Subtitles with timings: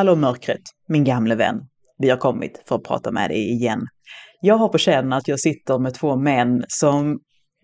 [0.00, 1.56] Hallå mörkret, min gamle vän.
[1.98, 3.86] Vi har kommit för att prata med dig igen.
[4.40, 7.18] Jag har på känn att jag sitter med två män som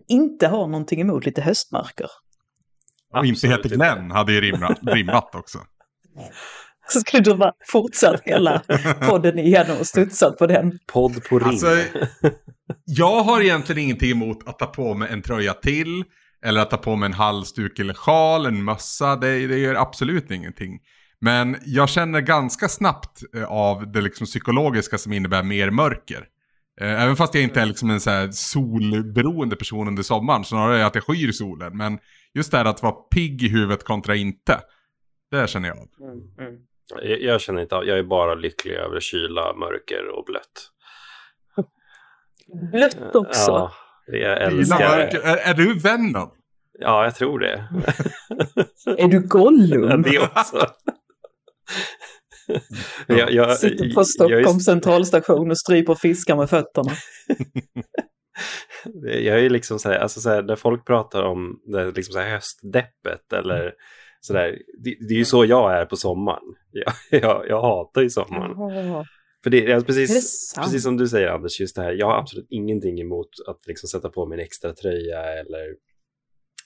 [0.07, 2.07] inte har någonting emot lite höstmörker.
[3.13, 5.57] Och inte heter Glenn hade ju rimmat, rimmat också.
[6.87, 8.61] Så skulle du bara fortsatt hela
[9.01, 10.79] podden igenom och studsat på den.
[10.87, 11.47] Podd på ring.
[11.47, 11.67] Alltså,
[12.85, 16.03] jag har egentligen ingenting emot att ta på mig en tröja till.
[16.45, 19.15] Eller att ta på mig en halsduk eller sjal, en mössa.
[19.15, 20.79] Det, det gör absolut ingenting.
[21.21, 26.25] Men jag känner ganska snabbt eh, av det liksom psykologiska som innebär mer mörker.
[26.81, 30.85] Eh, Även fast jag inte är liksom en så här solberoende person under sommaren, snarare
[30.85, 31.77] att jag skyr solen.
[31.77, 31.99] Men
[32.33, 34.59] just det här att vara pigg i huvudet kontra inte,
[35.31, 35.87] det känner jag av.
[37.03, 40.71] Jag, jag känner inte av, jag är bara lycklig över kyla, mörker och blött.
[42.71, 43.51] Blött också.
[43.51, 43.71] Ja,
[44.05, 45.19] jag Gillar älskar mörker.
[45.19, 46.27] Är, är du vännen?
[46.79, 47.67] Ja, jag tror det.
[48.97, 50.01] Är du Gollum?
[50.01, 50.57] det också.
[53.07, 56.91] jag, jag, Sitter på Stockholms centralstation och stryper fiskar med fötterna.
[59.03, 62.19] jag är liksom så här, alltså så här, när folk pratar om det liksom så
[62.19, 63.73] här höstdeppet eller
[64.21, 66.43] så där, det, det är ju så jag är på sommaren.
[66.71, 69.05] Jag, jag, jag hatar ju sommaren.
[69.43, 72.07] För det, är precis, Är det precis som du säger Anders, just det här, jag
[72.07, 75.75] har absolut ingenting emot att liksom sätta på mig en extra tröja eller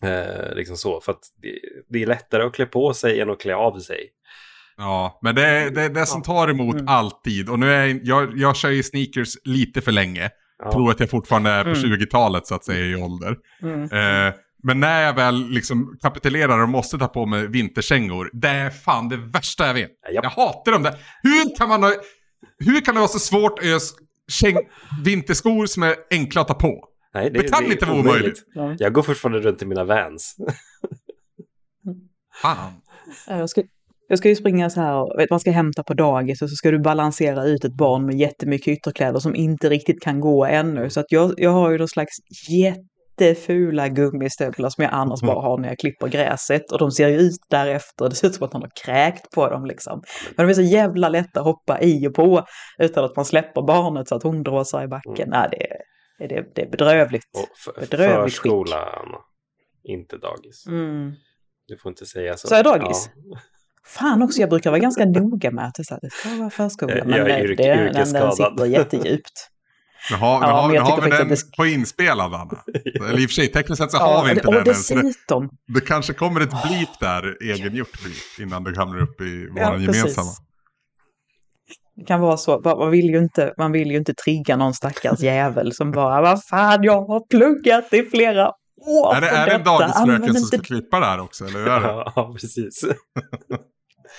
[0.04, 1.02] eh, liksom så.
[1.02, 4.10] För att det, det är lättare att klä på sig än att klä av sig.
[4.82, 6.88] Ja, men det är det, är det som tar emot Mm.
[6.88, 7.50] alltid.
[7.50, 10.30] Och nu är jag, jag, jag kör ju sneakers lite för länge.
[10.64, 10.72] Ja.
[10.72, 11.82] Tror att jag fortfarande är på Mm.
[11.82, 13.36] 20-talet så att säga i ålder.
[13.62, 13.84] Mm.
[13.84, 18.70] Eh, men när jag väl liksom kapitulerar och måste ta på mig vinterkängor, det är
[18.70, 19.92] fan det värsta jag vet.
[20.12, 20.96] Jag hatar dem där.
[21.24, 21.94] Hur kan man ha,
[22.60, 23.80] hur kan det vara så svårt att göra
[25.06, 26.88] vinterskor som är enkla att ta på?
[27.14, 28.44] Nej, Det kan inte vara omöjligt.
[28.54, 28.76] Ja.
[28.80, 30.36] Jag går fortfarande runt i mina vans.
[32.42, 32.74] Fan.
[33.28, 33.64] Ja, Jag ska,
[34.12, 36.72] jag ska ju springa så här, vet, man ska hämta på dagis och så ska
[36.72, 40.90] du balansera ut ett barn med jättemycket ytterkläder som inte riktigt kan gå ännu.
[40.90, 42.12] Så att jag, jag har ju någon slags
[43.20, 46.72] jättefula gummistövlar som jag annars bara har när jag klipper gräset.
[46.72, 49.50] Och de ser ju ut därefter, det ser ut som att han har kräkt på
[49.50, 50.02] dem liksom.
[50.38, 52.46] Men de är så jävla lätta att hoppa i och på
[52.80, 55.30] utan att man släpper barnet så att hon dråsar i backen.
[55.30, 55.78] Nej, det, är-
[56.30, 57.24] det, det är bedrövligt.
[57.34, 59.18] Och Bedrövligt förskola, Anna.
[59.84, 60.68] Inte dagis.
[60.68, 61.12] Mm.
[61.68, 62.48] Du får inte säga så.
[62.48, 63.10] Så är dagis?
[63.16, 63.40] Ja.
[63.88, 66.50] Fan också, jag brukar vara ganska noga med att det, så här, det ska vara
[66.50, 66.96] förskola.
[66.98, 69.48] Jag- Men jag är det, yrk- det, den, den sitter jättedjupt.
[70.12, 72.64] Nu har, nu Ja, har, men nu har vi den det- på inspelad Anna.
[73.10, 75.12] Eller i och för sig, tekniskt sett så har vi inte och den än.
[75.28, 79.60] Det, det kanske kommer ett blip där, egengjort blip, innan du hamnar upp i vår
[79.62, 80.32] Ja, gemensamma.
[81.96, 85.20] Det kan vara så, man vill ju inte, man vill ju inte trigga någon stackars
[85.20, 88.52] jävel som bara, vad fan, jag har pluggat i flera
[88.88, 91.46] år Är det, är det detta, dagisfröken som ska klippa det här också?
[91.46, 91.88] Eller hur är det?
[92.16, 92.84] Ja, precis.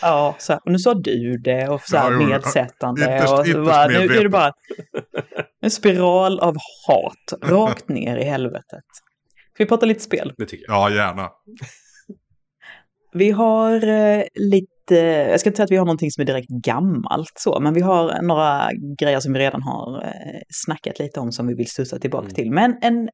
[0.02, 3.02] Ja, så här, och nu sa du det och så här Ja, jo, nedsättande.
[3.02, 4.52] ytterst- och så bara, nu är det bara
[5.62, 6.56] en spiral av
[6.88, 8.84] hat, rakt ner i helvetet.
[9.54, 10.32] Ska vi prata lite spel?
[10.38, 10.90] Det tycker jag.
[10.90, 11.30] Ja, gärna.
[13.14, 14.94] Vi har eh, lite,
[15.30, 17.80] jag ska inte säga att vi har någonting som är direkt gammalt så, men vi
[17.80, 21.98] har några grejer som vi redan har eh, snackat lite om som vi vill studsa
[21.98, 22.34] tillbaka Mm.
[22.34, 22.50] till.
[22.50, 23.08] Men en,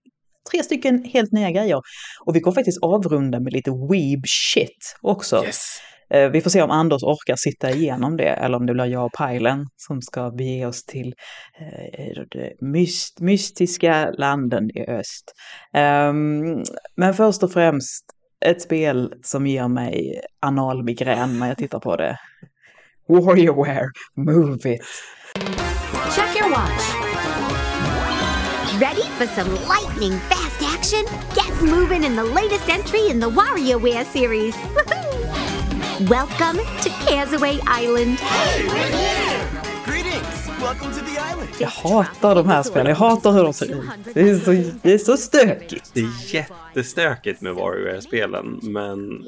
[0.51, 1.81] tre stycken helt nya grejer.
[2.27, 5.45] Och vi kommer faktiskt avrunda med lite weeb shit också.
[5.45, 5.81] Yes!
[6.11, 9.05] Eh, vi får se om Anders orkar sitta igenom det eller om det blir jag
[9.05, 11.15] och Pajlen som ska bege oss till
[11.61, 15.35] eh, de myst, mystiska landen i öst.
[15.73, 16.63] Ehm,
[16.97, 18.05] men först och främst
[18.47, 22.17] ett spel som ger mig analmigrän när jag tittar på det.
[23.09, 24.83] Warriorware, move it.
[26.15, 27.09] Check your watch.
[28.81, 31.05] Ready for some lightning fast action?
[31.35, 34.55] Get moving in the latest entry in the WarioWare series.
[34.57, 35.48] Woohoo!
[36.01, 38.19] Welcome to Kazaway Island.
[39.87, 40.49] Greetings!
[40.63, 41.49] Welcome to the island.
[41.61, 43.85] Jag hatar de här spelen, jag hatar hur de ser ut.
[44.15, 44.51] Det är så,
[44.83, 45.91] det är så stökigt.
[45.95, 49.25] Det är jättestökigt med Warrior-spelen, men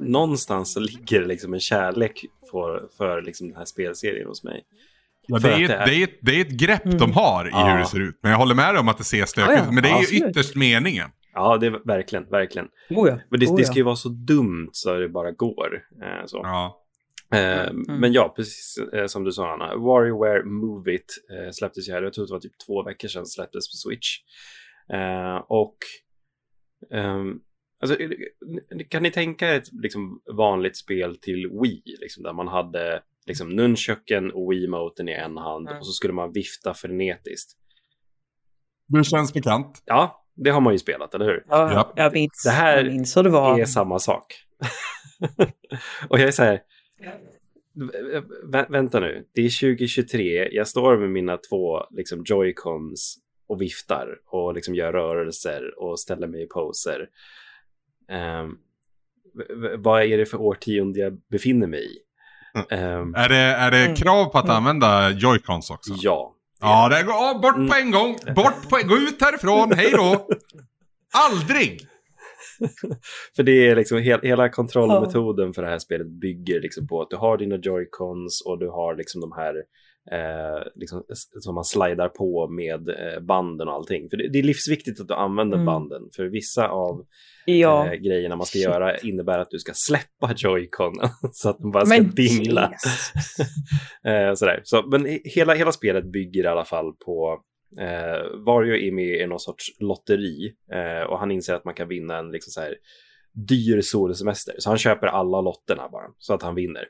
[0.00, 4.60] någonstans så ligger det liksom en kärlek för, för liksom den här spelserien hos mig.
[5.26, 7.44] Ja, det, är ett, det är- det, är ett, det är ett grepp de har
[7.46, 7.70] i Ja.
[7.72, 8.18] hur det ser ut.
[8.22, 9.64] Men jag håller med dig om att det ser stökigt ut.
[9.66, 10.22] ja, Men det är ju absolut.
[10.30, 11.10] ytterst meningen.
[11.34, 12.68] Ja, det är verkligen, verkligen.
[12.90, 13.66] Oh ja, Men det, oh det ja.
[13.66, 15.74] ska ju vara så dumt så det bara går.
[16.02, 16.36] Eh, så.
[16.42, 16.76] Ja.
[17.34, 18.00] Eh, Mm.
[18.00, 19.76] Men ja, precis eh, som du sa Anna.
[19.76, 22.02] WarioWare Move It eh, släpptes ju här.
[22.02, 24.16] Jag tror det var typ två veckor sedan släpptes på Switch.
[24.92, 25.76] Eh, och
[26.90, 27.38] ehm,
[27.80, 27.96] alltså,
[28.88, 31.82] kan ni tänka er ett liksom, vanligt spel till Wii?
[32.00, 35.78] Liksom, där man hade liksom, nunchucken och Wii-moten i en hand Mm.
[35.78, 37.52] och så skulle man vifta frenetiskt.
[38.86, 39.82] Det känns bekant.
[39.86, 41.44] Ja, det har man ju spelat, eller hur?
[41.48, 41.92] Ja, Ja.
[41.96, 43.60] jag minns, Det här jag minns det var.
[43.60, 44.34] är samma sak.
[46.08, 46.60] och jag är så här,
[47.74, 50.48] vä- vä- vänta nu, det är 2023.
[50.52, 53.16] Jag står med mina två liksom, joycons
[53.48, 57.06] och viftar och liksom gör rörelser och ställer mig i poser.
[59.62, 61.98] V- vad är det för årtionde jag befinner mig i?
[62.74, 63.94] Ehm, Är det, är det Mm.
[63.96, 64.56] krav på att Mm.
[64.56, 65.92] använda joycons också?
[65.96, 66.34] ja.
[66.60, 68.16] Ja, det går, ja, bort på en gång!
[68.34, 70.28] Bort på Gå ut härifrån, hej då!
[71.12, 71.80] Aldrig!
[73.36, 77.10] För det är liksom he hela kontrollmetoden för det här spelet bygger liksom på att
[77.10, 79.54] du har dina joycons och du har liksom de här
[80.12, 81.04] eh, liksom,
[81.40, 84.10] som man slidar på med eh, banden och allting.
[84.10, 85.66] För det, det är livsviktigt att du använder Mm.
[85.66, 86.02] banden.
[86.16, 87.06] För vissa av
[87.44, 87.86] Ja.
[87.86, 88.64] eh, grejerna man ska Shit.
[88.64, 92.72] göra innebär att du ska släppa joyconen så att den bara ska Men dingla.
[94.04, 94.60] Eh, sådär.
[94.64, 97.40] Så, men he- hela, hela spelet bygger i alla fall på
[97.80, 101.88] eh, Vario är med i någon sorts lotteri eh, och han inser att man kan
[101.88, 102.74] vinna en liksom så här,
[103.48, 104.54] dyr solsemester.
[104.58, 106.84] Så han köper alla lotterna bara så att han vinner.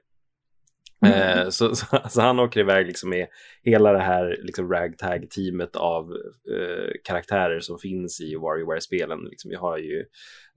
[1.06, 1.38] Mm.
[1.38, 3.26] Eh, så, så, så han åker iväg liksom med
[3.62, 6.10] hela det här liksom ragtag-teamet av
[6.56, 9.18] eh, karaktärer som finns i WarioWare-spelen.
[9.30, 10.04] Liksom, vi har ju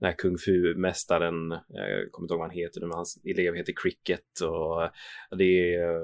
[0.00, 3.54] den här kung fu-mästaren, jag eh, kommer inte ihåg vad han heter, men hans elev
[3.54, 4.90] heter Cricket och
[5.38, 5.96] det är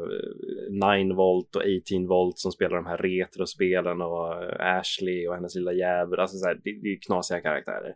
[0.70, 5.34] eh, 9 volt och 18 volt som spelar de här retrospelen och eh, Ashley och
[5.34, 6.20] hennes lilla jävel.
[6.20, 7.94] Alltså så här, det, det är knasiga karaktärer.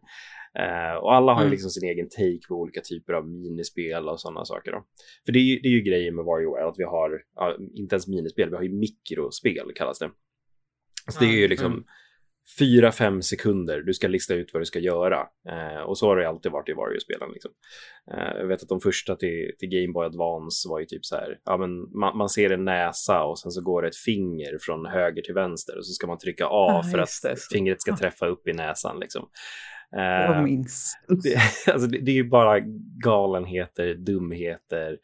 [0.58, 1.52] Eh, och alla har ju Mm.
[1.52, 4.72] liksom sin egen take på olika typer av minispel och sådana saker.
[4.72, 4.84] Då.
[5.24, 7.94] För det är, ju, det är ju grejen med WarioWare, att vi har, ja, inte
[7.94, 10.10] ens minispel, vi har ju mikrospel kallas det.
[11.12, 11.84] Så det är ju liksom mm.
[12.58, 15.26] fyra, fem sekunder du ska lista ut vad du ska göra.
[15.48, 17.30] Eh, och så har det alltid varit i Wario-spelen.
[17.32, 17.50] Liksom.
[18.12, 21.16] Eh, jag vet att de första till, till Game Boy Advance var ju typ så
[21.16, 24.58] här, ja men man, man ser en näsa och sen så går det ett finger
[24.60, 27.80] från höger till vänster och så ska man trycka A Ah, för att det, fingret
[27.80, 29.28] ska träffa upp i näsan liksom.
[29.96, 30.94] Jag Eh, minns.
[31.22, 31.36] det,
[31.72, 32.60] alltså det, det är ju bara
[33.04, 34.98] galenheter, dumheter,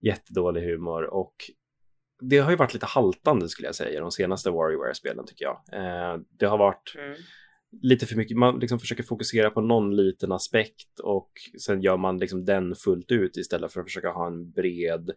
[0.00, 1.34] jättedålig humor och
[2.20, 5.60] det har ju varit lite haltande skulle jag säga de senaste WarioWare-spelen tycker jag.
[5.72, 6.92] Eh, det har varit
[7.82, 12.18] lite för mycket, man liksom försöker fokusera på någon liten aspekt och sen gör man
[12.18, 15.10] liksom den fullt ut istället för att försöka ha en bred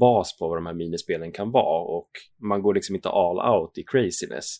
[0.00, 2.10] bas på vad de här minispelen kan vara och
[2.40, 4.56] man går liksom inte all out i craziness.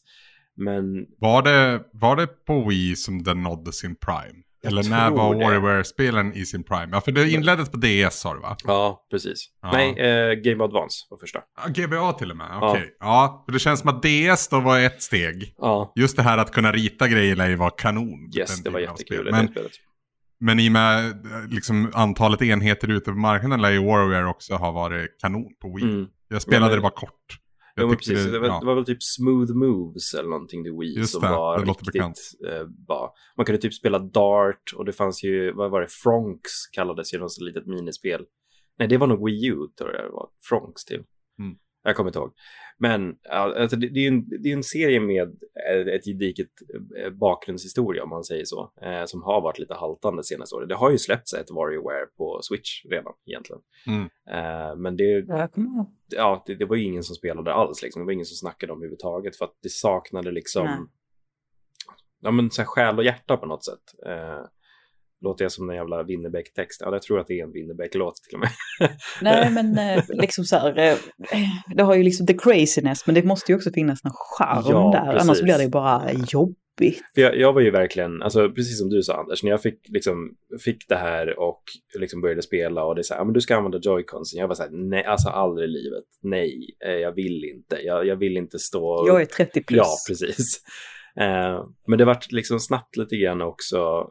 [0.56, 4.38] Men Var det, var det på Wii som den nådde sin prime?
[4.64, 5.44] Jag Eller när var det.
[5.44, 6.88] WarioWare-spelen i sin prime?
[6.92, 8.56] Ja, för det inleddes på DS sa du va?
[8.64, 9.46] ja, precis.
[9.62, 9.70] Ja.
[9.72, 11.40] Nej, eh, Game Advance var första.
[11.56, 12.96] Ja, GBA till och med, okej.
[13.00, 13.42] Ja.
[13.46, 15.54] för det känns som att DS då var ett steg.
[15.58, 18.30] Ja, Just det här att kunna rita grejer lär ju vara kanon.
[18.36, 19.72] yes, det var jättekul i Men, det spelet.
[20.40, 24.54] men i och med eh, liksom, antalet enheter ute på marknaden lär ju WarioWare också
[24.54, 25.84] ha varit kanon på Wii.
[25.84, 26.06] Mm.
[26.28, 27.38] Jag spelade men- det bara kort.
[27.74, 28.24] Jag Jo, precis.
[28.24, 28.60] Det, var, ja.
[28.60, 31.64] det var väl typ Smooth Moves eller någonting till Wii Just som det, var det
[31.64, 33.14] riktigt eh, bra.
[33.36, 37.18] Man kunde typ spela Dart och det fanns ju, vad var det, Fronks kallades ju
[37.18, 38.24] något litet minispel.
[38.78, 41.02] Nej, det var nog Wii U tror jag det var, Fronks till.
[41.82, 42.32] Jag kommer inte ihåg.
[42.78, 45.28] Men ja, alltså, det, det är en, det är en serie med
[45.70, 46.48] eh, ett gediget
[46.98, 50.68] eh, bakgrundshistoria om man säger så, eh, som har varit lite haltande senaste året.
[50.68, 53.62] Det har ju släppts ett WarioWare på Switch redan egentligen.
[53.86, 54.02] Mm.
[54.30, 55.24] Eh, men det,
[56.08, 57.82] ja, det, det var ju ingen som spelade alls.
[57.82, 58.02] Liksom.
[58.02, 60.78] Det var ingen som snackade om överhuvudtaget för att det saknade liksom Nej.
[62.20, 64.06] ja, men, så här, själ och hjärta på något sätt.
[64.06, 64.44] Eh,
[65.22, 66.80] låter jag som en jävla Winnerbäck-text?
[66.84, 68.50] Ja, jag tror att det är en Winnerbäck-låt till och med.
[69.22, 70.96] Nej, men eh, liksom så här, eh,
[71.76, 74.90] det har ju liksom the craziness, men det måste ju också finnas någon charm Ja,
[74.94, 75.28] där, precis.
[75.28, 77.02] annars blir det ju bara jobbigt.
[77.14, 79.80] För jag, jag var ju verkligen, alltså precis som du sa Anders, när jag fick,
[79.88, 81.62] liksom, fick det här och
[81.98, 84.40] liksom började spela och det är så här, men du ska använda joyconsen.
[84.40, 86.04] Jag var så här, nej, alltså aldrig i livet.
[86.22, 87.76] Nej, eh, jag vill inte.
[87.84, 89.04] Jag, jag vill inte stå...
[89.06, 89.78] Jag är 30 plus.
[89.78, 90.60] Ja, precis.
[91.86, 94.10] Men det vart liksom snabbt lite grann också,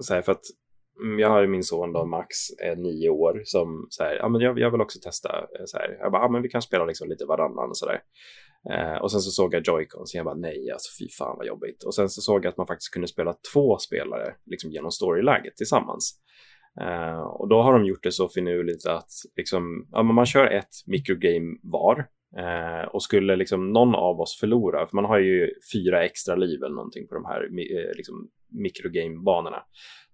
[0.00, 0.44] så här, för att
[1.02, 4.28] mm, jag har ju min son då, Max, är nio år, som så här, ja
[4.28, 6.62] men jag, jag vill också testa, eh, så här, jag bara, ja men vi kan
[6.62, 8.00] spela liksom lite varannan och sådär.
[8.70, 11.46] Eh, och sen så såg jag Joy-Con, så jag bara nej, alltså fy fan vad
[11.46, 11.82] jobbigt.
[11.82, 15.56] Och sen så såg jag att man faktiskt kunde spela två spelare liksom genom storyläget
[15.56, 16.18] tillsammans.
[16.80, 20.46] Eh, och då har de gjort det så finurligt att liksom, ja, men man kör
[20.46, 22.06] ett mikrogame var.
[22.36, 26.62] Eh, och skulle liksom någon av oss förlora, för man har ju fyra extra liv
[26.62, 29.62] eller någonting på de här eh, liksom, mikrogame-banorna.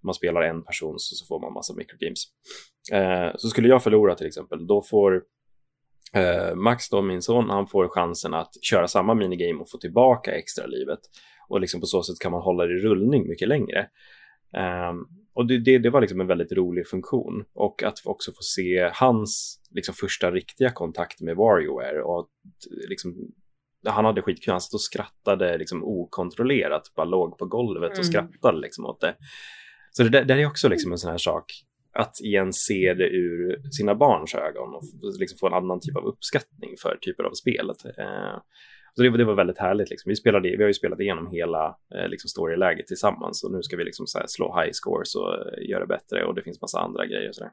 [0.02, 2.24] Man spelar en person så, så får man massa microgames.
[2.92, 5.22] Eh, så skulle jag förlora till exempel, då får
[6.14, 10.32] eh, Max, då, min son, han får chansen att köra samma minigame och få tillbaka
[10.32, 11.00] extra livet.
[11.48, 13.78] Och liksom på så sätt kan man hålla det i rullning mycket längre.
[14.56, 14.94] Eh,
[15.34, 17.44] och det, det, det var liksom en väldigt rolig funktion.
[17.54, 22.02] Och att också få se hans liksom, första riktiga kontakt med WarioWare.
[22.02, 22.28] Och att,
[22.88, 23.14] liksom,
[23.86, 28.04] han hade skitkul, han satt och skrattade liksom, okontrollerat, bara låg på golvet och Mm.
[28.04, 29.14] skrattade liksom, åt det.
[29.90, 31.44] Så det, där- det är också liksom en sån här sak.
[31.92, 34.82] att igen se det ur sina barns ögon och
[35.20, 37.84] liksom få en annan typ av uppskattning för typer av spelet.
[37.84, 38.36] Eh,
[38.94, 39.90] så det, det, var väldigt härligt.
[39.90, 40.08] Liksom.
[40.10, 43.76] Vi, spelade, vi har ju spelat igenom hela eh, liksom storyläget tillsammans och nu ska
[43.76, 47.06] vi liksom så slå high scores och eh, göra bättre och det finns massa andra
[47.06, 47.28] grejer.
[47.28, 47.52] Och så där.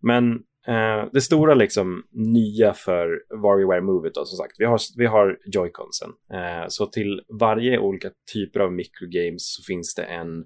[0.00, 3.06] Men eh, det stora liksom nya för
[3.42, 6.10] WarioWare Move då, som sagt, vi har, vi har Joy-Consen.
[6.32, 10.38] Eh, så till varje olika typer av microgames så finns det en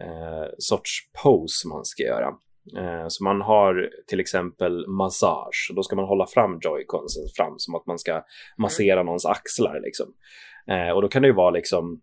[0.00, 2.28] eh, sorts pose man ska göra.
[2.76, 7.54] Eh, så man har till exempel massage och då ska man hålla fram joyconsen fram
[7.56, 8.22] som att man ska
[8.58, 9.06] massera mm.
[9.06, 10.06] någons axlar liksom.
[10.94, 12.00] Och då kan det ju vara liksom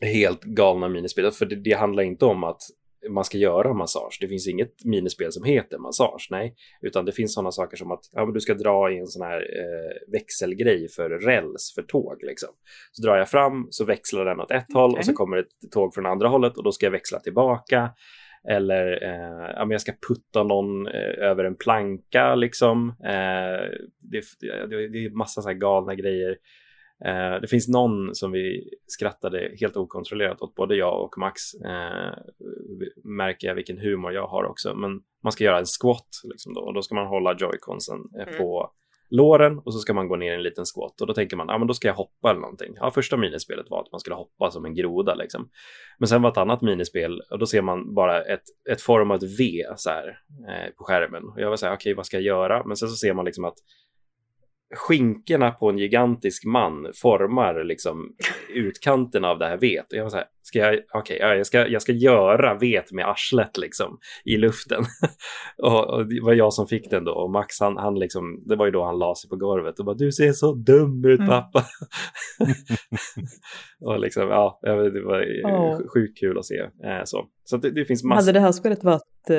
[0.00, 2.60] helt galna minispel, för det, det handlar inte om att
[3.08, 4.18] man ska göra massage.
[4.20, 8.10] Det finns inget minispel som heter massage, nej, utan det finns sådana saker som att
[8.12, 12.22] ja, men du ska dra i en sån här eh, växelgrej för räls för tåg
[12.22, 12.48] liksom.
[12.92, 14.80] Så drar jag fram så växlar den åt ett okay.
[14.80, 17.90] håll och så kommer ett tåg från andra hållet och då ska jag växla tillbaka
[18.48, 22.88] eller eh, ja, men jag ska putta någon eh, över en planka liksom.
[23.04, 26.36] Eh, det, det, det, är massa så här galna grejer.
[27.04, 31.54] Eh, det finns någon som vi skrattade helt okontrollerat åt, både jag och Max.
[31.54, 32.12] Eh,
[33.04, 34.74] märker jag vilken humor jag har också.
[34.74, 38.28] Men man ska göra en squat liksom då, och då ska man hålla joyconsen eh,
[38.28, 38.38] mm.
[38.38, 38.70] på
[39.10, 41.58] låren och så ska man gå ner en liten squat och då tänker man, ja
[41.58, 42.74] men då ska jag hoppa eller någonting.
[42.76, 45.48] Ja, första minispelet var att man skulle hoppa som en groda liksom.
[45.98, 49.64] Men sen var ett annat minispel och då ser man bara ett, ett format V
[49.76, 51.24] så här eh, på skärmen.
[51.24, 52.64] Och jag var så här, okej, okay, vad ska jag göra?
[52.64, 53.56] Men sen så ser man liksom att
[54.74, 58.14] skinkorna på en gigantisk man formar liksom
[58.54, 59.92] utkanten av det här vet.
[59.92, 63.08] Och jag var så här, ska jag, okay, jag, ska, jag ska göra vet med
[63.08, 64.84] arslet liksom i luften.
[65.62, 68.56] och, och, det var jag som fick den då och Max han, han liksom, det
[68.56, 71.20] var ju då han la sig på golvet och bara du ser så dum ut
[71.20, 71.30] mm.
[71.30, 71.64] pappa.
[73.80, 75.88] och liksom, ja, det var oh.
[75.94, 76.58] sjukt kul att se.
[76.58, 78.26] Eh, så så det, det finns massor.
[78.26, 79.30] Hade det här spelet varit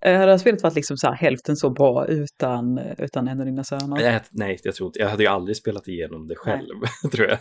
[0.00, 3.96] eh, hade spelet varit liksom så hälften så bra utan, utan en av dina söner?
[3.96, 4.98] Nej, nej, jag tror inte.
[4.98, 6.74] Jag hade ju aldrig spelat igenom det själv,
[7.12, 7.38] tror jag.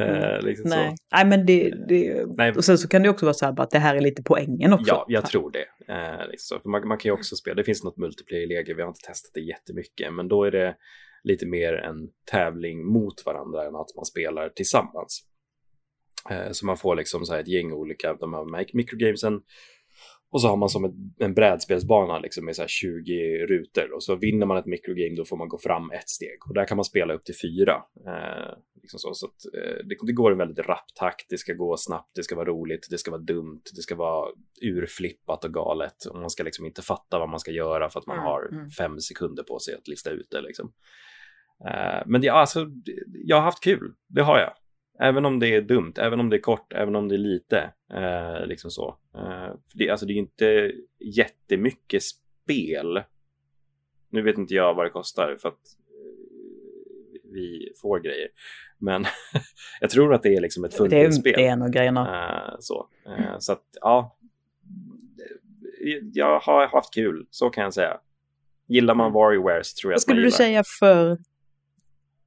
[0.00, 0.44] Eh, mm.
[0.44, 0.94] liksom nej.
[1.12, 2.52] nej, men det, det nej.
[2.52, 4.72] Och sen så kan det också vara så här att det här är lite poängen
[4.72, 4.90] också.
[4.94, 5.92] Ja, jag tror det.
[5.92, 6.60] Eh, liksom.
[6.64, 9.40] man, man, kan ju också spela, det finns något multiplayer-läge, vi har inte testat det
[9.40, 10.74] jättemycket, men då är det
[11.22, 15.24] lite mer en tävling mot varandra än att man spelar tillsammans.
[16.30, 19.40] Eh, så man får liksom så här ett gäng olika, de här microgamesen
[20.30, 24.16] och så har man som ett, en brädspelsbana liksom med så 20 rutor och så
[24.16, 26.84] vinner man ett microgame då får man gå fram ett steg och där kan man
[26.84, 27.82] spela upp till fyra.
[28.06, 31.52] Eh, liksom så så att, eh, det, det, går en väldigt rapp takt, det ska
[31.52, 34.28] gå snabbt, det ska vara roligt, det ska vara dumt, det ska vara
[34.62, 38.06] urflippat och galet och man ska liksom inte fatta vad man ska göra för att
[38.06, 38.70] man mm, har mm.
[38.70, 40.72] fem sekunder på sig att lista ut det liksom.
[41.68, 42.66] Eh, men ja, alltså,
[43.24, 44.52] jag har haft kul, det har jag.
[45.00, 47.70] Även om det är dumt, även om det är kort, även om det är lite.
[47.94, 48.96] Eh, liksom så.
[49.14, 53.02] Eh, det, alltså det är inte jättemycket spel.
[54.10, 58.28] Nu vet inte jag vad det kostar för att eh, vi får grejer.
[58.78, 59.04] Men
[59.80, 61.32] jag tror att det är liksom ett fulltidsspel.
[61.36, 62.28] Det är en av grejerna.
[62.52, 62.88] Eh, så.
[63.06, 64.16] Eh, så att ja,
[66.12, 68.00] jag har haft kul, så kan jag säga.
[68.66, 70.26] Gillar man Warrior så tror jag vad att man gillar.
[70.26, 71.18] Vad skulle du säga för...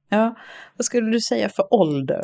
[0.08, 0.34] Ja,
[0.76, 2.22] vad skulle du säga för ålder?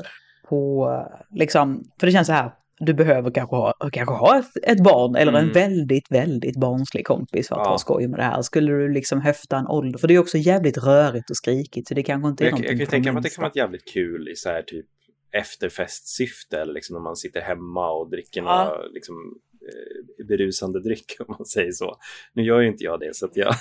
[0.49, 0.91] På,
[1.31, 5.17] liksom, för det känns så här, du behöver kanske ha, kanske ha ett, ett barn
[5.17, 5.45] eller mm.
[5.45, 7.71] en väldigt, väldigt barnslig kompis för att ja.
[7.71, 8.43] ha skoj med det här.
[8.43, 11.95] Skulle du liksom höfta en ålder, för det är också jävligt rörigt och skrikigt så
[11.95, 14.29] det kanske inte är jag, Jag kan tänka mig att det kan vara jävligt kul
[14.29, 14.87] i så här typ
[15.31, 18.65] efterfestsyfte eller liksom när man sitter hemma och dricker ja.
[18.65, 19.15] några liksom,
[19.63, 21.97] eh, berusande dryck om man säger så.
[22.33, 23.49] Nu gör ju inte jag det så att jag,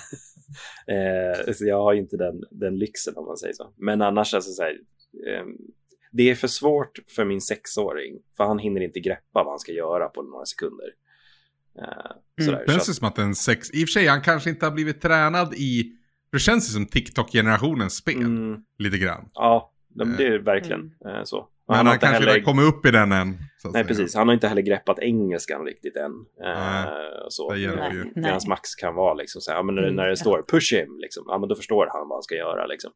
[0.88, 3.74] eh, så jag har inte den, den lyxen om man säger så.
[3.76, 4.72] Men annars alltså så här,
[5.28, 5.46] eh,
[6.18, 9.72] det är för svårt för min sexåring, för han hinner inte greppa vad han ska
[9.72, 10.88] göra på några sekunder.
[11.82, 12.68] Uh, sådär, mm.
[12.68, 13.72] känns det som att en sex...
[13.74, 15.94] I och för sig, han kanske inte har blivit tränad i...
[16.32, 18.64] Det känns som TikTok-generationens spel, mm.
[18.78, 19.30] lite grann.
[19.34, 19.74] Ja,
[20.18, 21.26] det är verkligen mm.
[21.26, 21.50] så.
[21.68, 22.32] Men han, han kanske heller...
[22.38, 23.30] inte kommit upp i den än.
[23.30, 23.84] Nej, säga.
[23.84, 24.16] precis.
[24.16, 26.12] Han har inte heller greppat engelskan riktigt än.
[26.40, 27.54] Nej, uh, så.
[28.16, 29.96] Medan Max kan vara liksom så här, ja, men när, mm.
[29.96, 32.66] när det står push him, liksom, ja, men då förstår han vad han ska göra.
[32.66, 32.92] Liksom.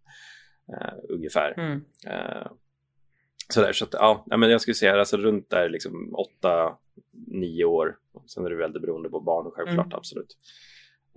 [0.74, 1.60] Uh, ungefär.
[1.60, 1.78] Mm.
[2.08, 2.52] Uh,
[3.54, 6.16] Sådär, så att, ja, men jag skulle säga alltså runt där liksom
[7.32, 7.96] 8-9 år.
[8.28, 9.98] Sen är det väldigt beroende på barn självklart, mm.
[9.98, 10.38] absolut.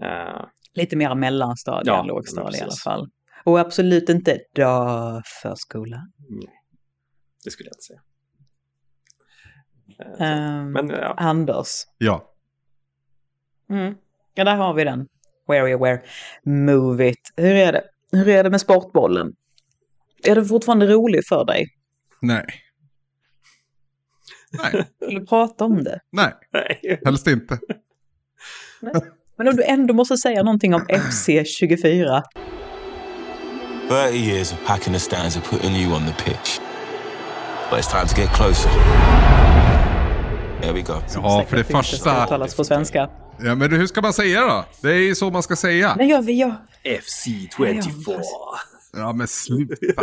[0.03, 3.11] Uh, Lite mer mellanstadie ja, än lågstadie i alla fall.
[3.45, 6.09] Och absolut inte dagförskola.
[6.29, 6.63] Nej,
[7.45, 8.01] det skulle jag inte säga.
[10.21, 11.15] Uh, um, men, ja.
[11.17, 11.69] Anders.
[11.99, 12.33] Ja.
[13.71, 13.95] Mm.
[14.35, 15.09] Ja, där har vi den.
[15.47, 16.03] Where, where,
[16.45, 17.33] move it.
[17.37, 17.85] Hur är det?
[18.13, 19.33] Hur är det med sportbollen?
[20.29, 21.67] Är det fortfarande rolig för dig?
[22.21, 22.45] Nej.
[24.63, 24.87] Nej.
[25.01, 26.01] Vill du prata om det?
[26.13, 26.33] Nej,
[27.05, 27.59] helst inte.
[28.81, 28.95] Nej.
[29.39, 32.23] Men om du ändå måste säga någonting om FC24.
[33.89, 36.61] 30 years of packing the stands and putting you on the pitch.
[37.71, 38.71] But it's time to get closer.
[40.61, 40.95] There we go.
[41.15, 42.25] Ja, för det första...
[42.25, 43.11] uttalas på svenska.
[43.41, 44.65] Ja, men hur ska man säga då?
[44.81, 45.95] Det är ju så man ska säga.
[45.99, 46.55] Nej, jag, jag,
[46.85, 48.15] FC24.
[48.97, 50.03] Ja, men sluta.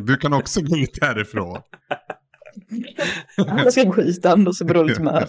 [0.00, 1.62] Du kan också gå ut härifrån.
[3.36, 5.28] alla ska gå ut, Anders är på dåligt humör.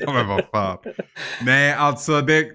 [0.00, 0.78] ja, men vad fan.
[1.42, 2.46] Nej, alltså det,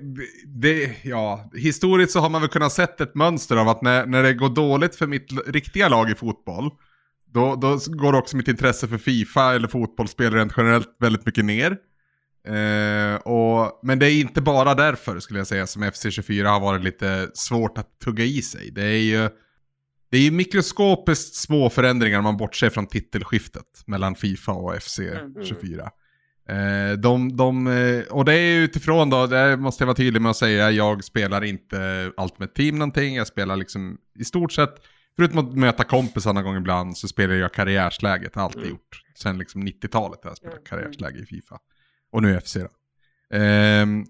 [0.45, 4.23] det, ja, historiskt så har man väl kunnat sett ett mönster av att när, när
[4.23, 6.71] det går dåligt för mitt riktiga lag i fotboll,
[7.33, 11.77] då, då går också mitt intresse för Fifa eller fotbollsspel rent generellt väldigt mycket ner.
[12.47, 16.83] Eh, och, men det är inte bara därför skulle jag säga som FC24 har varit
[16.83, 18.71] lite svårt att tugga i sig.
[18.71, 19.29] Det är ju
[20.09, 25.89] det är ju mikroskopiskt små förändringar om man bortser från titelskiftet mellan Fifa och FC24.
[26.49, 30.29] Eh, de, de, eh, och det är utifrån då, det måste jag vara tydlig med
[30.29, 34.75] att säga, jag spelar inte Ultimate Team någonting, jag spelar liksom i stort sett,
[35.15, 39.01] förutom att möta kompisar någon gång ibland, så spelar jag karriärsläget, har alltid gjort.
[39.15, 41.59] Sen liksom 90-talet har jag spelat karriärsläge i Fifa.
[42.11, 42.69] Och nu FC då.
[43.37, 44.05] Ehm,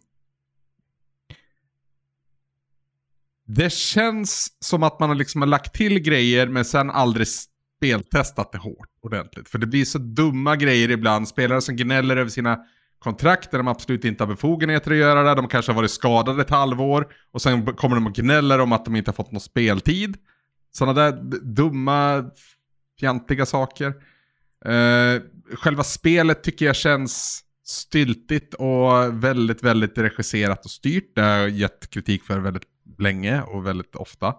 [3.48, 7.28] det känns som att man har liksom har lagt till grejer men sen aldrig
[7.78, 9.50] speltestat det hårt ordentligt.
[9.50, 11.28] För det blir så dumma grejer ibland.
[11.28, 12.60] Spelare som gnäller över sina
[13.00, 15.36] kontrakt där de absolut inte har befogenheter att göra det.
[15.36, 18.86] De kanske har varit skadade ett halvår och sen kommer de och gnäller om att
[18.86, 20.18] de inte har fått någon speltid.
[20.72, 21.12] Sådana där
[21.42, 22.30] dumma,
[23.00, 23.88] fjantiga saker.
[24.66, 25.22] Eh,
[25.54, 31.16] själva spelet tycker jag känns styltigt och väldigt, väldigt regisserat och styrt.
[31.16, 32.64] Det har jag gett kritik för väldigt
[32.98, 34.36] länge och väldigt ofta.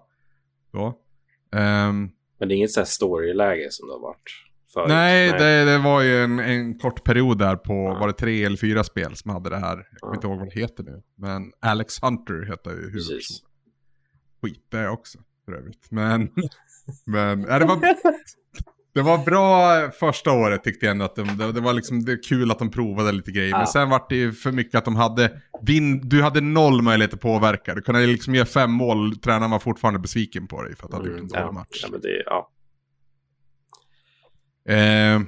[1.53, 4.31] Ehm, Men det är inget så här storyläge som det har varit
[4.73, 4.89] förut.
[4.89, 8.57] nej, Det, det var ju en, en kort period där på, var det tre eller
[8.57, 9.89] fyra spel som hade det här.
[9.91, 11.03] Jag kommer inte ihåg vad det heter nu.
[11.15, 13.51] Men Alex Hunter heter ju huvudpersonen.
[14.43, 15.91] Skit det också för övrigt.
[15.91, 16.21] Men,
[17.07, 17.77] men ja, det, var,
[18.95, 21.05] det var bra första året tyckte jag ändå.
[21.05, 23.51] Att de, det, det var liksom det är kul att de provade lite grejer.
[23.53, 23.67] Men Ja.
[23.67, 27.21] sen var det ju för mycket att de hade, din, du hade noll möjlighet att
[27.21, 27.75] påverka.
[27.75, 30.97] Du kunde liksom göra fem mål, tränaren var fortfarande besviken på dig för att du
[30.97, 31.81] hade gjort en Mm, dålig ja, match.
[31.83, 32.51] ja, men det, ja.
[34.69, 35.21] Eh,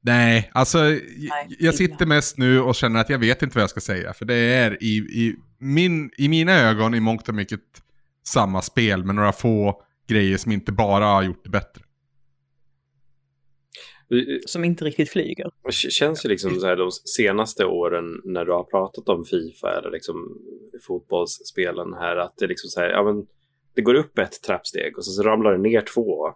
[0.00, 0.78] nej, alltså
[1.16, 4.12] jag, jag sitter mest nu och känner att jag vet inte vad jag ska säga.
[4.12, 7.60] För det är i, i, min, i mina ögon i mångt och mycket
[8.26, 11.83] samma spel med några få grejer som inte bara har gjort det bättre.
[14.46, 15.46] Som inte riktigt flyger.
[15.66, 19.78] Det känns ju liksom så här de senaste åren när du har pratat om Fifa
[19.78, 20.16] eller liksom
[20.86, 23.26] fotbollsspelen här att det liksom så här, ja men
[23.74, 26.28] det går upp ett trappsteg och så, så ramlar det ner två.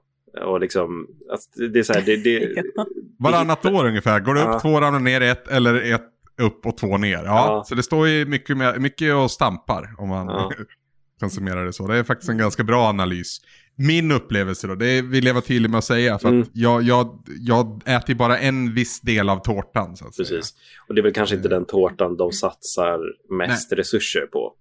[0.47, 1.41] Och liksom, att
[1.73, 2.62] det är så här, det, det,
[3.19, 4.21] Varannat år ungefär.
[4.21, 4.61] Går det upp Ja.
[4.61, 6.03] två ramlar ner ett eller ett
[6.43, 7.17] upp och två ner.
[7.17, 7.64] Ja, Ja.
[7.67, 10.53] så det står ju mycket, med, mycket och stampar om man Ja.
[11.21, 11.87] kan summera det så.
[11.87, 13.38] Det är faktiskt en ganska bra analys.
[13.81, 16.19] Min upplevelse då, det vill jag vara tydlig med att säga.
[16.19, 16.43] För Mm.
[16.43, 20.29] att jag, jag, jag äter bara en viss del av tårtan så att säga.
[20.29, 20.55] precis.
[20.88, 22.99] Och det är väl kanske inte den tårtan de satsar
[23.38, 24.53] mest resurser på.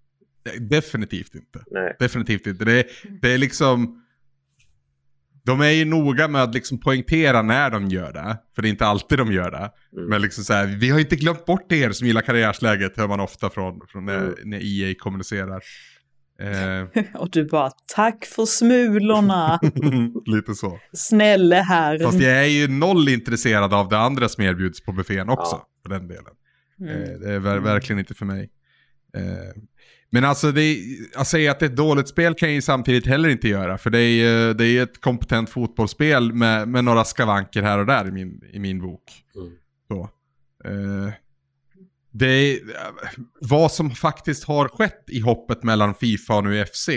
[0.45, 1.63] Nej, Definitivt inte.
[1.71, 1.95] Nej.
[1.99, 2.65] Definitivt inte.
[2.65, 2.85] Det är,
[3.21, 4.03] det är liksom...
[5.45, 8.37] De är ju noga med att liksom poängtera när de gör det.
[8.55, 9.71] För det är inte alltid de gör det.
[9.97, 10.09] Mm.
[10.09, 13.19] Men liksom så här, vi har inte glömt bort er som gillar karriärsläget, hör man
[13.19, 14.33] ofta från, från när, Mm.
[14.43, 15.61] när EA kommunicerar.
[16.39, 19.59] Eh, Och du bara, tack för smulorna,
[20.25, 20.79] lite så.
[20.93, 21.99] snälla här.
[22.03, 25.55] Fast jag är ju noll intresserad av det andra som erbjuds på buffén också.
[25.55, 25.67] Ja.
[25.83, 26.33] För den delen.
[26.79, 26.91] Mm.
[27.03, 28.49] Eh, det är ver- verkligen inte för mig.
[29.17, 29.61] Eh,
[30.09, 30.77] men alltså, det är,
[31.15, 33.77] att säga att det är ett dåligt spel kan jag ju samtidigt heller inte göra.
[33.77, 34.09] För det är
[34.47, 38.41] ju det är ett kompetent fotbollsspel med, med några skavanker här och där i min,
[38.53, 39.03] i min bok.
[39.35, 39.51] Mm.
[39.87, 40.09] Så.
[42.19, 42.59] Det är,
[43.41, 46.89] vad som faktiskt har skett i hoppet mellan Fifa och nu FC.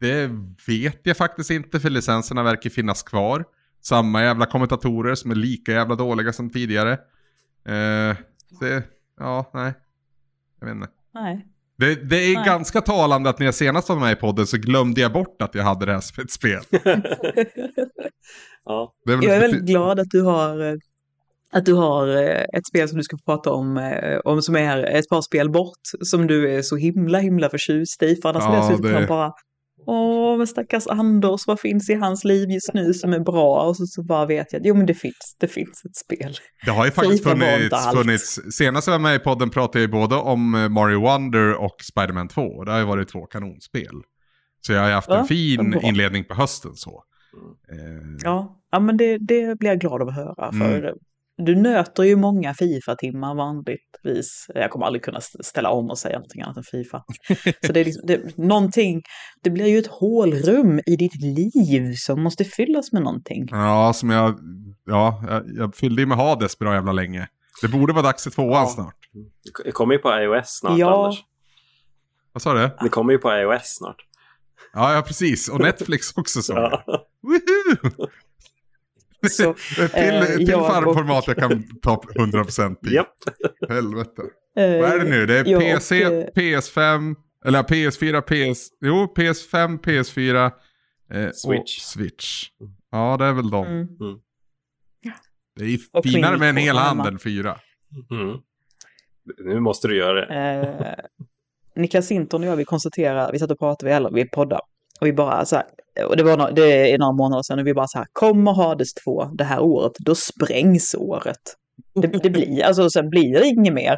[0.00, 0.30] Det
[0.66, 3.44] vet jag faktiskt inte för licenserna verkar finnas kvar.
[3.80, 6.92] Samma jävla kommentatorer som är lika jävla dåliga som tidigare.
[7.64, 8.16] Eh,
[8.60, 8.82] det,
[9.18, 9.72] ja, nej.
[10.60, 10.88] Jag vet inte.
[11.14, 11.46] Nej.
[11.78, 12.44] Det, det är Nej.
[12.46, 15.54] ganska talande att när jag senast var med i podden så glömde jag bort att
[15.54, 16.62] jag hade det här som ett spel.
[18.64, 20.74] Ja, Det är väl Jag är väldigt glad att du har, eh,
[21.52, 24.82] att du har eh, ett spel som du ska prata om, eh, om som är
[24.84, 28.16] ett par spel bort, som du är så himla himla förtjust i.
[28.16, 29.32] För annars Ja, suttit det- och bara
[29.86, 33.62] Åh, men stackars Anders, vad finns i hans liv just nu som är bra?
[33.62, 36.34] Och så, så bara vet jag jo men det finns, det finns ett spel.
[36.64, 39.92] Det har ju faktiskt funnits, funnits, senast jag var med i podden pratade jag ju
[39.92, 42.42] både om eh, Mario Wonder och Spider-Man 2.
[42.42, 43.94] Och det har ju varit två kanonspel.
[44.66, 47.02] Så jag har ju haft Ja, en fin inledning på hösten så.
[47.72, 48.16] Mm.
[48.24, 50.52] Ja, ja men det, det blir jag glad av att höra.
[50.52, 50.94] För Mm.
[51.38, 54.46] Du nöter ju många Fifa-timmar vanligtvis.
[54.54, 57.04] Jag kommer aldrig kunna ställa om och säga någonting annat än Fifa.
[57.66, 59.02] Så det är liksom, det, någonting,
[59.42, 63.46] det blir ju ett hålrum i ditt liv som måste fyllas med någonting.
[63.50, 64.38] Ja, som jag,
[64.86, 67.28] ja, jag, jag fyllde ju med Hades bra jävla länge.
[67.62, 68.66] Det borde vara dags för tvåan Ja.
[68.66, 68.94] snart.
[69.64, 71.04] Det kommer ju på iOS snart, Ja.
[71.04, 71.24] Anders.
[72.32, 72.70] Vad sa du?
[72.82, 73.96] Det kommer ju på iOS snart.
[74.72, 75.48] Ja, ja precis.
[75.48, 76.52] Och Netflix också så.
[76.52, 76.82] Ja.
[77.22, 78.08] Woohoo!
[79.30, 82.94] Så, Ett eh, till, till jag farmformat jag kan ta 100% i.
[82.94, 83.14] Japp.
[83.68, 84.22] Helvete.
[84.56, 85.26] eh, Vad är det nu?
[85.26, 88.68] Det är ja, och, PC, eh, PS5, eller PS4, PS...
[88.80, 90.44] Jo, PS5, PS4
[91.12, 91.76] eh, Switch.
[91.78, 92.44] och Switch.
[92.92, 93.66] Ja, det är väl de.
[93.66, 93.86] Mm.
[95.56, 97.58] Det är Och finare med en hel hand än fyra.
[98.10, 98.36] Mm.
[99.38, 100.34] Nu måste du göra det.
[100.34, 100.94] Eh,
[101.82, 104.62] Niklas Sinton och jag, vi konstaterade, vi satt och pratade, vi, eller, vi poddade.
[105.00, 105.64] Och vi bara så här,
[106.08, 108.52] och det, var no, det är några månader sedan, och vi bara så här, kommer
[108.52, 111.36] Hades 2 det här året, då sprängs året.
[111.94, 113.96] Det, det blir, alltså sen blir det inget mer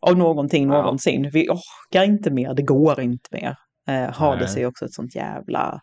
[0.00, 0.82] av någonting Ja.
[0.82, 1.30] någonsin.
[1.32, 3.56] Vi orkar inte mer, det går inte mer.
[3.88, 4.62] Eh, Hades Nej.
[4.64, 5.80] är också ett sånt jävla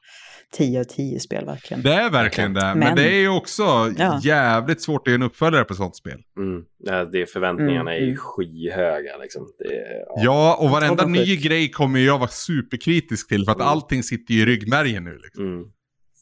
[0.58, 1.84] 10 av 10 spel verkligen.
[1.84, 2.62] Det är verkligen det.
[2.66, 3.64] Men, Men- det är ju också
[3.98, 4.20] Ja.
[4.24, 6.22] jävligt svårt att göra en uppföljare på sånt spel.
[6.38, 6.64] Mm.
[6.78, 8.18] Ja, det förväntningarna är ju Mm.
[8.18, 9.18] skyhöga.
[9.22, 9.48] Liksom.
[9.60, 10.16] Det, är- ja.
[10.24, 11.44] Ja, och varenda ny sjukt.
[11.44, 13.68] grej kommer jag vara superkritisk till för att Mm.
[13.68, 15.20] allting sitter ju i ryggmärgen nu.
[15.24, 15.46] Liksom.
[15.46, 15.64] Mm.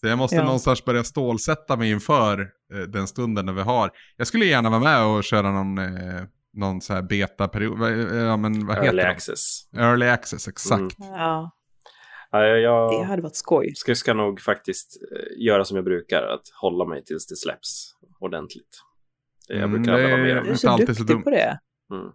[0.02, 0.44] Så jag måste Ja.
[0.44, 2.42] någonstans börja stålsätta mig inför
[2.74, 3.92] eh, den stunden när vi har.
[4.18, 6.22] Jag skulle gärna vara med och köra någon, eh,
[6.54, 7.82] någon så här beta-period.
[7.82, 9.62] Eh, Ja, men vad Early heter access.
[9.78, 11.00] Early access, exakt.
[11.00, 11.12] Mm.
[11.14, 11.52] Ja,
[12.36, 13.74] Ja, jag, det jag hade varit skoj.
[13.76, 17.96] ska, ska nog faktiskt eh, göra som jag brukar, att hålla mig tills det släpps
[18.20, 18.80] ordentligt.
[19.48, 20.58] Jag Mm, brukar aldrig vara med om Du är det.
[20.58, 21.24] så alltid så duktig dumt.
[21.24, 21.60] på det.
[21.94, 22.12] Mm.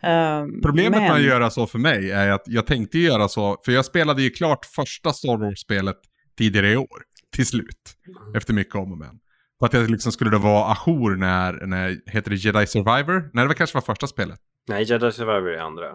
[0.00, 3.60] Ehm, Problemet men- med att göra så för mig är att jag tänkte göra så,
[3.64, 5.96] för jag spelade ju klart första Star Wars-spelet
[6.38, 7.02] tidigare i år,
[7.36, 7.96] till slut.
[8.36, 9.18] Efter mycket om och men.
[9.58, 13.30] För att jag liksom skulle då vara ajour när, när, heter det Jedi Survivor?
[13.32, 14.38] Nej, det var kanske var första spelet.
[14.68, 15.86] Nej, Jedi Survivor är andra.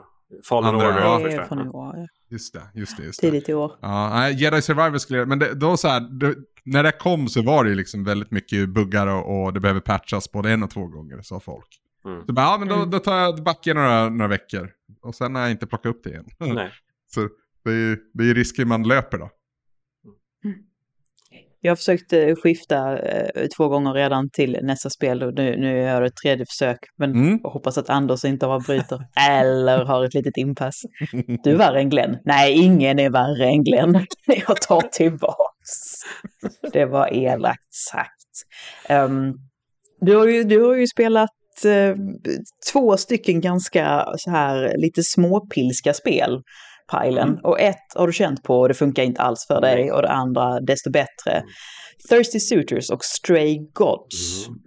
[0.45, 1.09] Fallen Andra, Order ja.
[1.09, 1.55] var Det är första.
[1.55, 3.27] från i år, Just det, just det, just det.
[3.31, 3.71] tidigt i år.
[3.81, 7.27] Ja, nej, Jedi Survivor skulle jag, men det, då så här, det, när det kom
[7.27, 10.63] så var det ju liksom väldigt mycket buggar och, och det behöver patchas både en
[10.63, 11.67] och två gånger, sa folk.
[12.05, 12.25] Mm.
[12.25, 12.89] Så bara, ja men då, Mm.
[12.89, 14.69] då tar jag backar några, några veckor.
[15.01, 16.25] Och sen har jag inte plockat upp det igen.
[16.39, 16.71] Nej.
[17.13, 17.27] Så
[17.63, 19.29] det är ju det är ju risken man löper då.
[21.62, 25.78] Jag har försökt eh, skifta eh, två gånger redan till nästa spel och nu, nu
[25.78, 26.78] gör jag ett tredje försök.
[26.98, 27.39] Men Mm.
[27.43, 30.82] jag hoppas att Anders inte avbryter eller har ett litet inpass.
[31.43, 32.17] Du är värre än Glenn.
[32.26, 34.06] Nej, ingen är värre än Glenn.
[34.48, 36.04] Jag tar tillbaks.
[36.74, 38.12] Det var elakt sagt.
[38.89, 39.34] Ehm,
[40.02, 41.30] du, har ju, du har ju spelat
[41.65, 41.96] eh,
[42.72, 46.41] två stycken ganska så här lite småpilska spel.
[46.91, 47.39] Pilen.
[47.43, 50.10] Och ett har du känt på och det funkar inte alls för dig och det
[50.10, 51.43] andra desto bättre.
[52.10, 54.47] Thirsty Suitors och Stray Gods.
[54.47, 54.60] Mm.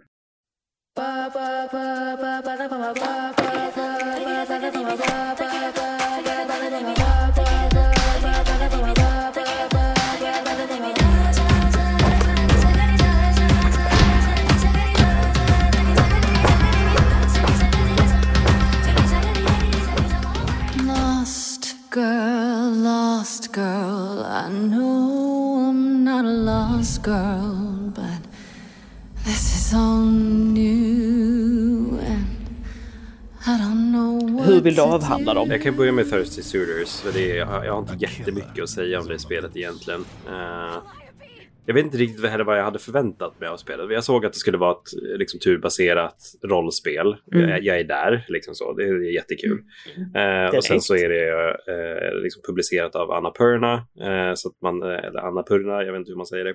[27.02, 28.22] Girl, but
[29.24, 32.26] this is all new and
[33.46, 35.50] I don't know what Hur vill du avhandla dem?
[35.50, 37.00] Jag kan börja med Thirsty Suitors.
[37.00, 40.04] För det är, jag, har, jag har inte jättemycket att säga om det spelet egentligen.
[40.28, 40.82] Eh,
[41.66, 43.90] jag vet inte riktigt heller vad jag hade förväntat mig av spelet.
[43.90, 47.16] Jag såg att det skulle vara ett liksom, turbaserat rollspel.
[47.32, 47.50] Mm.
[47.50, 48.72] Jag, jag är där, liksom så.
[48.72, 49.58] Det är jättekul.
[50.14, 53.74] Eh, och sen så är det eh, liksom publicerat av Annapurna.
[54.00, 56.54] Eh, så att man, eller Annapurna, jag vet inte hur man säger det.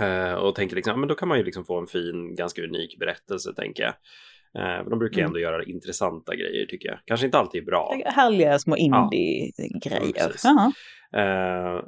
[0.00, 2.62] Eh, och tänker liksom, ja, men då kan man ju liksom få en fin, ganska
[2.62, 3.94] unik berättelse, tänker jag.
[4.54, 5.26] Eh, de brukar Mm.
[5.28, 6.98] ändå göra intressanta grejer, tycker jag.
[7.04, 7.96] Kanske inte alltid bra.
[8.06, 10.32] Härliga små Ja, indie-grejer.
[10.44, 10.72] Jaha.
[11.22, 11.84] Eh,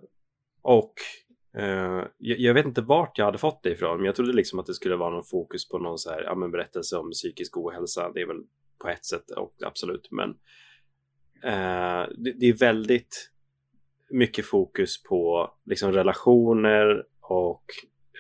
[0.63, 0.95] och
[1.57, 4.59] eh, jag, jag vet inte vart jag hade fått det ifrån, men jag trodde liksom
[4.59, 7.57] att det skulle vara någon fokus på någon så här, ja, men berättelse om psykisk
[7.57, 8.11] ohälsa.
[8.15, 8.43] Det är väl
[8.79, 10.31] på ett sätt och absolut, men
[11.43, 13.31] eh, det, det är väldigt
[14.11, 17.65] mycket fokus på liksom relationer och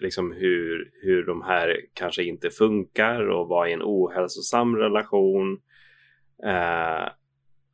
[0.00, 5.60] liksom hur, hur de här kanske inte funkar och vad är en ohälsosam relation
[6.44, 7.08] eh,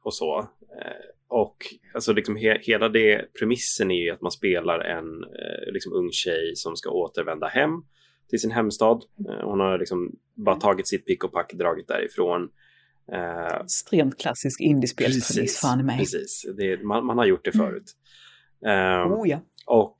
[0.04, 0.38] och så.
[0.38, 1.56] Eh, och
[1.94, 6.10] alltså liksom he hela det premissen är ju att man spelar en eh, liksom ung
[6.12, 7.70] tjej som ska återvända hem
[8.30, 9.02] till sin hemstad.
[9.28, 12.48] Eh, hon har liksom bara tagit sitt pick och pack, dragit därifrån.
[13.12, 15.98] Eh, Extremt klassisk indiespelspremiss, fan i mig.
[15.98, 16.46] precis.
[16.56, 17.96] Det, man, man har gjort det förut.
[18.66, 19.40] Eh, Oh ja.
[19.66, 19.96] och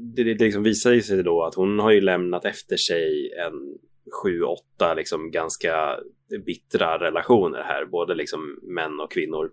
[0.00, 3.78] det, det liksom visar sig då att hon har ju lämnat efter sig en
[4.22, 5.96] sju, åtta liksom ganska
[6.46, 9.50] bittra relationer här, både liksom män och kvinnor.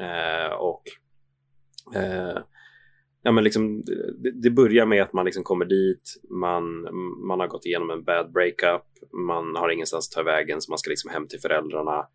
[0.00, 0.82] Eh, och
[1.94, 2.38] eh,
[3.22, 3.82] ja, men liksom,
[4.18, 6.64] det, det, börjar med att man liksom kommer dit, man,
[7.26, 8.82] man har gått igenom en bad breakup,
[9.12, 12.06] man har ingenstans att ta vägen så man ska liksom hem till föräldrarna.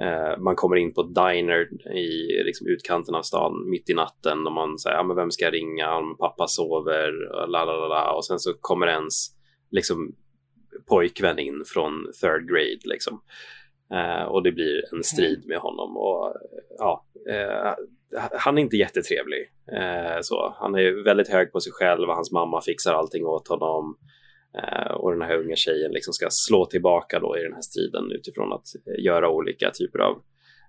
[0.00, 4.52] Eh, man kommer in på diner i liksom, utkanten av stan mitt i natten och
[4.52, 5.96] man säger, ja men vem ska jag ringa?
[5.96, 7.12] Om pappa sover,
[7.48, 8.12] la la la la.
[8.12, 9.28] Och sen så kommer ens
[9.70, 10.14] liksom
[10.88, 13.20] pojkvän in från third grade liksom.
[13.94, 16.34] Eh, och det blir en strid med honom och
[16.78, 17.74] ja, eh,
[18.32, 19.50] han är inte jättetrevlig.
[19.72, 20.54] Eh, så.
[20.58, 23.96] Han är väldigt hög på sig själv och hans mamma fixar allting åt honom.
[24.58, 28.12] Eh, och den här unga tjejen liksom ska slå tillbaka då i den här striden
[28.12, 28.66] utifrån att
[28.98, 30.22] göra olika typer av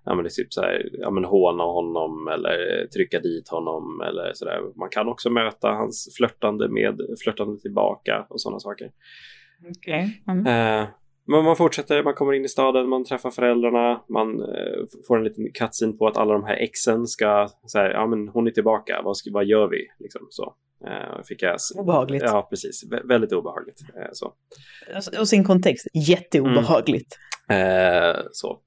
[0.04, 4.00] ja men det är typ så här, ja men håna honom eller trycka dit honom
[4.00, 4.60] eller sådär.
[4.76, 8.90] Man kan också möta hans flörtande med flörtande tillbaka och sådana saker.
[9.70, 10.08] Okay.
[10.28, 10.46] Mm.
[10.46, 10.88] Eh,
[11.26, 15.24] men man fortsätter, man kommer in i staden, man träffar föräldrarna, man eh, får en
[15.24, 19.00] liten cutscene på att alla de här exen ska säga, ja men hon är tillbaka,
[19.04, 19.86] vad, ska, vad gör vi?
[19.98, 20.54] Liksom, så.
[20.86, 22.22] Eh, fick jag, obehagligt.
[22.22, 22.84] Ja, precis.
[22.90, 23.80] Vä väldigt obehagligt.
[23.96, 24.34] Eh, så.
[24.94, 27.18] Alltså, och sin kontext, jätteobehagligt.
[27.48, 28.10] Mm.
[28.10, 28.60] Eh, så.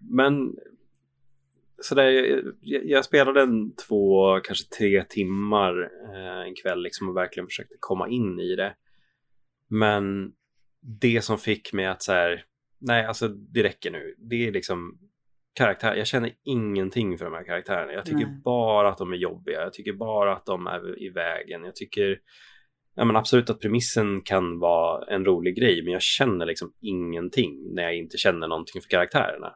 [0.00, 0.56] Men
[1.82, 2.10] så där,
[2.60, 5.90] jag, jag, spelade en två, kanske tre timmar
[6.46, 8.74] en kväll liksom och verkligen försökte komma in i det.
[9.68, 10.32] Men
[10.80, 12.44] det som fick mig att så här,
[12.78, 14.14] nej alltså det räcker nu.
[14.18, 14.98] Det är liksom
[15.54, 17.92] karaktär, jag känner ingenting för de här karaktärerna.
[17.92, 18.40] Jag tycker nej.
[18.44, 21.64] bara att de är jobbiga, jag tycker bara att de är i vägen.
[21.64, 22.18] Jag tycker
[22.94, 27.74] ja, men absolut att premissen kan vara en rolig grej, men jag känner liksom ingenting
[27.74, 29.52] när jag inte känner någonting för karaktärerna.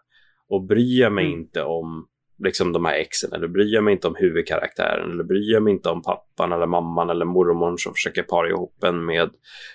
[0.48, 1.40] Och bryr jag mig mm.
[1.40, 2.09] inte om
[2.44, 5.72] liksom de här exen eller bryr jag mig inte om huvudkaraktären eller bryr jag mig
[5.72, 9.31] inte om pappan eller mamman eller mormor som försöker para ihop en med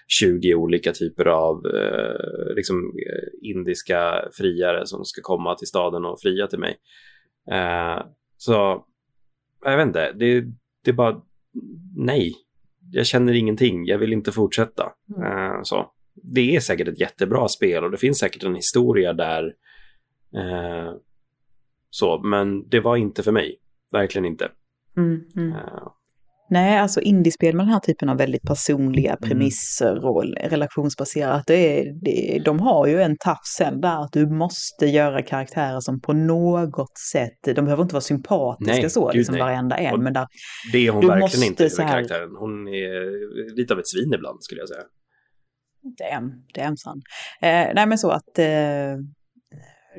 [0.07, 6.21] 20 olika typer av eh, liksom eh, indiska friare som ska komma till staden och
[6.21, 6.77] fria till mig.
[7.51, 8.05] Eh,
[8.37, 8.85] så
[9.63, 10.41] jag vet inte, det,
[10.83, 11.21] det är bara
[11.95, 12.33] nej.
[12.91, 14.91] Jag känner ingenting, jag vill inte fortsätta.
[15.17, 15.31] Mm.
[15.31, 15.91] Eh, så.
[16.23, 19.53] Det är säkert ett jättebra spel och det finns säkert en historia där
[20.35, 20.93] eh,
[21.89, 23.55] så, men det var inte för mig.
[23.91, 24.51] Verkligen inte.
[24.97, 25.51] Mm, mm.
[25.51, 25.87] Uh.
[26.49, 29.29] Nej, alltså indiespel med den här typen av väldigt personliga mm.
[29.29, 34.29] premisser och relationsbaserat, det är, det, de har ju en tafs sen där att du
[34.29, 39.35] måste göra karaktärer som på något sätt, de behöver inte vara sympatiska nej, så, liksom
[39.35, 39.41] nej.
[39.41, 40.27] varenda en, men där...
[40.71, 42.29] Det är hon verkligen inte, huvudkaraktären.
[42.39, 44.83] Hon är lite av ett svin ibland, skulle jag säga.
[45.97, 47.01] Damn, damn son.
[47.41, 48.45] Eh, nej men så att eh,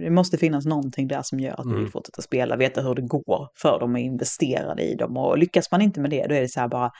[0.01, 1.77] det måste finnas någonting där som gör att mm.
[1.77, 5.17] du vill fortsätta spela, veta hur det går för dem och investerade i dem.
[5.17, 6.91] Och lyckas man inte med det, då är det så här bara,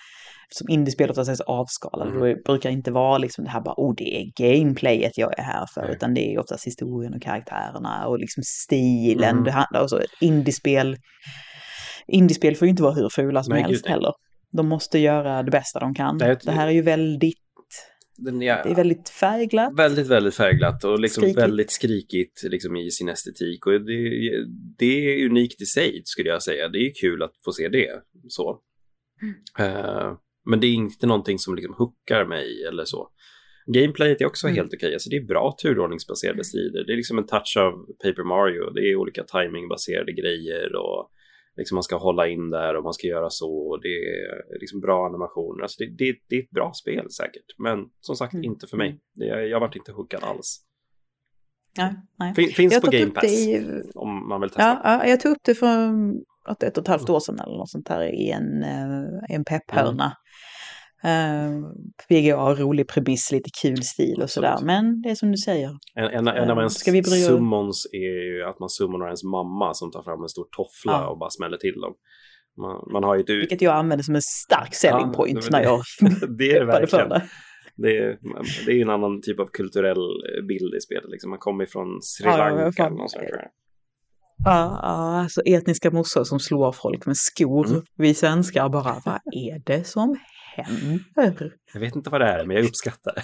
[0.51, 2.21] som indiespel ofta sägs avskalade, mm.
[2.21, 5.43] då brukar det inte vara liksom det här bara, oh det är gameplayet jag är
[5.43, 5.93] här för, Nej.
[5.93, 9.31] utan det är oftast historien och karaktärerna och liksom stilen.
[9.31, 9.45] Mm.
[9.45, 10.97] Det handlar också, indiespel,
[12.07, 14.13] indiespel får ju inte vara hur fula som Nej, helst heller.
[14.53, 16.19] De måste göra det bästa de kan.
[16.19, 17.48] Det, det här är ju väldigt
[18.19, 19.79] den, ja, det är väldigt färgglatt.
[19.79, 21.39] Väldigt, väldigt färgglatt och liksom skrikigt.
[21.39, 23.67] väldigt skrikigt liksom, i sin estetik.
[23.67, 24.47] Och det,
[24.79, 26.69] det, är unikt i sig, skulle jag säga.
[26.69, 28.03] Det är kul att få se det.
[28.29, 28.61] så.
[29.23, 29.77] Mm.
[29.77, 30.19] Uh,
[30.51, 33.09] men det är inte någonting som liksom hookar mig eller så.
[33.67, 34.57] Gameplayet är också mm.
[34.57, 34.77] helt okej.
[34.77, 34.93] Okay.
[34.93, 36.85] Alltså, det är bra turordningsbaserade strider.
[36.87, 37.73] Det är liksom en touch av
[38.05, 38.71] Paper Mario.
[38.71, 41.11] Det är olika timingbaserade grejer och
[41.59, 44.81] liksom man ska hålla in där och man ska göra så och det är liksom
[44.81, 45.63] bra animationer.
[45.63, 48.45] Alltså det, det, det är ett bra spel säkert, men som sagt mm.
[48.45, 48.89] inte för mig.
[48.89, 49.01] Mm.
[49.15, 50.65] Det, jag varit inte hookad alls.
[51.77, 52.35] Ja, nej.
[52.35, 53.83] Fin, finns jag på Game Pass i...
[53.95, 54.63] om man vill testa.
[54.63, 55.91] Ja, ja, jag tog upp det för
[56.51, 59.45] ett, ett och ett halvt år sedan eller något sånt här i en, eh, en
[59.45, 60.05] pepphörna.
[60.05, 60.17] Mm.
[61.05, 61.71] Uh,
[62.09, 64.59] PGA, rolig premiss, lite kul stil och sådär.
[64.63, 65.71] Men det är som du säger.
[65.95, 69.91] En, en, en av ens uh, summons är ju att man summonar ens mamma som
[69.91, 71.09] tar fram en stor toffla ja.
[71.09, 71.95] och bara smäller till dem.
[72.57, 73.31] Man, man har ju ett...
[73.31, 75.81] Vilket jag använder som en stark selling point ja, när jag
[76.39, 77.09] det är verkligen.
[77.09, 77.23] det.
[77.77, 78.19] Det är,
[78.67, 80.07] det är en annan typ av kulturell
[80.49, 81.11] bild i spelet.
[81.11, 81.31] Liksom.
[81.31, 83.49] Man kommer från Sri Lanka ja, eller.
[84.45, 84.79] Ja,
[85.23, 87.67] alltså etniska mossor som slår folk med skor.
[87.67, 87.83] Mm.
[87.97, 90.17] Vi svenskar bara, vad är det som
[91.17, 91.53] händer?
[91.73, 93.23] Jag vet inte vad det är, men jag uppskattar det.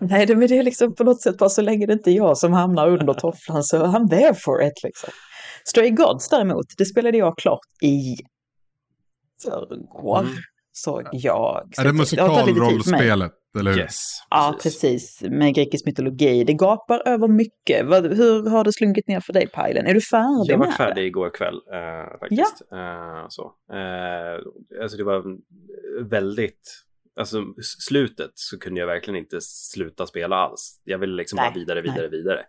[0.00, 2.14] Nej, det, men det är liksom på något sätt bara så länge det inte är
[2.14, 5.10] jag som hamnar under tofflan så I'm there for it liksom.
[5.64, 8.16] Stray Gods däremot, det spelade jag klart i
[9.42, 10.20] förrgår.
[10.20, 10.32] Mm.
[10.84, 11.72] Såg jag.
[11.78, 13.32] Är det Det musikalrollspelet?
[13.58, 13.78] Eller hur?
[13.78, 13.96] Yes.
[14.30, 15.22] Ja, precis.
[15.22, 16.44] Med grekisk mytologi.
[16.44, 17.86] Det gapar över mycket.
[18.18, 19.86] Hur har det slunkit ner för dig, Pajlen?
[19.86, 22.62] Är du färdig Jag var med färdig igår kväll eh, faktiskt.
[22.72, 23.52] Eh, så.
[23.72, 25.24] Eh, alltså det var
[26.10, 26.84] väldigt,
[27.20, 27.44] alltså
[27.88, 30.80] slutet så kunde jag verkligen inte sluta spela alls.
[30.84, 32.10] Jag ville liksom Nej, bara vidare, vidare, nej.
[32.10, 32.40] vidare.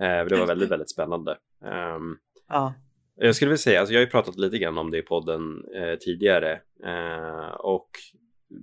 [0.00, 1.30] Eh, det var väldigt, väldigt spännande.
[1.64, 2.16] Ehm,
[2.48, 2.74] Ja.
[3.16, 5.64] Jag skulle vilja säga, alltså jag har ju pratat lite grann om det i podden
[5.74, 6.52] eh, tidigare
[6.84, 7.90] eh, och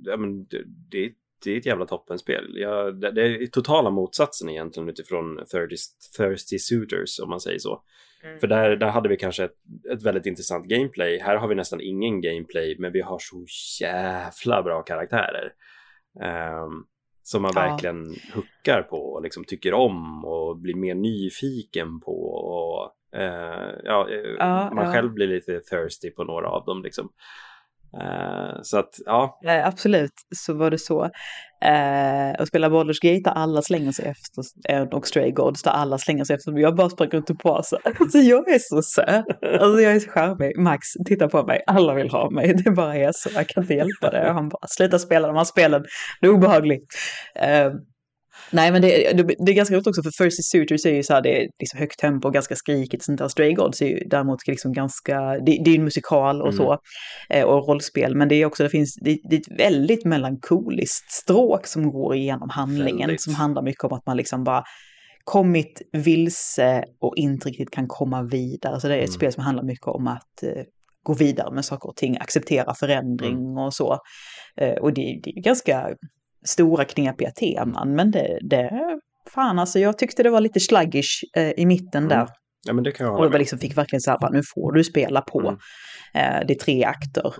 [0.03, 1.11] ja, men det, det,
[1.43, 2.53] det är ett jävla toppenspel.
[2.55, 5.77] Jag, det, det är totala motsatsen egentligen utifrån Thirsty,
[6.17, 7.83] thirsty Suitors om man säger så.
[8.39, 9.55] För där, där hade vi kanske ett,
[9.93, 11.19] ett väldigt intressant gameplay.
[11.19, 13.45] Här har vi nästan ingen gameplay men vi har så
[13.81, 15.53] jävla bra karaktärer.
[16.21, 16.83] ehm,
[17.23, 17.61] som man Ja.
[17.61, 22.15] verkligen huckar på och liksom tycker om och blir mer nyfiken på.
[22.33, 26.83] Och, eh, ja, eh, Ja, man själv blir lite thirsty på några av dem.
[26.83, 27.09] Liksom.
[28.01, 31.03] Eh, så att ja, eh, absolut, så var det så.
[31.65, 35.71] Eh, att spela Baldur's Gate där alla slänger sig efter, en och Stray Gods där
[35.71, 36.59] alla slänger sig efter.
[36.59, 37.79] Jag bara sprang runt och påsar.
[37.99, 39.25] Alltså jag är så söt.
[39.61, 40.57] Alltså jag är så charmig.
[40.59, 41.63] Max, titta på mig.
[41.67, 42.53] Alla vill ha mig.
[42.53, 43.29] Det bara är så.
[43.33, 44.29] Jag kan inte hjälpa det.
[44.29, 45.83] Och han bara, sluta spela de här spelen.
[46.21, 46.85] Det är obehagligt.
[47.35, 47.71] Eh,
[48.51, 51.13] Nej men det, det, det är ganska roligt också för Thirsty Suitors är ju så
[51.13, 53.03] här, det är liksom högt tempo och ganska skrikigt.
[53.03, 53.27] Sånt där.
[53.27, 56.57] Stray Gods är ju däremot liksom ganska, det, det är ju en musikal och Mm.
[56.57, 56.77] så.
[57.29, 58.15] Eh, och rollspel.
[58.15, 62.15] Men det är också, det finns, det, det är ett väldigt melankoliskt stråk som går
[62.15, 62.97] igenom handlingen.
[62.99, 63.21] Väldigt.
[63.21, 64.63] Som handlar mycket om att man liksom bara
[65.23, 68.79] kommit vilse och inte riktigt kan komma vidare.
[68.79, 69.13] Så det är ett Mm.
[69.13, 70.63] spel som handlar mycket om att eh,
[71.03, 73.57] gå vidare med saker och ting, acceptera förändring Mm.
[73.57, 73.97] och så.
[74.57, 75.89] Eh, och det, det är ju ganska
[76.45, 78.71] stora knepiga teman, men det, det
[79.33, 82.15] fan alltså jag tyckte det var lite sluggish eh, i mitten där.
[82.15, 82.27] Mm.
[82.67, 84.83] ja men det kan jag Och jag liksom fick verkligen så här, nu får du
[84.83, 85.39] spela på.
[85.39, 85.53] Mm.
[86.13, 87.33] Eh, det är tre akter.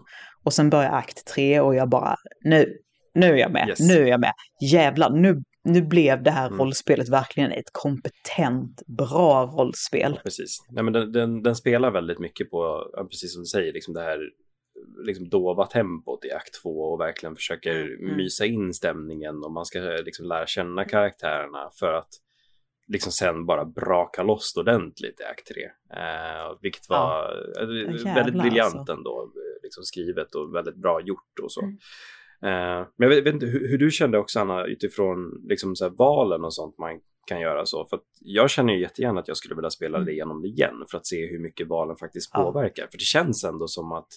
[0.44, 2.74] Och sen börjar akt tre och jag bara, nu,
[3.16, 3.80] nu är jag med, Yes.
[3.80, 4.34] nu är jag med.
[4.72, 6.60] Jävlar, nu, nu blev det här Mm.
[6.60, 10.20] rollspelet verkligen ett kompetent, bra rollspel.
[10.24, 10.58] Precis.
[10.70, 13.94] Nej, men den, den, den spelar väldigt mycket på, ja, precis som du säger, liksom
[13.94, 14.18] det här
[15.06, 18.18] liksom dova tempot i akt två och verkligen försöker Mm.
[18.18, 22.10] mysa in stämningen och man ska liksom lära känna karaktärerna för att
[22.88, 25.64] liksom sen bara braka loss ordentligt i akt tre.
[26.02, 28.94] Eh, vilket var eh, jävlar väldigt briljant alltså.
[28.94, 31.62] ändå, eh, liksom skrivet och väldigt bra gjort och så.
[31.62, 31.78] Mm.
[32.44, 35.90] Eh, men jag vet, vet inte hur, hur du kände också Anna utifrån liksom så
[35.90, 37.86] valen och sånt man kan göra så.
[37.86, 40.98] För jag känner ju jättegärna att jag skulle vilja spela det igenom det igen för
[40.98, 42.44] att se hur mycket valen faktiskt Ja.
[42.44, 42.88] påverkar.
[42.92, 44.08] För det känns ändå som att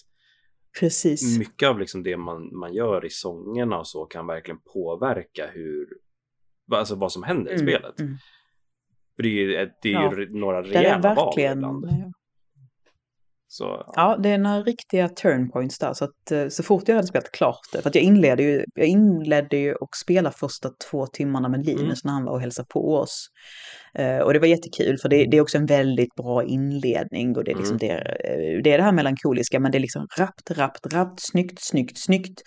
[0.79, 1.39] Precis.
[1.39, 5.87] mycket av liksom det man, man gör i sångerna och så kan verkligen påverka hur,
[6.71, 7.99] alltså vad som händer i Mm, spelet.
[7.99, 8.17] mm.
[9.15, 10.19] För det är ju, det är Ja.
[10.19, 11.85] ju några rejäla val ibland.
[13.57, 15.93] Så, Ja, det är några riktiga turnpoints där.
[15.93, 18.65] Så att eh, så fort jag hade spelat klart det, för att jag inledde ju,
[18.75, 21.95] jag inledde ju och spela första två timmarna med Linus Mm.
[22.03, 23.27] när han var och hälsade på oss.
[23.93, 27.43] Eh, och det var jättekul för det, det är också en väldigt bra inledning och
[27.43, 27.87] det är liksom Mm.
[27.87, 27.93] det,
[28.29, 31.97] eh, det är det här melankoliska men det är liksom rappt, rappt, rappt, snyggt, snyggt,
[31.97, 32.41] snyggt.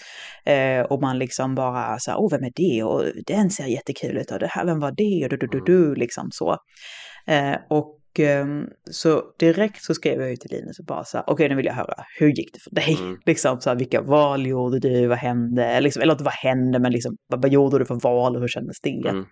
[0.45, 2.83] Eh, och man liksom bara så här, åh vem är det?
[2.83, 5.25] Och den ser jättekul ut och det här, vem var det?
[5.25, 6.57] Och du, du, du, du, liksom så.
[7.27, 7.97] Eh, och
[8.91, 11.67] så direkt så skrev jag ju till Linus och bara så här, okej nu vill
[11.67, 12.97] jag höra, hur gick det för dig?
[13.01, 13.19] Mm.
[13.27, 15.81] Liksom så här, vilka val gjorde du, vad hände?
[15.81, 18.49] Liksom, eller inte vad hände, men liksom, vad, vad gjorde du för val och hur
[18.49, 19.09] kändes det?
[19.09, 19.25] mm,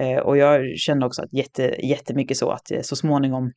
[0.00, 3.52] Eh, och jag kände också att jätte, jättemycket så att eh, så småningom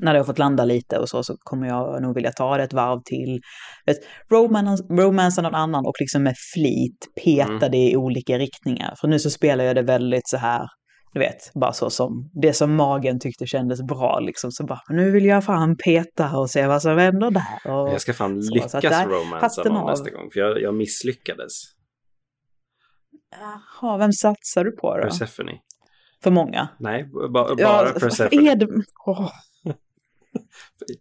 [0.00, 2.62] när det har fått landa lite och så, så kommer jag nog vilja ta det
[2.64, 3.40] ett varv till.
[3.86, 3.96] Vet,
[4.30, 7.70] romance, romansa någon annan och liksom med flit peta Mm.
[7.70, 8.94] det i olika riktningar.
[9.00, 10.66] För nu så spelar jag det väldigt så här,
[11.12, 14.52] du vet, bara så som det som magen tyckte kändes bra liksom.
[14.52, 17.72] Så bara, nu vill jag fan peta och se vad som händer där.
[17.72, 19.86] Och, jag ska fan så, så lyckas att där- romansa någon av.
[19.86, 21.52] nästa gång, för jag, jag misslyckades.
[23.80, 25.02] Jaha, vem satsar du på då?
[25.02, 25.52] Persephone.
[26.22, 26.68] För många?
[26.78, 28.50] Nej, b- ba, bara Ja, Persephone.
[28.50, 28.66] är det?
[29.06, 29.30] Åh.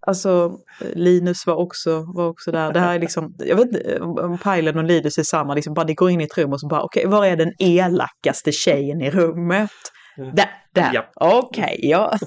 [0.08, 0.58] Alltså,
[0.94, 2.74] Linus var också, var också där.
[2.74, 5.86] Det här är liksom, jag vet inte om Pajlen och Linus är samma, liksom bara
[5.86, 9.02] de går in i ett rum och så bara, okej, var är den elakaste tjejen
[9.02, 9.72] i rummet?
[10.18, 10.94] Där, där.
[10.94, 11.12] Japp.
[11.16, 12.18] Okej, jag,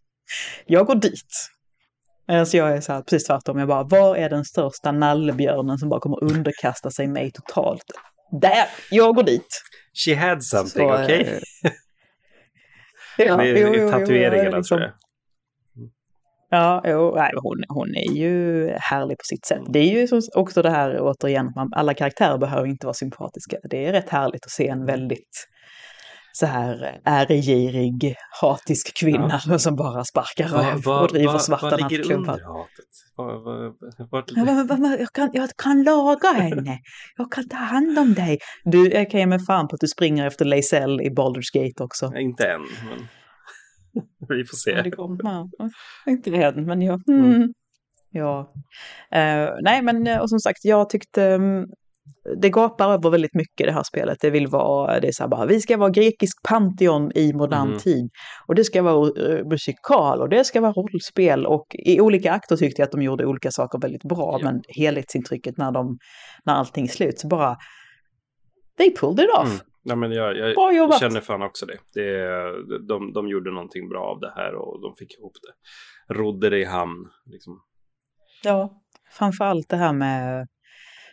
[0.66, 1.50] jag går dit.
[2.28, 5.88] Medan jag är så här, precis tvärtom, jag bara, var är den största nallebjörnen som
[5.88, 7.84] bara kommer underkasta sig mig totalt?
[8.40, 9.62] Där, jag går dit.
[10.04, 11.40] She had something, Så, eh, okej?
[13.18, 14.92] Ja, Det är jo, tatueringarna liksom- tror jag.
[16.52, 19.60] Ja, jo, nej, hon, hon är ju härlig på sitt sätt.
[19.68, 23.56] Det är ju också det här återigen, att man, alla karaktärer behöver inte vara sympatiska.
[23.70, 25.46] Det är rätt härligt att se en väldigt
[26.32, 31.98] så här äregirig, hatisk kvinna som bara sparkar röv och driver vad, svarta vad ligger
[31.98, 32.32] nattklubbar.
[32.32, 32.90] under hatet?
[33.16, 36.78] Ja, Jag kan, jag kan laga henne.
[37.16, 38.38] Jag kan ta hand om dig.
[38.64, 41.84] Du, jag kan ge mig fan på att du springer efter Lae'zel i Baldur's Gate
[41.84, 42.12] också.
[42.16, 43.08] Inte än, men
[44.38, 44.82] vi får Ja, se.
[44.82, 45.48] det kommer.
[46.06, 47.08] Inte än, men jag...
[47.08, 47.52] Mm.
[48.12, 48.52] Ja.
[49.12, 51.64] Eh, nej, men eh, och som sagt, jag tyckte mm,
[52.40, 54.18] det gapar över väldigt mycket det här spelet.
[54.20, 57.68] Det vill vara, det är så här bara, vi ska vara grekisk pantheon i modern
[57.68, 57.78] Mhm.
[57.78, 58.10] tid.
[58.46, 61.46] Och det ska vara eh, musikal och det ska vara rollspel.
[61.46, 64.38] Och i olika akter tyckte jag att de gjorde olika saker väldigt bra.
[64.40, 64.44] Ja.
[64.44, 65.98] Men helhetsintrycket när, de,
[66.44, 67.56] när allting så bara,
[68.78, 69.46] they pulled it off.
[69.48, 69.60] Mm.
[69.84, 71.78] Nej, men jag, jag, känner fan också det.
[71.94, 76.14] det de, de gjorde någonting bra av det här och de fick ihop det.
[76.14, 77.08] Rodde det i hamn.
[77.26, 77.60] Liksom.
[78.44, 80.46] Ja, framförallt det här med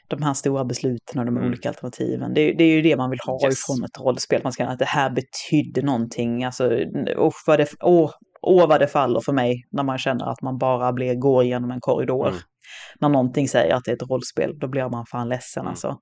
[0.07, 1.47] de här stora besluten och de Mm.
[1.49, 2.33] olika alternativen.
[2.33, 3.53] Det, är- det är ju det man vill ha Yes.
[3.59, 4.41] ifrån ett rollspel.
[4.43, 6.43] Man ska att det här betydde någonting.
[6.43, 6.79] Alltså,
[7.17, 10.57] åh, vad det, åh, åh vad det faller för mig när man känner att man
[10.57, 12.27] bara blir, går igenom en korridor.
[12.27, 12.39] Mm.
[12.99, 15.69] När någonting säger att det är ett rollspel, då blir man fan ledsen Mm.
[15.69, 15.97] alltså.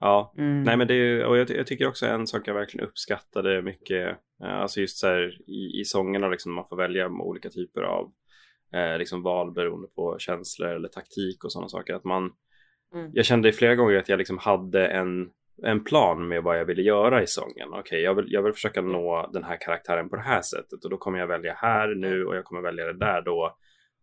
[0.00, 0.62] Ja, Mm.
[0.62, 4.08] nej men det är och jag, jag tycker också en sak jag verkligen uppskattade mycket,
[4.44, 8.12] eh, alltså just så här i, i sångerna liksom man får välja olika typer av
[8.74, 11.94] eh, liksom val beroende på känslor eller taktik och sådana saker.
[11.94, 12.30] Att man,
[12.94, 13.10] Mm.
[13.14, 15.30] jag kände flera gånger att jag liksom hade en,
[15.62, 17.68] en plan med vad jag ville göra i sången.
[17.72, 20.90] Okej, jag, vill, jag vill försöka nå den här karaktären på det här sättet och
[20.90, 23.56] då kommer jag välja här nu och jag kommer välja det där då.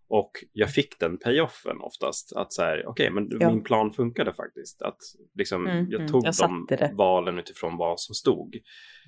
[0.10, 2.34] Och jag fick den payoffen oftast.
[2.36, 3.50] Att så här, okej, men Ja.
[3.52, 4.82] min plan funkade faktiskt.
[4.82, 4.98] Att
[5.38, 6.92] liksom, Mm, jag mm, tog jag de det.
[6.94, 8.56] valen utifrån vad som stod.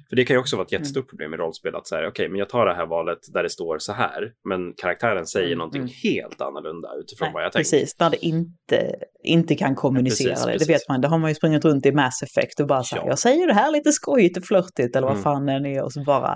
[0.10, 0.82] För det kan ju också vara ett Mm.
[0.82, 1.76] jättestort problem i rollspel.
[1.76, 4.32] Att säga, okej, men jag tar det här valet där det står så här.
[4.50, 5.94] Men karaktären säger Mm, någonting mm.
[6.04, 7.72] helt annorlunda utifrån Nej, vad jag tänkt.
[7.72, 10.52] precis, när det inte, inte kan kommunicera precis, det.
[10.52, 10.68] precis.
[10.68, 12.96] Det vet man, det har man ju sprungit runt i Mass Effect och bara så
[12.96, 13.10] här, Ja.
[13.10, 15.24] jag säger det här lite skojigt och flörtigt eller vad Mm.
[15.24, 16.36] fan det är och så bara,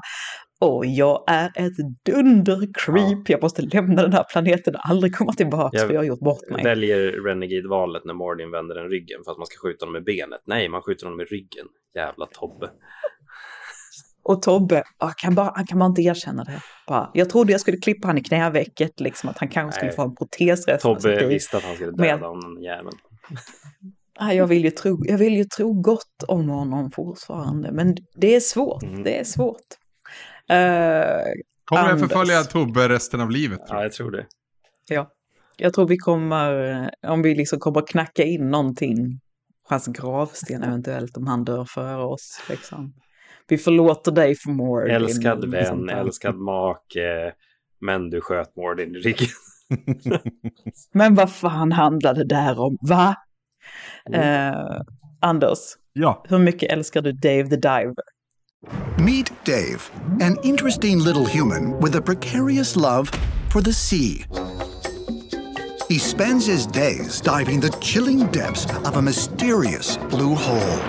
[0.61, 1.77] åh, jag är ett
[2.09, 6.05] dunder-creep, jag måste lämna den här planeten och aldrig komma tillbaka Jag för jag har
[6.05, 6.63] gjort bort mig.
[6.63, 10.41] Väljer Renegade-valet när Mordin vänder den ryggen för att man ska skjuta honom med benet.
[10.45, 11.65] Nej, man skjuter honom med ryggen.
[11.95, 12.69] Jävla Tobbe.
[14.23, 16.61] Och Tobbe, ah, kan bara, han kan bara inte erkänna det.
[16.87, 19.95] Bara, jag trodde jag skulle klippa han i knävecket, liksom att han kanske skulle Nej.
[19.95, 20.73] få en.
[20.73, 22.97] Alltså, Tobbe visste att han skulle Men döda honom, den jäveln.
[24.19, 28.39] Jag, vill ju tro, jag vill ju tro gott om honom fortfarande, men det är
[28.39, 28.83] svårt.
[28.83, 29.03] Mm.
[29.03, 29.84] Det är svårt.
[30.49, 31.21] Eh,
[31.65, 33.59] Kommer jag förfölja Tobbe resten av livet?
[33.67, 33.85] Tror Ja, jag.
[33.85, 34.25] jag tror det.
[34.89, 35.11] ja.
[35.57, 36.71] Jag tror vi kommer,
[37.03, 39.19] eh, om vi liksom kommer knacka in någonting
[39.67, 42.41] på hans gravsten eventuellt, om han dör före oss.
[42.49, 42.93] Liksom.
[43.47, 44.87] Vi förlåter dig för Mord.
[44.89, 47.33] Älskad vän, älskad make.
[47.81, 49.27] Men du sköt Mordin i ryggen.
[50.93, 52.77] Men vad fan handlade det där om?
[52.81, 53.15] Va?
[54.09, 54.53] Mm.
[54.53, 54.81] Eh,
[55.21, 55.59] Anders,
[55.93, 56.25] Ja.
[56.29, 57.95] hur mycket älskar du Dave the Diver?
[58.97, 59.89] Meet Dave,
[60.21, 63.09] an interesting little human with a precarious love
[63.51, 64.25] for the sea.
[65.89, 70.79] He spends his days diving the chilling depths of a mysterious blue hole.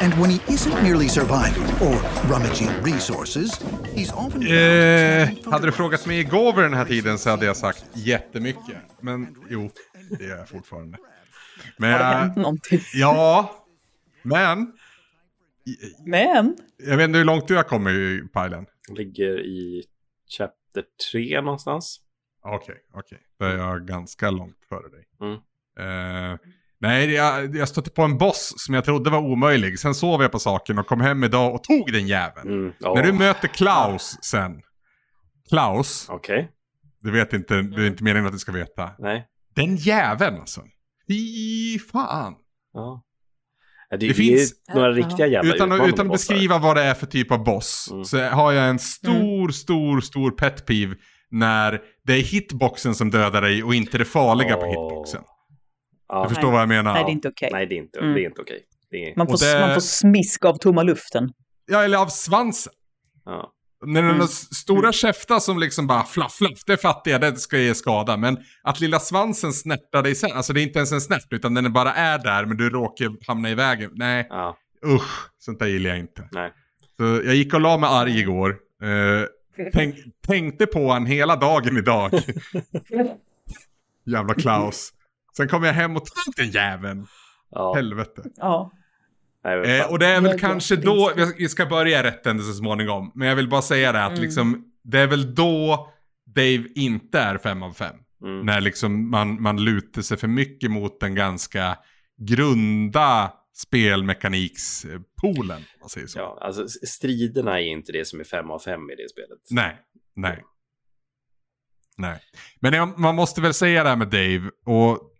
[0.00, 1.96] And when he isn't merely surviving or
[2.28, 3.50] rummaging resources,
[3.94, 7.56] he's often Eh, hade du frågat mig igår vid den här tiden så hade jag
[7.56, 8.76] sagt jättemycket.
[9.00, 9.70] Men jo,
[10.18, 10.98] det gör jag fortfarande.
[11.76, 12.80] Men, Har det hänt någonting?
[12.94, 13.50] ja,
[14.22, 14.72] men
[16.06, 18.66] Men, jag vet inte hur långt du har kommit i pilen.
[18.88, 19.84] Ligger i
[20.38, 22.00] chapter 3 någonstans.
[22.44, 23.18] Okej, okej.
[23.38, 25.04] Då är jag ganska långt före dig.
[25.20, 25.34] Mm.
[25.78, 26.38] Eh,
[26.78, 29.78] nej, jag, jag stötte på en boss som jag trodde var omöjlig.
[29.78, 32.48] Sen sov jag på saken och kom hem idag och tog den jäveln.
[32.48, 32.72] Mm.
[32.78, 32.94] ja.
[32.94, 34.62] När du möter Klaus sen.
[35.48, 36.50] Klaus, Okej,
[37.00, 38.90] du vet inte, det är inte meningen att du ska veta.
[38.98, 39.28] nej.
[39.54, 40.62] Den jäveln alltså.
[41.08, 42.34] Fy fan.
[42.72, 43.02] Ja.
[43.92, 46.34] Ja, Det, Det finns- några riktiga jävla Utan, att- utan att bossar.
[46.34, 47.88] beskriva vad det är för typ av boss.
[47.92, 48.04] Mm.
[48.04, 50.94] Så har jag en stor, stor, stor pet peeve.
[51.30, 54.68] När det är hitboxen som dödar dig och inte det farliga på Åh.
[54.70, 55.22] hitboxen.
[56.08, 56.22] Ja.
[56.22, 56.94] Du förstår vad jag menar?
[56.94, 57.48] nej det är inte okej.
[57.52, 58.14] Nej, det är inte, Mm.
[58.14, 58.58] det är inte okej.
[58.90, 59.16] Det är...
[59.16, 61.30] Man, får, det- man får smisk av tomma luften.
[61.70, 62.72] Ja, eller av svansen.
[63.24, 63.52] Ja.
[63.86, 64.24] När den Mm.
[64.24, 68.16] s- stora käftar som liksom bara flaff, flaff, det fattar jag, det ska ge skada.
[68.16, 71.54] Men att lilla svansen snärtar dig sen, alltså det är inte ens en snärt, utan
[71.54, 73.90] den bara är där, men du råkar hamna i vägen.
[73.94, 74.56] Nej, ja,
[74.86, 76.28] usch, sånt där gillar jag inte.
[76.32, 76.52] nej.
[76.96, 78.50] Så jag gick och la mig arg igår.
[78.82, 79.26] Eh,
[79.72, 82.10] tänk, tänkte på han hela dagen idag.
[84.06, 84.90] Jävla Klaus.
[85.36, 87.06] Sen kom jag hem och tog den jäveln.
[87.50, 87.74] Ja.
[87.74, 88.22] Helvete.
[88.36, 88.72] Ja.
[89.44, 92.42] Nej, Eh, och det är väl Jag- kanske jag- då, vi- ska börja rätt ände
[92.42, 93.12] så småningom.
[93.14, 94.22] Men jag vill bara säga det att Mm.
[94.22, 95.88] liksom, det är väl då
[96.26, 97.96] Dave inte är fem av fem.
[98.24, 98.46] Mm.
[98.46, 101.78] När liksom man, man lutar sig för mycket mot den ganska
[102.20, 105.56] grunda spelmekanikspoolen.
[105.56, 106.18] om man säger så.
[106.18, 109.38] Ja, alltså striderna är inte det som är fem av fem i det spelet.
[109.50, 109.76] Nej,
[110.16, 110.44] nej.
[111.96, 112.18] Nej.
[112.60, 114.50] Men man måste väl säga det här med Dave.
[114.64, 115.11] Och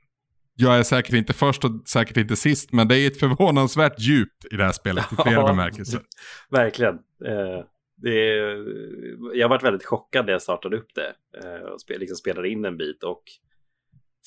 [0.63, 2.73] jag är säkert inte först och säkert inte sist.
[2.73, 6.01] Men det är ett förvånansvärt djup i det här spelet i flera Ja, bemärkelser.
[6.51, 6.95] Verkligen.
[7.25, 7.65] Eh,
[7.97, 8.65] det är,
[9.35, 12.49] jag har varit väldigt chockad när jag startade upp det eh, och spel, liksom spelade
[12.49, 13.03] in en bit.
[13.05, 13.23] Och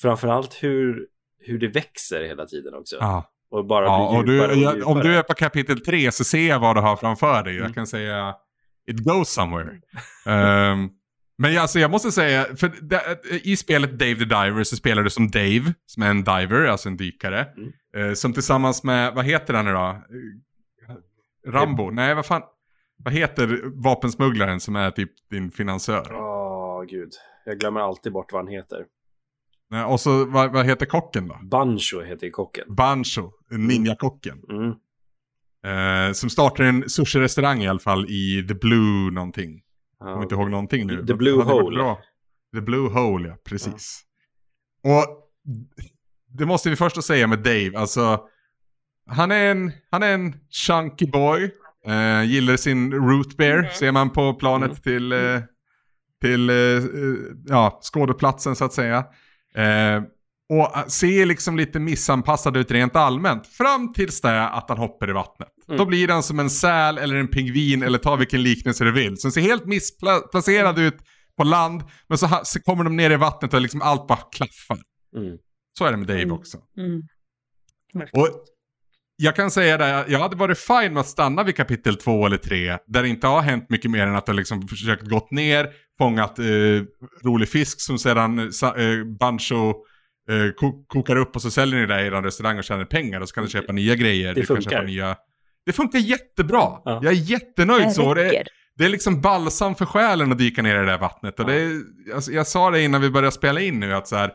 [0.02, 1.06] framförallt hur,
[1.40, 2.96] hur det växer hela tiden också.
[3.00, 3.32] Ja.
[3.50, 4.92] Och bara Ja, blir och djupare du, och jag, djupare.
[4.94, 7.52] om du är på kapitel 3 så ser jag vad du har framför dig.
[7.54, 7.72] Jag Mm.
[7.74, 8.34] kan säga
[8.90, 9.80] it goes somewhere.
[10.26, 10.88] Ehm,
[11.38, 12.72] men alltså, jag måste säga, för
[13.46, 16.88] i spelet Dave the Diver så spelar du som Dave, som är en diver, alltså
[16.88, 17.48] en dykare.
[17.56, 17.72] Mm.
[17.96, 20.02] Eh, som tillsammans med, vad heter han nu då?
[21.46, 21.90] Rambo?
[21.90, 22.42] Nej, vad fan?
[22.98, 26.12] Vad heter vapensmugglaren som är typ din finansör?
[26.12, 27.12] Åh, gud.
[27.44, 28.84] Jag glömmer alltid bort vad han heter.
[29.70, 31.38] Nej, och så, vad, vad heter kocken då?
[31.42, 32.74] Bancho heter ju kocken.
[32.74, 34.40] Bancho, ninjakocken.
[34.50, 34.74] Mm.
[35.66, 39.62] Eh, som startar en sushi-restaurang i alla fall i The Blue någonting.
[39.98, 41.06] Jag kommer inte ihåg någonting nu.
[41.06, 41.76] The Blue Det hade varit Hole.
[41.78, 41.98] bra.
[42.54, 43.36] The Blue Hole, ja.
[43.44, 44.02] Precis.
[44.82, 45.04] Och
[46.38, 47.72] det måste vi först säga med Dave.
[47.76, 48.20] Alltså,
[49.06, 51.50] han är en, han är en chunky boy.
[51.86, 54.76] Eh, gillar sin root beer, ser man på planet Mm.
[54.82, 55.40] till, eh,
[56.20, 56.82] till eh, eh,
[57.46, 59.04] ja, skådeplatsen så att säga.
[60.48, 63.46] Och ser liksom lite missanpassad ut rent allmänt.
[63.46, 65.48] Fram tills det att han hoppar i vattnet.
[65.68, 65.78] Mm.
[65.78, 69.16] Då blir han som en säl eller en pingvin eller ta vilken liknelse du vill.
[69.18, 70.96] Som ser helt missplacerad ut
[71.36, 71.82] på land.
[72.08, 74.78] Men så, så kommer de ner i vattnet och liksom allt bara klaffar.
[75.16, 75.36] Mm.
[75.78, 76.36] Så är det med Dave Mm.
[76.36, 76.58] också.
[76.78, 77.02] Mm.
[78.12, 78.28] Och
[79.16, 82.36] jag kan säga det, jag hade varit fine med att stanna vid kapitel två eller
[82.36, 82.78] tre.
[82.86, 85.68] Där det inte har hänt mycket mer än att du har liksom försökt gått ner,
[85.98, 86.44] fångat eh,
[87.24, 89.74] rolig fisk som sedan eh, eh, Bancho
[90.30, 93.20] eh, ko- kokar upp och så säljer ni det i er restaurang och tjänar pengar.
[93.20, 94.34] Och så kan du köpa nya grejer.
[94.34, 94.70] Det du kan funkar.
[94.70, 95.16] köpa nya...
[95.66, 96.60] Det funkar jättebra.
[96.84, 97.00] Ja.
[97.02, 98.14] Jag är jättenöjd så.
[98.14, 98.44] Det,
[98.78, 101.40] det är liksom balsam för själen att dyka ner i det där vattnet.
[101.40, 101.80] Och det är,
[102.14, 104.32] alltså, jag sa det innan vi började spela in nu att så här,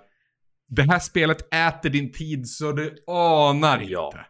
[0.70, 4.06] det här spelet äter din tid så du anar Ja.
[4.14, 4.26] inte.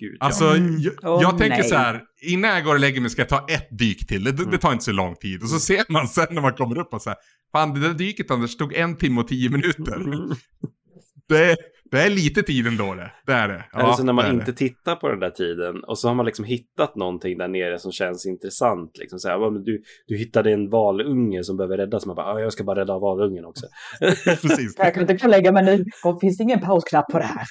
[0.00, 0.80] Gud, Alltså, Mm.
[0.80, 1.68] jag, jag tänker nej.
[1.68, 4.24] så här, innan jag går och lägger mig ska jag ta ett dyk till.
[4.24, 4.58] Det, det Mm.
[4.58, 5.42] tar inte så lång tid.
[5.42, 7.18] Och så ser man sen när man kommer upp och så här,
[7.52, 9.94] fan det där dyket Anders tog en timme och tio minuter.
[9.96, 10.30] Mm.
[11.28, 11.56] Det,
[11.90, 13.10] det är lite tid ändå det.
[13.26, 13.64] Det är det.
[13.74, 14.52] Eller så när man inte det.
[14.52, 17.92] tittar på den där tiden och så har man liksom hittat någonting där nere som
[17.92, 18.98] känns intressant.
[18.98, 22.06] Liksom så här, "Ja, du, du hittade en valunge som behöver räddas.
[22.06, 23.66] Man bara, "Ja, jag ska bara rädda valungen också.
[24.24, 24.74] Precis.
[24.78, 25.76] Jag kan inte lägga mig nu.
[26.04, 27.46] Det finns ingen pausknapp på det här.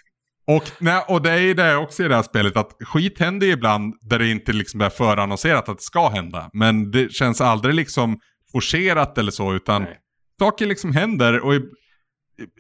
[0.48, 3.48] Och, nej, och det är ju det också i det här spelet att skit händer
[3.48, 6.50] ju ibland där det inte liksom är förannonserat att det ska hända.
[6.54, 8.18] Men det känns aldrig liksom
[8.52, 9.98] forcerat eller så utan Nej.
[10.40, 11.54] saker liksom händer och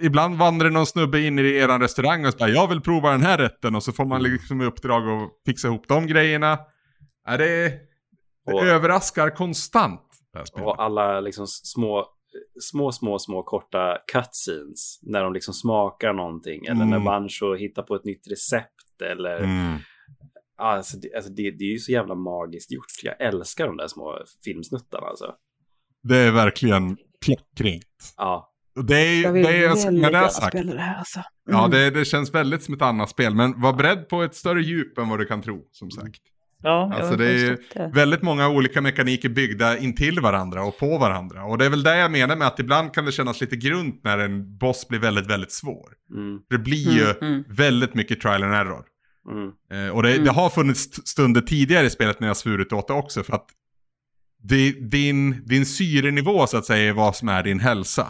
[0.01, 3.37] ibland vandrar någon snubbe in i er restaurang och säger jag vill prova den här
[3.37, 6.59] rätten och så får man liksom i uppdrag att fixa ihop de grejerna.
[7.25, 7.67] Ja, det,
[8.45, 10.01] det Och- överraskar konstant.
[10.53, 12.05] Och alla liksom små,
[12.61, 14.99] små, små, små korta cutscenes.
[15.01, 16.65] När de liksom smakar någonting.
[16.65, 17.03] Eller när Mm.
[17.03, 19.01] Bancho hittar på ett nytt recept.
[19.11, 19.77] Eller, Mm.
[20.57, 22.85] alltså, det, alltså det, det är ju så jävla magiskt gjort.
[23.03, 25.33] Jag älskar de där små filmsnuttarna alltså.
[26.03, 28.13] Det är verkligen klockrent.
[28.17, 28.53] Ja,
[28.83, 30.97] det är, Jag vill det är, med väldigt det här gärna sagt, spela det här
[30.97, 31.19] alltså.
[31.49, 31.71] Ja, Mm.
[31.71, 33.35] det, det känns väldigt som ett annat spel.
[33.35, 36.19] Men var beredd på ett större djup än vad du kan tro, som sagt.
[36.63, 37.91] Ja, Alltså, jag det är- det.
[37.93, 41.43] Väldigt många olika mekaniker byggda intill varandra och på varandra.
[41.43, 44.01] Och det är väl det jag menar med att ibland kan det kännas lite grunt
[44.03, 45.89] när en boss blir väldigt, väldigt svår.
[46.13, 47.43] mm, Det blir ju Mm, mm.
[47.49, 48.83] väldigt mycket trial and error.
[49.31, 49.51] mm,
[49.87, 50.23] Eh, och det, Mm.
[50.25, 53.23] det har funnits st- stunder tidigare i spelet när jag svurit åt det också.
[53.23, 53.45] För att
[54.43, 58.07] det, din, din syrenivå så att säga är vad som är din hälsa.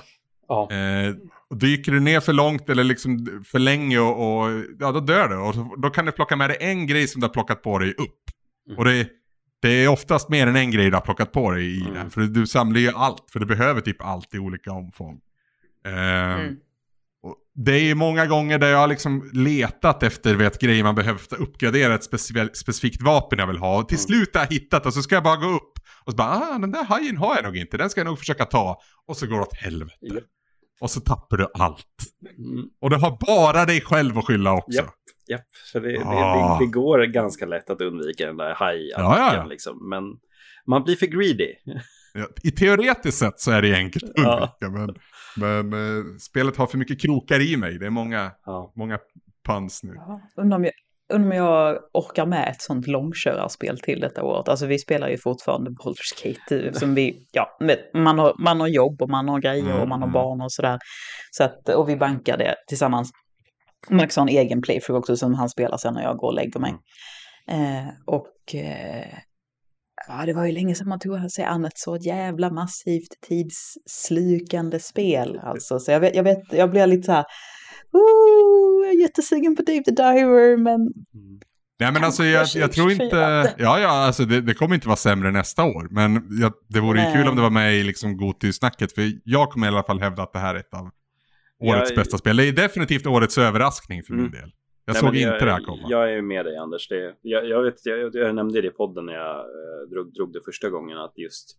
[0.47, 0.71] Ja.
[0.71, 1.15] Eh,
[1.49, 5.27] och dyker du ner för långt eller liksom för länge och, och ja, då dör
[5.27, 5.35] du.
[5.37, 7.79] Och så- då kan du plocka med dig en grej som du har plockat på
[7.79, 8.23] dig upp.
[8.67, 8.77] Mm.
[8.77, 9.07] Och det,
[9.61, 11.93] det är oftast mer än en grej du har plockat på dig i Mm.
[11.93, 12.09] det.
[12.09, 15.19] För du samlar ju allt, för du behöver typ allt i olika omfång.
[15.85, 15.93] Eh,
[16.33, 16.55] Mm.
[17.55, 21.35] det är många gånger där jag har liksom letat efter vet, grejer man behöver för
[21.35, 23.79] att uppgradera ett specif- specifikt vapen jag vill ha.
[23.81, 24.05] Och till Mm.
[24.07, 25.71] slut har jag hittat och så ska jag bara gå upp.
[26.03, 28.19] Och så bara, ah den där hajen har jag nog inte, den ska jag nog
[28.19, 28.81] försöka ta.
[29.07, 29.97] Och så går det åt helvete.
[30.81, 31.85] Och så tappar du allt.
[32.37, 32.65] Mm.
[32.81, 34.77] Och du har bara dig själv att skylla också.
[34.81, 34.93] Japp.
[35.29, 36.59] Japp, för det, Ah.
[36.59, 39.45] det, det går ganska lätt att undvika den där hajattacken Ja, ja, ja.
[39.45, 39.89] liksom.
[39.89, 40.03] Men
[40.67, 41.53] man blir för greedy.
[42.13, 44.55] Ja, I teoretiskt sett så är det enkelt att Ja.
[44.61, 44.95] undvika.
[45.37, 47.77] Men, men eh, spelet har för mycket krokar i mig.
[47.79, 48.73] Det är många, Ja.
[48.75, 48.99] många
[49.47, 49.93] puns nu.
[49.95, 50.73] Ja, Undrar om, jag,
[51.13, 54.49] undrar om jag orkar med ett sånt långkörarspel till detta året.
[54.49, 56.79] Alltså vi spelar ju fortfarande Baldur's Gate.
[56.79, 57.57] Som vi, ja,
[57.93, 60.13] man, har, man har jobb och man har grejer och man har Mm.
[60.13, 60.79] barn och sådär.
[61.31, 63.11] Så att, och vi bankar det tillsammans.
[63.89, 66.33] Man också har en egen playthrough också som han spelar sen när jag går och
[66.33, 66.73] lägger mig.
[67.47, 69.17] Eh, och eh,
[70.07, 74.79] ja, det var ju länge sedan man tog sig an ett så jävla massivt tidsslukande
[74.79, 75.39] spel.
[75.43, 77.25] Alltså, så jag vet, jag, vet, jag blir lite så här,
[77.93, 80.79] oh, jag är jättesugen på Dave the Diver, men
[81.79, 83.53] Nej men alltså jag, jag tror inte, 2024.
[83.57, 85.87] ja ja alltså det, det kommer inte vara sämre nästa år.
[85.91, 88.91] Men jag, det vore ju kul om det var med i liksom Goti-snacket.
[88.95, 90.89] För jag kommer i alla fall hävda att det här är ett av
[91.63, 92.37] årets Jag- bästa spel.
[92.37, 94.31] Det är definitivt årets överraskning för min Mm.
[94.31, 94.51] del.
[94.87, 95.87] Jag Nej, såg inte det här komma.
[95.89, 96.87] Jag är med dig Anders.
[96.87, 100.33] Det, jag, jag, vet, jag, jag nämnde det i podden när jag eh, drog, drog
[100.33, 101.57] det första gången att just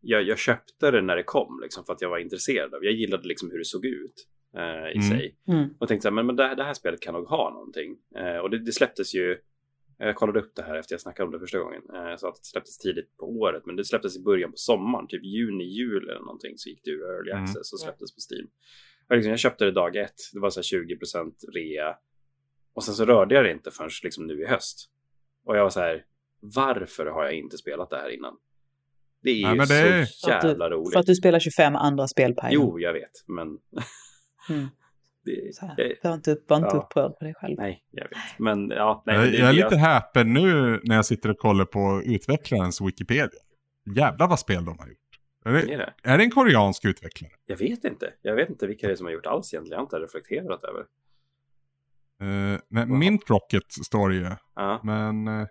[0.00, 2.92] jag, jag köpte det när det kom liksom, för att jag var intresserad av Jag
[2.92, 4.14] gillade liksom hur det såg ut
[4.56, 5.02] eh, i Mm.
[5.10, 5.36] sig.
[5.48, 5.68] Mm.
[5.78, 7.96] Och tänkte så här, men, men det, här- det här spelet kan nog ha någonting.
[8.16, 9.36] Eh, och det, det släpptes ju
[9.98, 11.82] jag kollade upp det här efter jag snackade om det första gången.
[11.94, 13.66] Eh, så att det släpptes tidigt på året.
[13.66, 15.06] Men det släpptes i början på sommaren.
[15.06, 16.52] Typ juni, juli eller någonting.
[16.58, 17.44] Så gick det ur early Mm.
[17.44, 18.48] access och släpptes på Steam.
[19.10, 20.14] Liksom, jag köpte det dag ett.
[20.32, 21.96] Det var så här 20% rea.
[22.74, 24.90] Och sen så rörde jag det inte förrän liksom nu i höst.
[25.44, 26.04] Och jag var så här.
[26.40, 28.36] Varför har jag inte spelat det här innan?
[29.22, 30.92] Det är Nej, ju men det är- så du- jävla roligt.
[30.92, 33.10] för att du spelar 25 andra spel per Jo, jag vet.
[33.26, 33.46] Men
[34.50, 34.66] Mm.
[35.24, 36.82] det, Så här, det, Var inte, var inte Ja.
[36.82, 37.54] upprörd på dig själv.
[37.58, 38.18] nej, jag vet.
[38.38, 39.16] Men ja, nej.
[39.16, 43.28] jag, det, jag är lite häpen nu när jag sitter och kollar på utvecklarens Wikipedia.
[43.96, 44.98] Jävlar vad spel de har gjort.
[45.44, 45.92] Är det, är det.
[46.02, 47.32] är det en koreansk utvecklare?
[47.46, 48.12] Jag vet inte.
[48.22, 49.72] Jag vet inte vilka det är som har gjort alls egentligen.
[49.72, 50.84] Jag har inte reflekterat över.
[52.22, 52.98] Uh, nej, Wow.
[52.98, 54.30] Mint Rocket står det ju.
[54.54, 55.46] Ja, Men eh,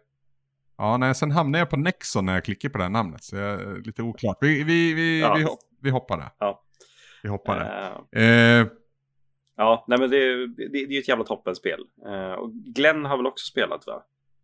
[0.77, 3.23] ja, nej, sen hamnar jag på Nexon när jag klickar på det här namnet.
[3.23, 4.37] Så jag lite oklart.
[4.41, 5.35] Vi, vi, vi, Ja.
[5.37, 6.31] vi, hopp, vi hoppar det.
[6.39, 6.61] Ja.
[7.23, 8.21] Vi hoppar det.
[8.21, 8.67] Eh, Eh,
[9.57, 11.79] ja nej men det, det, det är ju ett jävla toppenspel.
[12.07, 14.03] Uh, och Glenn har väl också spelat va?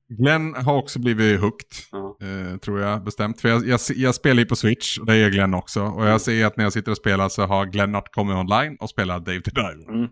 [0.09, 1.67] Glenn har också blivit hooked.
[1.91, 2.17] Ja.
[2.21, 3.41] Eh, tror jag bestämt.
[3.41, 5.83] För jag, jag, jag spelar ju på Switch och det gör Glenn också.
[5.83, 8.89] Och jag ser att när jag sitter och spelar så har Glennart kommit online och
[8.89, 9.89] spelar Dave the Diver.
[9.89, 10.09] Mm.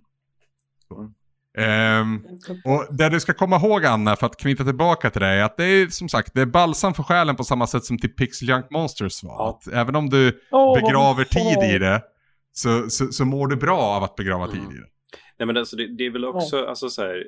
[1.58, 2.22] Ehm,
[2.66, 5.58] och det du ska komma ihåg Anna, för att knyta tillbaka till det, är att
[5.58, 8.49] det är som sagt, det är balsam för själen på samma sätt som till Pixel
[8.49, 9.49] Junk Monsters var.
[9.49, 12.01] Att även om du Åh, begraver tid i det,
[12.53, 14.72] så, så, så mår du bra av att begrava tid Mm.
[14.72, 14.88] i det.
[15.39, 17.24] Nej men alltså det, det är väl också, alltså så här.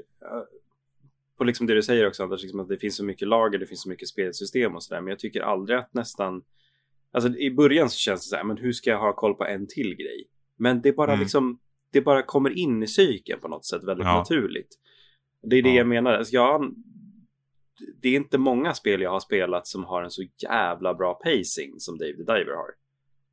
[1.37, 3.65] På liksom det du säger också Anders, liksom att det finns så mycket lager, det
[3.65, 5.01] finns så mycket spelsystem och sådär.
[5.01, 6.41] Men jag tycker aldrig att nästan...
[7.11, 9.45] Alltså i början så känns det så här, men hur ska jag ha koll på
[9.45, 10.27] en till grej?
[10.57, 11.19] Men det bara Mm.
[11.19, 11.59] liksom,
[11.93, 14.17] det bara kommer in i psyken på något sätt väldigt Ja.
[14.17, 14.69] naturligt.
[15.43, 15.75] Det är det Ja.
[15.75, 16.13] jag menar.
[16.13, 16.73] Alltså jag,
[18.01, 21.73] det är inte många spel jag har spelat som har en så jävla bra pacing
[21.79, 22.69] som Dave the Diver har.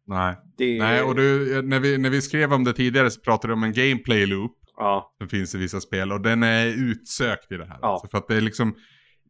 [0.09, 3.49] Nej, Det Nej och du, när, vi, när vi skrev om det tidigare så pratade
[3.49, 4.53] du om en gameplay loop.
[4.77, 7.79] Ja, som finns i vissa spel och den är utsökt i det här.
[7.83, 7.89] Ja.
[7.89, 8.75] Alltså för att det är liksom,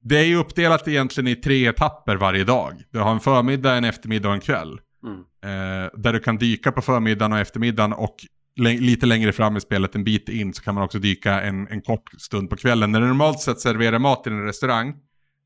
[0.02, 2.72] det är ju uppdelat egentligen i tre etapper varje dag.
[2.90, 4.80] Du har en förmiddag, en eftermiddag och en kväll.
[5.06, 8.14] mm, Eh, där du kan dyka på förmiddagen och eftermiddagen och
[8.56, 11.82] lite längre fram i spelet, en bit in, så kan man också dyka en, en
[11.82, 12.92] kort stund på kvällen.
[12.92, 14.94] När du normalt sett serverar mat i en restaurang,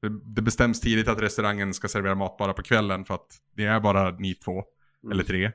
[0.02, 3.64] det, det bestäms tidigt att restaurangen ska servera mat bara på kvällen för att det
[3.64, 4.64] är bara ni två,
[5.04, 5.12] Mm.
[5.12, 5.52] eller tre.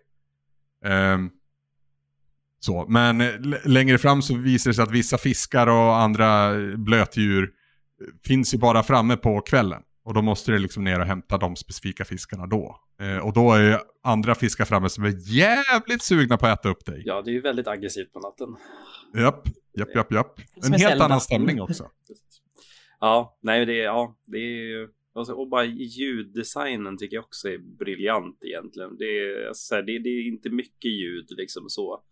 [0.86, 1.30] Ehm,
[2.60, 3.34] så, men eh,
[3.66, 8.54] längre fram så visar det sig att vissa fiskar och andra eh, blötdjur eh, finns
[8.54, 9.82] ju bara framme på kvällen.
[10.06, 12.80] Och då måste du liksom ner och hämta de specifika fiskarna då.
[13.00, 16.70] Eh, och då är ju andra fiskar framme som är jävligt sugna på att äta
[16.70, 17.02] upp dig.
[17.06, 18.56] ja, det är ju väldigt aggressivt på natten.
[19.24, 19.48] Japp,
[19.78, 20.40] japp, japp, japp.
[20.66, 21.90] En helt annan stämning också.
[23.00, 24.90] Ja, nej, det är, ja, det är ju...
[25.14, 28.98] Och, så, och bara ljuddesignen tycker jag också är briljant egentligen.
[28.98, 32.04] Det är, alltså, så här, det, det är inte mycket ljud liksom så.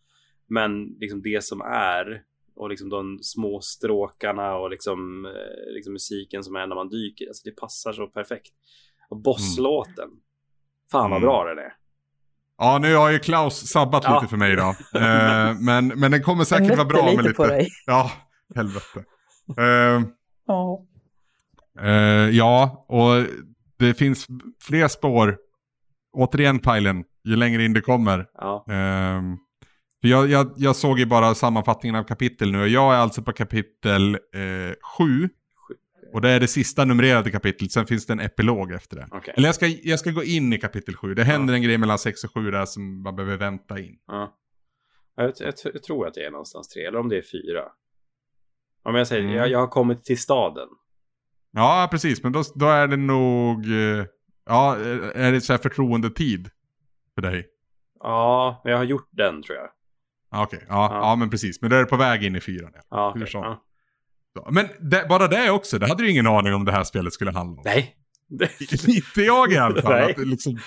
[0.48, 2.24] Men liksom det som är
[2.56, 7.28] och liksom de små stråkarna och liksom, eh, liksom musiken som är när man dyker.
[7.28, 8.54] Alltså det passar så perfekt.
[9.10, 10.10] Och bosslåten.
[10.92, 11.22] Fan vad Mm.
[11.22, 11.74] bra den är.
[12.58, 14.16] Ja, nu har ju Klaus sabbat Ja.
[14.20, 14.76] lite för mig idag.
[14.96, 17.36] Eh, men, men den kommer säkert vara bra lite med lite...
[17.36, 17.68] på dig.
[17.86, 18.12] Ja,
[18.56, 19.04] helvete.
[19.58, 20.02] Eh,
[20.48, 20.86] Ja.
[21.80, 23.26] Eh, ja, och
[23.80, 24.28] det finns
[24.62, 25.38] fler spår.
[26.18, 28.28] Återigen Pajlen, ju längre in det kommer.
[28.34, 29.38] Ja, Ehm,
[30.04, 33.22] för jag, jag, jag såg ju bara sammanfattningen av kapitel nu och jag är alltså
[33.22, 34.18] på kapitel
[34.98, 35.30] 7.
[36.14, 39.08] och det är det sista numrerade kapitlet, sen finns det en epilog efter det.
[39.12, 39.34] okej.
[39.38, 41.14] Eller jag ska, jag ska gå in i kapitel 7.
[41.14, 43.96] Det händer en grej mellan 6 och 7 där som man behöver vänta in.
[44.08, 44.38] Ja.
[45.16, 47.64] Jag, jag, jag tror att det är någonstans tre, eller om det är fyra.
[48.84, 49.36] Om jag säger, Mm.
[49.36, 50.68] jag, jag har kommit till staden.
[51.52, 53.66] Ja, precis, men då, då är det nog...
[53.66, 54.06] eh,
[54.46, 54.76] ja,
[55.16, 56.50] är det så här förtroendetid
[57.16, 57.48] för dig?
[58.00, 59.70] Ja, jag har gjort den tror jag.
[60.34, 60.98] Ja, Okej, ja, Ja.
[61.00, 61.16] ja.
[61.16, 61.62] men precis.
[61.62, 62.72] Men då är det på väg in i fyran.
[62.74, 62.82] Ja.
[62.90, 63.38] Ja, Hur okej, så?
[63.38, 63.64] ja.
[64.38, 67.14] Så, Men det, bara det också, det hade du ingen aning om det här spelet
[67.14, 67.62] skulle handla om.
[67.66, 67.96] Nej.
[68.88, 69.92] Inte jag i alla fall.
[69.92, 70.12] Nej.
[70.18, 70.60] Att liksom,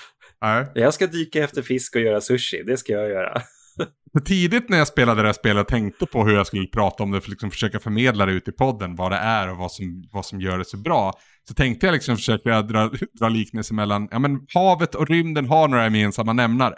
[0.42, 0.66] nej.
[0.74, 3.42] Jag ska dyka efter fisk och göra sushi, det ska jag göra.
[4.24, 7.10] Tidigt när jag spelade det här spelet och tänkte på hur jag skulle prata om
[7.10, 10.04] det för liksom försöka förmedla det ut i podden, vad det är och vad som,
[10.12, 11.12] vad som gör det så bra.
[11.48, 12.90] Så tänkte jag liksom försöka dra,
[13.20, 16.74] dra liknelser mellan, ja men havet och rymden har några gemensamma nämnare.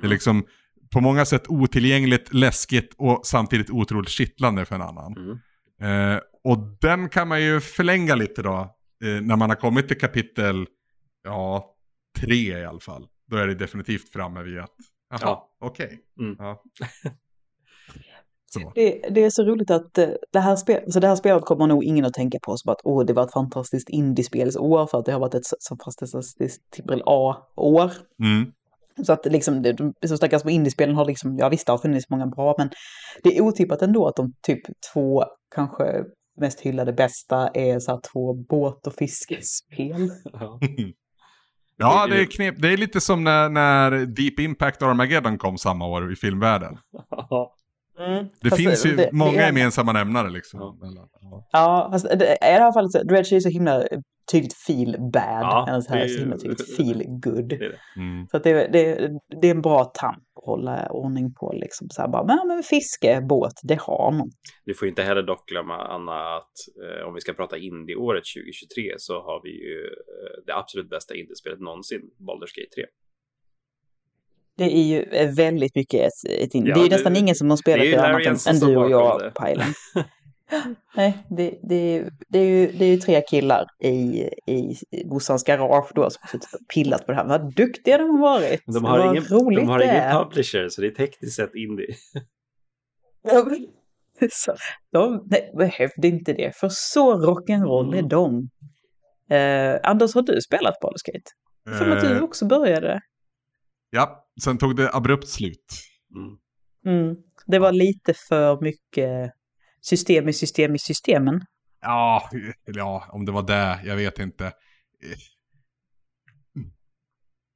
[0.00, 0.44] Det är liksom
[0.92, 5.14] på många sätt otillgängligt, läskigt och samtidigt otroligt kittlande för en annan.
[5.16, 6.14] Mm.
[6.14, 8.58] Eh, och den kan man ju förlänga lite då,
[9.04, 10.66] eh, när man har kommit till kapitel,
[11.24, 11.74] ja,
[12.20, 13.06] tre i alla fall.
[13.30, 14.70] Då är det definitivt framme vid att,
[15.10, 15.48] jaha, Ja.
[15.60, 16.00] okej.
[16.20, 16.36] Mm.
[16.38, 16.62] Ja.
[18.74, 21.66] Det, det är så roligt att eh, det här, spel, så det här spelet kommer
[21.66, 25.04] nog ingen att tänka på som att åh, det var ett fantastiskt indiespelsår för att
[25.04, 27.92] det har varit ett så- så fantastiskt trippel A-år.
[28.22, 28.52] Mm.
[29.06, 32.10] Så att liksom, de som stackars på indiespelen har liksom, ja visst det har funnits
[32.10, 32.70] många bra, men
[33.22, 34.60] det är otippat ändå att de typ
[34.92, 35.24] två
[35.54, 36.04] kanske
[36.40, 40.10] mest hyllade bästa är så här två båt och fiskespel.
[40.32, 40.60] Ja.
[41.76, 42.54] Ja, det är, knep.
[42.58, 46.78] det är lite som när, när Deep Impact Armageddon kom samma år i filmvärlden.
[48.40, 50.60] Det Fast finns ju det- det många är- gemensamma nämnare liksom.
[50.60, 51.46] Ja.
[51.52, 51.88] Ja.
[51.92, 53.84] Fast det, i det här fallet så, Dredge är så himla
[54.32, 57.48] tydligt feel bad, Ja, än så här det är så himla tydligt feel good.
[57.48, 57.78] Det är det.
[57.96, 58.26] Mm.
[58.30, 61.88] Så att det, det, det är en bra tamp att hålla ordning på liksom.
[61.90, 64.30] Så här bara, men, men fiske, båt, det har man.
[64.64, 68.94] Du får inte heller dock glömma, Anna, att eh, om vi ska prata indie-året 2023
[68.98, 72.84] så har vi ju eh, det absolut bästa indiespelet någonsin, Baldur's Gate 3.
[74.56, 77.34] Det är ju eh, väldigt mycket ett, ett in- Ja, Det är ju nästan ingen
[77.34, 79.30] som har spelat det är annat än, än som du och jag, det.
[79.30, 79.66] Pajlen.
[80.96, 84.76] Nej, det, det, är ju- det, är ju, det är ju tre killar i, i
[85.04, 86.40] gossans garage då som har
[86.74, 87.24] pillat på det här.
[87.24, 88.62] Vad duktiga de har varit!
[88.66, 90.12] De har, Vad ingen, roligt de har det ingen är.
[90.24, 91.86] publisher, så det är tekniskt sett indie.
[94.92, 98.08] De nej, behövde inte det, för så rock'n'roll är Mm.
[98.08, 98.48] de.
[99.36, 101.30] Eh, Anders, har du spelat Baldur's Gate?
[101.84, 103.00] Mig att du Eh, också började.
[103.90, 105.82] ja, sen tog det abrupt slut.
[106.14, 106.38] Mm.
[106.98, 107.16] Mm.
[107.46, 109.32] Det var lite för mycket
[109.80, 111.44] system i system i systemen.
[111.80, 112.30] Ja,
[112.64, 114.52] ja, om det var det, jag vet inte.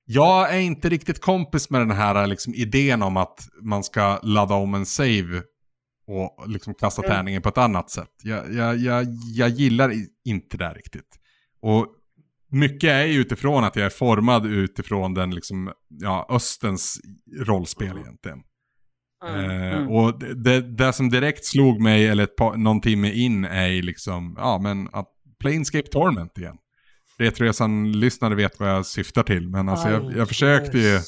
[0.05, 4.55] Jag är inte riktigt kompis med den här liksom, idén om att man ska ladda
[4.55, 5.43] om en save
[6.07, 7.17] och liksom kasta Mm.
[7.17, 8.11] tärningen på ett annat sätt.
[8.23, 9.93] Jag, jag, jag, jag gillar
[10.25, 11.19] inte det riktigt.
[11.61, 11.87] Och
[12.49, 17.01] mycket är ju utifrån att jag är formad utifrån den liksom, ja, östens
[17.47, 18.39] rollspel egentligen.
[18.39, 18.47] Eh,
[19.27, 19.89] Mm.
[19.89, 23.67] och det, det, det som direkt slog mig, eller ett par, någon timme in, är
[23.67, 25.09] ju liksom, ja men att
[25.41, 26.57] Planescape Torment igen.
[27.19, 30.99] Retroresan-lyssnare vet vad jag syftar till, men alltså jag, jag försökte ju,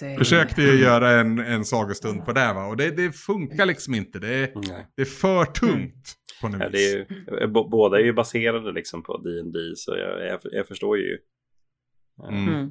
[0.00, 0.18] det.
[0.18, 4.18] försökte ju göra en, en sagostund på det va, och det, det funkar liksom inte.
[4.18, 4.50] Det är,
[4.96, 7.06] det är för tungt på något Ja, det är ju,
[7.40, 11.12] eh, båda är ju baserade liksom på D&D så jag, jag, jag förstår ju.
[11.12, 12.48] Eh, Mm.
[12.48, 12.70] Mm.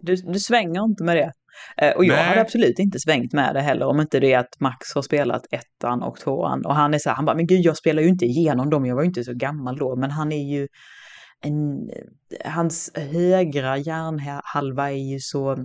[0.00, 1.32] Du, du svänger inte med det.
[1.76, 2.24] Eh, och jag Nej.
[2.24, 5.46] hade absolut inte svängt med det heller om inte det är att Max har spelat
[5.50, 6.66] ettan och tvåan.
[6.66, 8.86] Och han är så här, han bara, men gud jag spelar ju inte igenom dem,
[8.86, 9.96] jag var ju inte så gammal då.
[9.96, 10.68] Men han är ju,
[11.40, 11.90] en,
[12.44, 15.56] hans högra hjärnhalva är ju så,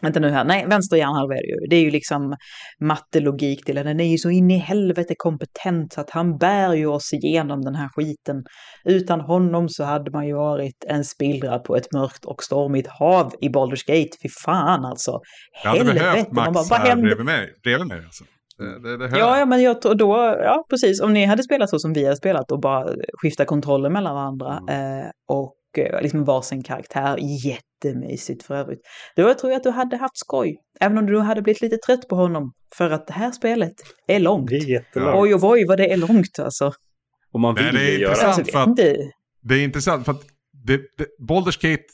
[0.00, 1.68] vänta nu här, nej vänster hjärnhalva är det ju.
[1.70, 2.36] Det är ju liksom
[2.80, 6.74] mattelogik till den, den är ju så in i helvete kompetent så att han bär
[6.74, 8.44] ju oss igenom den här skiten.
[8.84, 13.32] Utan honom så hade man ju varit en spillra på ett mörkt och stormigt hav
[13.40, 14.16] i Baldur's Gate.
[14.22, 15.20] Fy fan alltså.
[15.62, 17.06] jag hade behövt Helvete, man Max bara, vad här hände?
[17.06, 17.52] bredvid mig.
[17.62, 18.24] Bredvid mig alltså.
[18.58, 21.92] Det, det, Ja, ja, men jag då, ja precis, om ni hade spelat så som
[21.92, 22.88] vi hade spelat och bara
[23.22, 28.80] skifta kontroller mellan varandra eh, och liksom varsin karaktär, jättemysigt för övrigt.
[29.16, 32.08] Då tror jag att du hade haft skoj, även om du hade blivit lite trött
[32.08, 33.74] på honom, för att det här spelet
[34.08, 34.50] är långt.
[34.50, 35.14] det är jättelångt.
[35.16, 36.72] Oj, oj, oj, vad det är långt alltså.
[37.32, 38.38] Och man Nej, vill det är ju göra intressant.
[38.38, 38.76] alltså för att-
[39.42, 40.22] Det är intressant för att
[40.64, 41.84] det, det, Baldur's Gate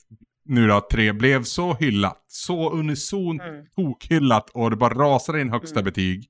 [0.44, 2.24] nu då, 3, blev så hyllat.
[2.28, 3.64] Så unisont Mm.
[3.76, 5.84] tokhyllat och det bara rasade in högsta Mm.
[5.84, 6.26] betyg.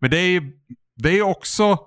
[0.00, 0.42] Men det är ju
[0.96, 1.78] det är också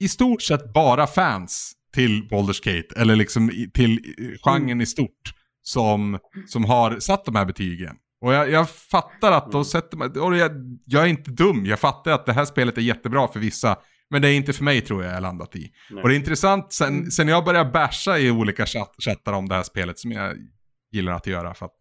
[0.00, 4.14] i stort sett bara fans till Baldur's Gate, eller liksom till
[4.44, 5.32] genren i stort,
[5.62, 7.96] som, som har satt de här betygen.
[8.20, 10.52] Och jag, jag fattar att då sätter man, och jag,
[10.84, 13.76] jag är inte dum, jag fattar att det här spelet är jättebra för vissa,
[14.10, 15.70] men det är inte för mig tror jag jag landat i.
[15.90, 16.02] Nej.
[16.02, 17.10] Och det är intressant, sen, Mm.
[17.10, 20.36] sen jag började basha i olika chatt, chattar om det här spelet, som jag
[20.92, 21.76] gillar att göra, för att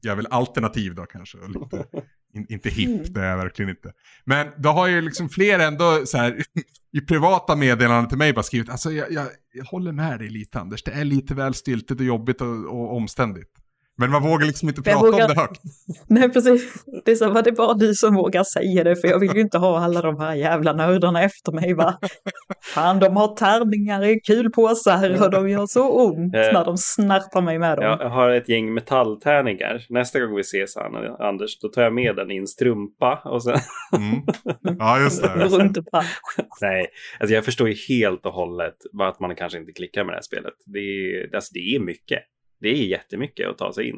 [0.00, 1.38] jag är väl alternativ då kanske.
[1.38, 1.84] Och lite,
[2.32, 2.98] in, inte Mm.
[2.98, 3.92] hipp, det är jag verkligen inte.
[4.24, 6.42] Men då har ju liksom fler ändå så här,
[6.92, 10.60] i privata meddelanden till mig bara skrivit, alltså jag, jag, jag håller med dig lite
[10.60, 13.61] Anders, det är lite väl styltigt och jobbigt och, och omständigt.
[14.02, 15.60] Men man vågar liksom inte prata vågar- om det högt.
[16.08, 16.84] nej precis.
[17.04, 19.34] Det är så, vad det är bara du som vågar säga det, för jag vill
[19.34, 21.98] ju inte ha alla de här jävla nördarna efter mig va.
[22.74, 27.58] Fan, de har tärningar i kulpåsar och de gör så ont när de snärtar mig
[27.58, 27.84] med dem.
[27.84, 29.86] Jag har ett gäng metalltärningar.
[29.88, 33.22] Nästa gång vi ses, Anna, Anders, då tar jag med den i en strumpa.
[33.24, 33.56] Och sen...
[33.96, 34.22] Mm.
[34.78, 35.28] Ja, just det.
[35.28, 35.84] Runt och
[36.60, 36.86] Nej,
[37.20, 40.22] alltså jag förstår ju helt och hållet att man kanske inte klickar med det här
[40.22, 40.54] spelet.
[40.66, 42.22] Det är, alltså det är mycket.
[42.62, 43.96] Det är jättemycket att ta sig in.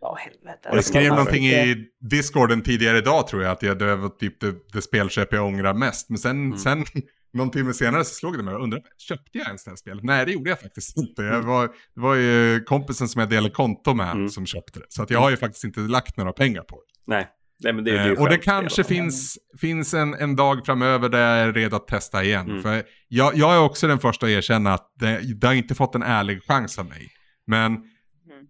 [0.00, 0.68] Ja, helvete.
[0.72, 4.54] Jag skrev någonting i Discorden tidigare idag tror jag, att jag, det var typ det,
[4.72, 6.08] det spelköp jag ångrar mest.
[6.10, 6.58] Men sen, Mm.
[6.58, 6.84] sen
[7.32, 10.04] någon timme senare så slog det mig och undrade, köpte jag ens det här spelet?
[10.04, 11.22] Nej, det gjorde jag faktiskt inte.
[11.22, 14.28] Jag var, det var ju kompisen som jag delade konto med Mm.
[14.28, 14.86] som köpte det.
[14.88, 17.12] Så att jag har ju faktiskt inte lagt några pengar på det.
[17.14, 17.26] Nej,
[17.62, 18.96] Nej men det, det är Eh, och det kanske spel.
[18.96, 22.50] finns, finns en, en dag framöver där jag är redo att testa igen.
[22.50, 22.62] Mm.
[22.62, 25.94] För jag, jag är också den första att erkänna att det, det har inte fått
[25.94, 27.08] en ärlig chans av mig.
[27.46, 27.78] Men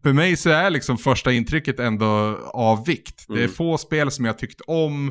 [0.03, 2.07] för mig så är liksom första intrycket ändå
[2.55, 3.25] av vikt.
[3.29, 3.51] Det är Mm.
[3.51, 5.09] få spel som jag tyckt om.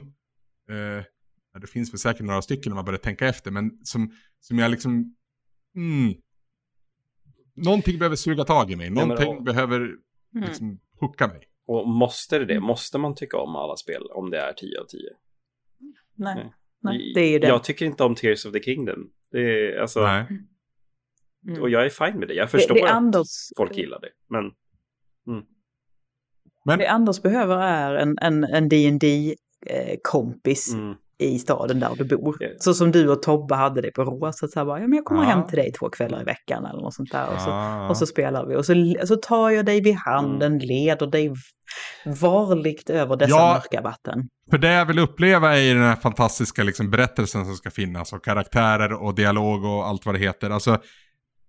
[0.70, 1.04] Eh,
[1.54, 3.52] ja, det finns väl säkert några stycken om man börjar tänka efter.
[3.52, 5.16] Men som, som jag liksom...
[5.76, 6.14] Mm,
[7.56, 8.90] någonting behöver suga tag i mig.
[8.90, 9.80] Någonting och- behöver
[10.36, 10.48] Mm.
[10.48, 11.44] liksom hooka mig.
[11.68, 12.54] Och måste det det?
[12.54, 12.64] Mm.
[12.68, 15.00] Måste man tycka om alla spel om det är 10 av 10?
[16.16, 16.54] Nej, Nej.
[16.82, 17.48] nej, det är ju det.
[17.48, 19.10] Jag tycker inte om Tears of the Kingdom.
[19.32, 20.26] Det är, alltså, Nej.
[21.48, 21.62] Mm.
[21.62, 22.34] Och jag är fine med det.
[22.34, 23.28] Jag det, förstår det, att Anders,
[23.58, 24.10] folk gillar det.
[24.30, 24.52] Men
[26.66, 31.96] Men det Anders behöver är en, en, en D&D eh, kompis mm, i staden där
[31.98, 32.38] du bor.
[32.60, 34.48] Så som du och Tobbe hade det på Rosa.
[34.48, 35.30] Så här bara, ja, men jag kommer Ja.
[35.30, 37.28] hem till dig två kvällar i veckan eller något sånt där.
[37.36, 37.90] Och så, Ah.
[37.90, 38.56] och så spelar vi.
[38.56, 38.74] Och så,
[39.08, 41.34] så tar jag dig vid handen, leder dig
[42.06, 43.54] varligt över dessa Ja.
[43.54, 44.30] mörka vatten.
[44.50, 48.24] För det jag vill uppleva är den här fantastiska liksom, berättelsen som ska finnas och
[48.26, 50.50] karaktärer och dialog och allt vad det heter.
[50.50, 50.78] Alltså,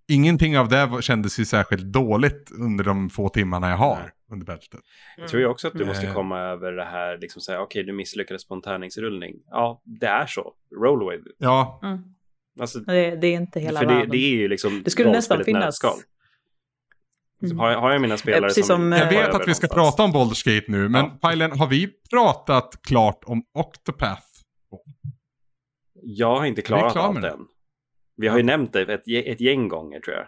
[0.07, 4.09] ingenting av det kändes ju särskilt dåligt under de få timmarna jag har Nej.
[4.31, 4.79] under bältet.
[5.17, 6.13] jag tror ju också att du måste Eh.
[6.13, 9.35] komma över det här, liksom säga, okej, du misslyckades på en tärningsrullning.
[9.49, 10.53] Ja, det är så.
[10.81, 11.19] Roll away.
[11.37, 11.99] Ja, Mm.
[12.59, 14.09] Alltså, Det, det är inte hela för det, världen.
[14.09, 15.63] det är ju liksom Det skulle nästan finnas...
[15.65, 15.97] nötskal.
[17.43, 17.59] Mm.
[17.59, 19.73] Har, jag, har jag mina spelare precis som, eh, jag vet att vi ska någonstans?
[19.97, 21.17] prata om Baldur's Gate nu, men Ja.
[21.21, 24.21] Pajlen, har vi pratat klart om Octopath?
[26.03, 27.29] Jag har inte klarat klara allt det.
[27.29, 27.39] än.
[28.17, 30.25] Vi har ju nämnt det ett, ett gäng gånger tror jag.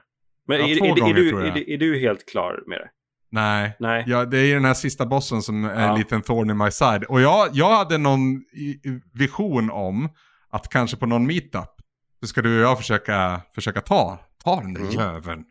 [0.48, 1.50] Men Ja, är, är, är, gånger, du, tror jag.
[1.50, 2.90] är, du, är du helt klar med det?
[3.32, 3.76] Nej.
[3.80, 4.04] Nej.
[4.08, 5.92] Ja, det är ju den här sista bossen som är Ja.
[5.92, 7.04] en liten thorn in my side.
[7.04, 8.44] Och jag, jag hade någon
[9.14, 9.70] vision
[10.50, 11.70] att kanske på någon meetup
[12.22, 14.94] så ska du och jag försöka, försöka ta, ta den där Mm.
[14.94, 15.44] jäveln.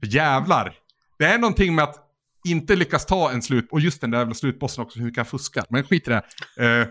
[0.00, 0.74] För jävlar.
[1.18, 1.96] Det är någonting med att
[2.48, 5.28] inte lyckas ta en slut, och just den där jävla slutbossen också, hur kan jag
[5.28, 5.64] fuska?
[5.68, 6.22] Men skit i det.
[6.80, 6.86] Eh,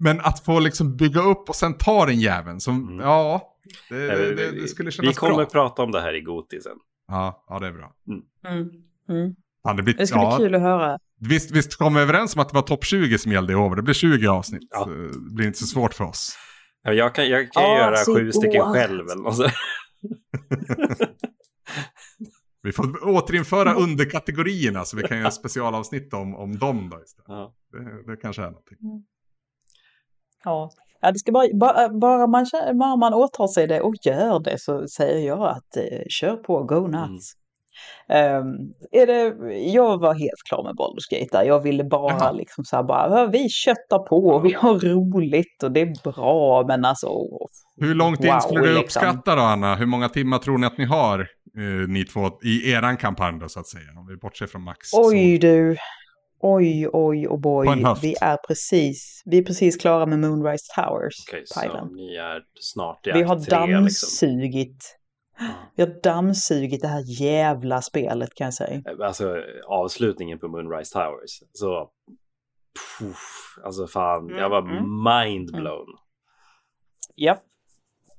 [0.00, 3.00] men att få liksom bygga upp och sen ta den jäveln, som, Mm.
[3.00, 3.54] ja,
[3.88, 5.46] det, det, vi- det, vi- det skulle Vi kännas kommer bra.
[5.46, 6.76] prata om det här i Goti sen.
[7.08, 7.92] Ja, ja, det är bra.
[8.08, 8.70] Mm.
[9.08, 9.34] Mm.
[9.66, 10.98] Fan, det, blir, Det ska ja, bli kul att höra.
[11.20, 13.76] Visst, visst kom vi överens om att det var topp 20 som gällde i år?
[13.76, 14.68] Det blir 20 avsnitt.
[14.70, 14.84] Ja.
[14.84, 16.36] Det blir inte så svårt för oss.
[16.82, 19.04] Ja, Jag kan, jag kan Ja, göra sju stycken själv.
[19.08, 19.52] Eller något.
[22.62, 27.24] Vi får återinföra underkategorierna så vi kan göra specialavsnitt om, om dem då istället.
[27.28, 27.54] Ja.
[27.72, 28.78] Det, det kanske är någonting.
[30.44, 30.70] Ja.
[31.02, 32.46] Ja, det ska bara, bara, bara, man,
[32.78, 36.62] bara man åtar sig det och gör det så säger jag att eh, kör på,
[36.62, 37.32] go nuts.
[38.08, 38.54] Ehm,
[38.90, 41.44] är det, jag var helt klar med Baldur's Gate där.
[41.44, 42.32] Jag ville bara Jaha.
[42.32, 46.12] liksom så här bara, "Ja, vi köttar på och vi har roligt och det är
[46.12, 47.08] bra men alltså.
[47.76, 48.84] Hur långt in wow, skulle du liksom.
[48.84, 49.74] uppskatta då Anna?
[49.74, 53.48] Hur många timmar tror ni att ni har, eh, ni två, i eran kampanj då
[53.48, 53.90] så att säga?
[53.98, 54.78] Om vi bortser från Max.
[54.92, 55.46] Oj Så.
[55.46, 55.76] du.
[56.42, 57.66] Oj, oj och boy.
[58.02, 61.14] Vi är precis, vi är precis klara med Moonrise Towers.
[61.28, 61.88] Okej, så Pajlen.
[61.94, 63.78] ni är snart i Vi har tre, liksom.
[63.78, 64.96] dammsugit.
[65.76, 68.82] Vi har dammsugit det här jävla spelet kan jag säga.
[69.04, 69.36] Alltså
[69.68, 71.42] avslutningen på Moonrise Towers.
[71.52, 71.90] Så...
[72.98, 75.86] Puff, alltså fan, jag var Mm, mind-blown.
[77.14, 77.38] Ja.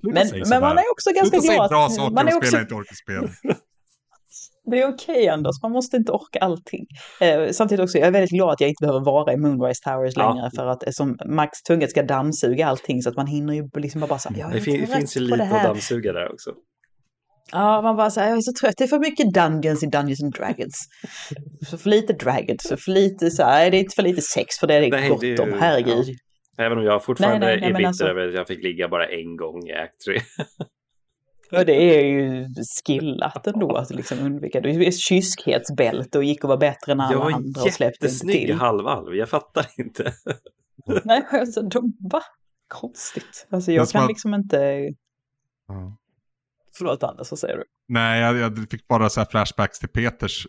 [0.01, 1.69] Sluta Men, men man är också ganska Sluta säga glad.
[1.69, 3.27] bra att- saker Man är och spela inte orkar spela.
[4.71, 6.85] det är okej Anders, man måste inte orka allting.
[7.21, 10.13] Eh, samtidigt också, jag är väldigt glad att jag inte behöver vara i Moonrise Towers
[10.15, 10.33] Ja.
[10.33, 13.69] längre för att eh, som Max Tunget ska dammsuga allting så att man hinner ju
[13.75, 16.51] liksom bara är Det fin- finns ju lite att dammsuga där också.
[17.51, 20.23] Ja, man bara säger jag är så trött, det är för mycket Dungeons i Dungeons
[20.23, 20.75] and Dragons.
[21.69, 24.55] Så för lite Dragons, så för lite så här, det är inte för lite sex
[24.59, 26.05] för det är det Nej, gott det är ju- om, herregud.
[26.57, 29.05] Även om jag fortfarande Nej, nej, är bitter alltså- över att jag fick ligga bara
[29.05, 30.15] en gång i Act 3.
[31.51, 32.47] Ja, det är ju
[32.85, 34.61] skillat ändå att liksom undvika.
[34.61, 37.85] Det är kyskhetsbälte och gick och var bättre än Jag alla var andra och släppte
[37.85, 38.55] inte jättesnygg till.
[38.55, 40.13] halvalv, jag fattar inte.
[41.03, 42.21] Nej, alltså de, va?
[42.67, 43.47] Konstigt.
[43.49, 44.89] Alltså jag kan att- liksom inte...
[45.67, 45.97] Ja.
[46.77, 47.63] Förlåt Anders, vad säger du?
[47.87, 50.47] Nej, jag, jag fick bara så här flashbacks till Peters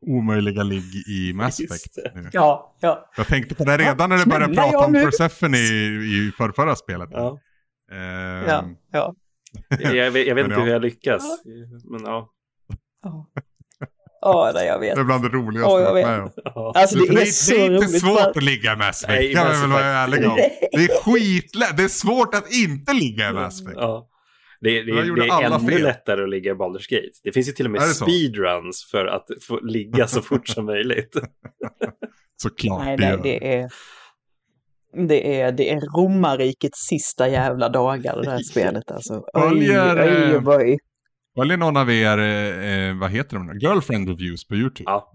[0.00, 1.98] omöjliga ligg i Mass Effect.
[2.32, 3.10] Ja, ja.
[3.16, 5.04] Jag tänkte på det redan när du började prata ja, om nu.
[5.04, 7.08] Persephone i, i förrförra spelet.
[7.12, 7.38] Ja.
[7.92, 9.14] Ehm, ja, ja.
[9.68, 10.64] Jag, jag, vet- jag vet inte ja.
[10.64, 11.22] hur jag lyckas.
[11.84, 12.32] Men ja.
[13.02, 13.30] Ja,
[14.20, 14.94] ja nej, jag vet.
[14.94, 16.06] Det är bland det roligaste Ja, jag vet.
[16.06, 16.72] med ja.
[16.76, 18.00] Alltså det För är så det är inte roligt.
[18.00, 20.36] svårt att ligga i Mass Nej, kan vi väl vara ärliga om.
[20.36, 23.76] Det är skitlätt, det är svårt att inte ligga Mass Effect.
[23.80, 24.08] Ja.
[24.60, 25.82] Det, det, det är ännu fel.
[25.82, 27.10] lättare att ligga i Baldur's Gate.
[27.24, 30.64] Det finns ju till och med det speedruns för att få ligga så fort som
[30.66, 31.16] möjligt.
[32.42, 33.70] Såklart Nej, det nej, det är...
[35.08, 39.24] Det är, det är romarrikets sista jävla dagar det här spelet alltså.
[39.34, 40.78] Oj, Följer, oj, eh, oj.
[41.36, 43.58] Följer någon av er, eh, eh, vad heter de?
[43.58, 44.90] Girlfriend reviews på YouTube?
[44.90, 45.12] Ja.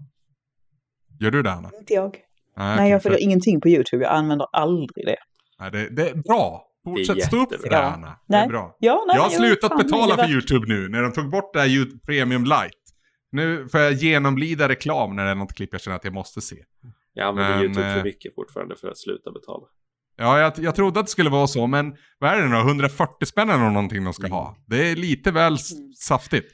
[1.20, 1.70] Gör du det Anna?
[1.78, 2.16] Inte jag.
[2.56, 4.04] Nej, Nej, jag följer för- ingenting på YouTube.
[4.04, 5.16] Jag använder aldrig det.
[5.60, 6.68] Nej, det, det är bra.
[6.84, 7.78] Fortsätt stå upp för det.
[7.82, 8.16] Anna.
[8.28, 8.76] Det är bra.
[8.78, 11.60] Ja, nej, jag har jo, slutat betala för YouTube nu när de tog bort det
[11.60, 12.70] här YouTube Premium Lite.
[13.32, 16.40] Nu får jag genomlida reklam när det är något klipp jag känner att jag måste
[16.40, 16.56] se.
[17.14, 19.66] Jag använder Men, YouTube eh, för mycket fortfarande för att sluta betala.
[20.16, 23.26] Ja, jag, jag trodde att det skulle vara så, men vad är det nu 140
[23.26, 24.56] spänn eller någonting de ska ha.
[24.66, 26.46] Det är lite väl s- saftigt.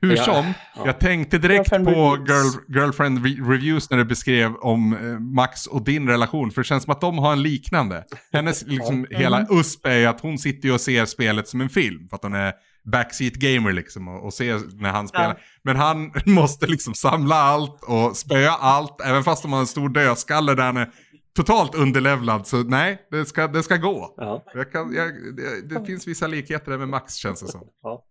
[0.00, 0.16] Hur Mm.
[0.18, 0.82] Ja, som, ja.
[0.86, 2.28] jag tänkte direkt Girlfriend på reviews.
[2.68, 6.50] girl, Girlfriend re- Reviews när du beskrev om eh, Max och din relation.
[6.50, 8.04] För det känns som att de har en liknande.
[8.32, 12.08] Hennes liksom, hela USP är att hon sitter och ser spelet som en film.
[12.08, 12.52] För att hon är
[12.92, 15.42] backseat gamer liksom och, och ser när han spelar.
[15.62, 19.00] Men han måste liksom samla allt och spöa allt.
[19.00, 20.90] Även fast de har en stor dödskalle där han är
[21.36, 22.46] totalt underlevlad.
[22.46, 24.14] Så nej, det ska, det ska gå.
[24.16, 24.44] Ja.
[24.54, 27.60] Jag kan, jag, det, det finns vissa likheter där med Max känns det som.
[27.82, 28.04] Ja.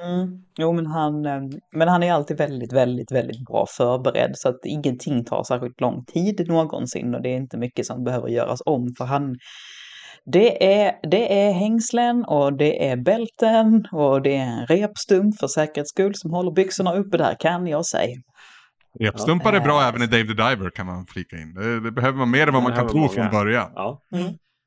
[0.00, 0.44] Mm.
[0.58, 1.40] Jo, men han, eh,
[1.72, 6.04] men han är alltid väldigt, väldigt, väldigt bra förberedd så att ingenting tar särskilt lång
[6.04, 9.36] tid någonsin och det är inte mycket som behöver göras om för han
[10.24, 15.46] det är, det är hängslen och det är bälten och det är en repstump för
[15.46, 18.16] säkerhets skull som håller byxorna uppe där kan jag säga.
[19.00, 19.88] Repstumpar är bra Ja.
[19.88, 21.54] även i Dave the Diver kan man flika in.
[21.54, 23.70] Det, det behöver man mer än vad man kan tro från början.
[23.74, 24.02] Ja.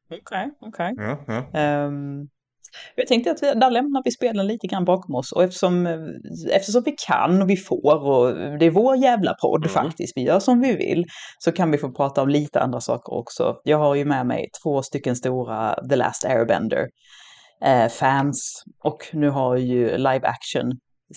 [0.10, 0.94] Okej, okej.
[0.98, 1.60] Ja, ja.
[1.60, 2.28] Ehm,
[2.96, 5.86] jag tänkte att vi, där lämnar vi spelen lite grann bakom oss och eftersom,
[6.52, 9.70] eftersom vi kan och vi får och det är vår jävla podd Mm.
[9.74, 11.06] faktiskt, vi gör som vi vill,
[11.40, 13.56] så kan vi få prata om lite andra saker också.
[13.64, 16.88] Jag har ju med mig två stycken stora The Last Airbender
[17.66, 20.72] eh, fans och nu har ju live action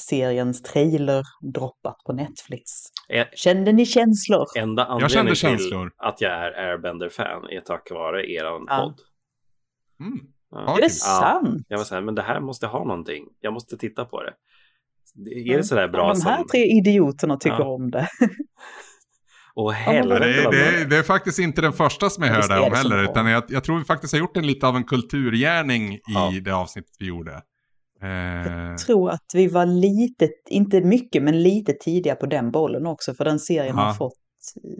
[0.09, 1.23] seriens trailer
[1.55, 2.65] droppat på Netflix.
[3.09, 4.45] Eh, Kände ni känslor?
[4.59, 5.91] Enda kände anledningen till känslor.
[5.97, 8.77] att jag är Airbender-fan är tack vare eran Ja.
[8.83, 9.01] podd.
[10.07, 10.19] Mm.
[10.51, 10.77] Ja.
[10.77, 10.89] Är det Ja.
[11.41, 11.67] sant?
[11.69, 13.25] Jag var så här, men det här måste ha någonting.
[13.41, 14.33] Jag måste titta på det.
[15.53, 16.47] Är det sådär bra Ja, De här som...
[16.49, 17.75] tre idioterna tycker Ja.
[17.75, 18.09] om det.
[19.55, 22.61] Åh helvete det, det, det är faktiskt inte den första som jag Ja, hör det
[22.61, 23.03] om så heller.
[23.05, 26.33] Utan jag, jag tror vi faktiskt har gjort en lite av en kulturgärning i Ja.
[26.43, 27.33] det avsnittet vi gjorde.
[28.03, 33.15] Eh, tror att vi var lite, inte mycket, men lite tidiga på den bollen också.
[33.15, 33.83] För den serien Ja.
[33.83, 34.15] har fått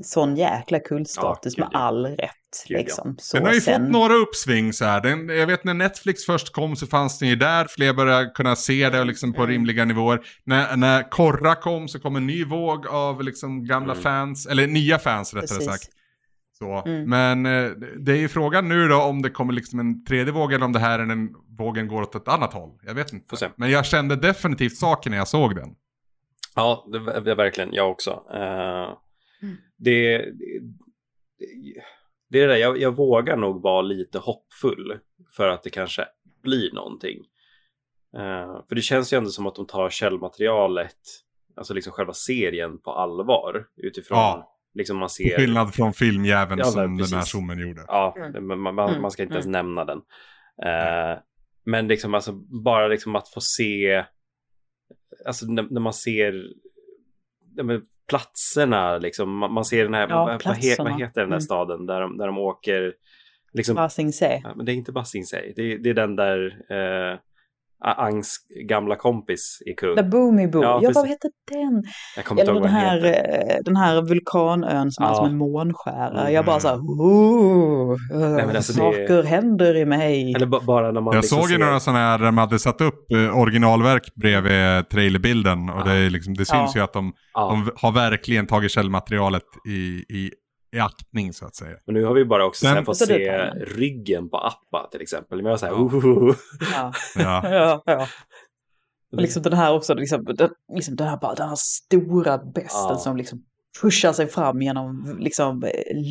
[0.03, 1.79] sån jäkla kultstatus Ja, med ja.
[1.79, 2.31] all rätt.
[2.69, 2.81] Gud, ja.
[2.83, 3.17] liksom.
[3.19, 5.01] Så den har ju sen, fått några uppsving så här.
[5.01, 7.67] Den, jag vet när Netflix först kom så fanns den ju där.
[7.71, 9.53] Fler började kunna se det liksom på Mm.
[9.53, 10.21] rimliga nivåer.
[10.45, 14.03] När, när Korra kom så kom en ny våg av liksom gamla Mm.
[14.03, 14.47] fans.
[14.47, 15.67] Eller nya fans rättare Precis.
[15.67, 15.89] sagt.
[16.59, 16.83] Så.
[16.87, 17.11] Mm.
[17.11, 20.53] Men eh, det är ju frågan nu då om det kommer liksom en tredje våg
[20.53, 21.29] eller om det här är en
[21.59, 22.71] vågen går åt ett annat håll.
[22.87, 23.51] Jag vet inte.
[23.57, 25.69] Men jag kände definitivt saken när jag såg den.
[26.55, 28.23] Ja, det, det verkligen jag också.
[28.35, 28.91] Mm.
[29.79, 30.61] Det, det,
[32.31, 34.99] det är det där, jag, jag vågar nog vara lite hoppfull
[35.37, 36.05] för att det kanske
[36.43, 37.19] blir någonting.
[38.17, 40.97] Eh, för det känns ju ändå som att de tar källmaterialet,
[41.57, 44.55] alltså liksom själva serien på allvar utifrån Ja.
[44.75, 45.37] liksom man ser.
[45.39, 47.85] skillnad från filmjäveln Ja, som den här zoomen gjorde.
[47.89, 48.47] Ja, Mm.
[48.47, 49.11] man, man, man Mm.
[49.11, 49.53] ska inte ens Mm.
[49.67, 49.99] nämna den.
[50.63, 51.19] Eh,
[51.65, 52.33] men liksom alltså
[52.65, 54.05] bara liksom att få se,
[55.27, 56.45] alltså när, när man ser
[58.09, 61.37] platserna, liksom, man, man ser den här, Ja, vad, vad, he, vad heter den där
[61.37, 61.41] Mm.
[61.41, 62.95] staden där de, där de åker,
[63.53, 64.41] liksom, Basingsé.
[64.45, 67.19] ja, men det är inte Basingsej, det, det är den där eh,
[67.85, 68.37] Angs
[68.69, 69.97] gamla kompis i kung.
[69.97, 70.63] The Boomy Boo.
[70.63, 70.97] Ja, Ja, precis.
[70.97, 71.83] vad heter den?
[72.17, 73.55] Jag kommer inte Eller ihåg den här, heter.
[73.57, 75.15] eh, den här vulkanön som är Ja.
[75.15, 76.21] som en månskära.
[76.21, 76.33] Mm.
[76.33, 77.97] Jag bara så här, oh,
[78.47, 80.33] men alltså det- saker händer i mig.
[80.37, 82.39] Eller ba- bara när man Jag liksom såg ju ser- några sådana här där de
[82.39, 85.71] hade satt upp eh, originalverk bredvid trailerbilden.
[85.71, 86.81] Och det, är liksom, det syns Ja.
[86.81, 87.49] ju att de, Ja.
[87.51, 90.31] de har verkligen tagit källmaterialet i, i,
[90.73, 91.77] i aktning så att säga.
[91.87, 95.39] Men nu har vi bara också här fått se ryggen på Appa till exempel.
[95.43, 95.79] Men jag var så här, Ja.
[95.79, 96.35] oh,
[96.73, 97.43] Ja, Ja.
[97.55, 98.09] ja, ja.
[99.13, 102.81] Och liksom den här också, liksom, den, liksom den, här, bara, den här stora besten
[102.89, 102.97] Ja.
[102.97, 103.45] som liksom
[103.83, 105.65] pushar sig fram genom liksom,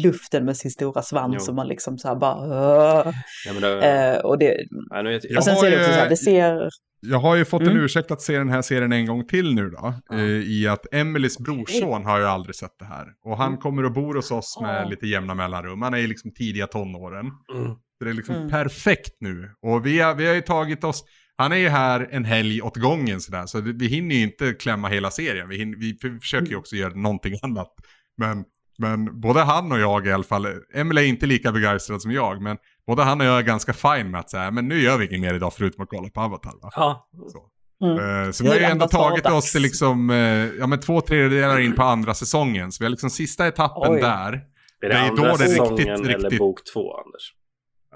[0.03, 1.49] luften med sin stora svans Jo.
[1.51, 2.35] och man liksom så här bara...
[2.35, 3.13] "Åh."
[3.45, 3.81] Ja, men det,
[4.15, 4.57] Eh, och det,
[4.89, 6.69] ja, nu vet, Jag och sen är det också ju- så här, det ser...
[6.99, 7.83] Jag har ju fått en Mm.
[7.83, 9.93] ursäkt att se den här serien en gång till nu då.
[10.13, 13.05] Eh, I att Emelies brorson har ju aldrig sett det här.
[13.25, 14.89] Och han kommer och bor hos oss med Åh.
[14.89, 15.81] lite jämna mellanrum.
[15.81, 17.25] Han är i liksom tidiga tonåren.
[17.55, 17.71] mm.
[17.97, 18.49] Så det är liksom Mm.
[18.49, 19.49] perfekt nu.
[19.61, 21.03] Och vi har, vi har ju tagit oss,
[21.37, 23.45] han är ju här en helg åt gången sådär.
[23.45, 25.49] Så det, vi hinner ju inte klämma hela serien.
[25.49, 27.73] Vi, hinner, vi för- försöker ju också göra någonting annat.
[28.17, 28.43] Men,
[28.77, 32.41] men både han och jag i alla fall, Emily är inte lika begeistrad som jag.
[32.41, 32.57] Men
[32.87, 35.21] både han och jag är ganska fine med att säga, men nu gör vi inget
[35.21, 36.51] mer idag förutom att kolla på Avatar.
[36.61, 36.69] Va?
[36.75, 37.09] ja.
[37.31, 37.49] Så.
[37.85, 38.25] Mm.
[38.25, 39.35] Eh, Så vi har ju ändå tagit dags.
[39.35, 40.17] oss till liksom, eh,
[40.59, 42.71] ja men två tredjedelar in på andra säsongen.
[42.71, 44.01] Så vi har liksom sista etappen Oj.
[44.01, 44.33] där.
[44.33, 44.41] Är
[44.81, 47.33] Det det, är andra då det säsongen riktigt, eller riktigt- bok två, Anders?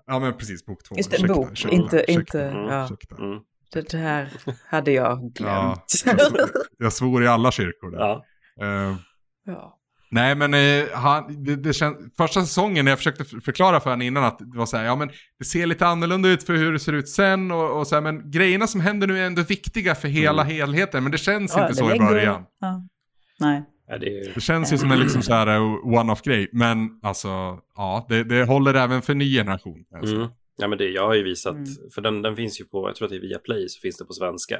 [0.07, 0.95] Ja men precis, bok två.
[0.97, 2.11] Just det, Ursäkta, bok, ursäkta, inte- ursäkta,
[2.49, 2.83] inte- ja.
[2.85, 3.15] ursäkta.
[3.15, 3.39] Mm.
[3.73, 4.29] Det, det här
[4.69, 5.85] hade jag Ja.
[5.95, 6.39] glömt.
[6.77, 7.99] Jag svor i alla kyrkor där.
[7.99, 8.23] Ja.
[8.61, 8.95] Eh,
[9.45, 9.77] Ja.
[10.11, 14.01] nej men eh, han, det, det känns, första säsongen när jag försökte förklara för honom
[14.01, 16.73] innan att det var så här, ja men det ser lite annorlunda ut för hur
[16.73, 19.41] det ser ut sen och, och så här, men grejerna som händer nu är ändå
[19.41, 20.55] viktiga för hela Mm.
[20.55, 22.43] helheten, men det känns Ja, inte det så i början.
[22.59, 22.83] Ja.
[23.39, 23.63] Nej.
[23.91, 27.27] Ja, det Det känns ju som en liksom så här eh, one-off grej, men alltså
[27.75, 29.85] ja, det, det håller även för ny generation.
[29.95, 30.15] Alltså.
[30.15, 30.27] mm.
[30.57, 31.65] Ja, men det, jag har ju visat, Mm.
[31.93, 33.97] för den, den finns ju på, jag tror att det är via Play så finns
[33.97, 34.55] det på svenska.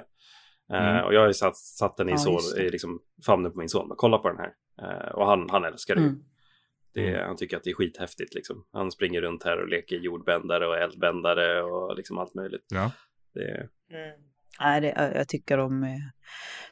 [0.74, 1.06] Eh, Mm.
[1.06, 3.70] och jag har ju satt, satt den i, Ja, son, i liksom, famnen på min
[3.70, 4.52] son, och kolla på den här.
[4.82, 6.02] Eh, och han, han älskar det.
[6.02, 6.20] Mm.
[6.94, 8.66] Det, han tycker att det är skithäftigt liksom.
[8.74, 12.66] Han springer runt här och leker jordbändare och eldbändare och liksom allt möjligt.
[12.70, 12.92] Ja.
[13.34, 13.68] Det,
[14.64, 16.00] Nej, det, jag tycker de, är,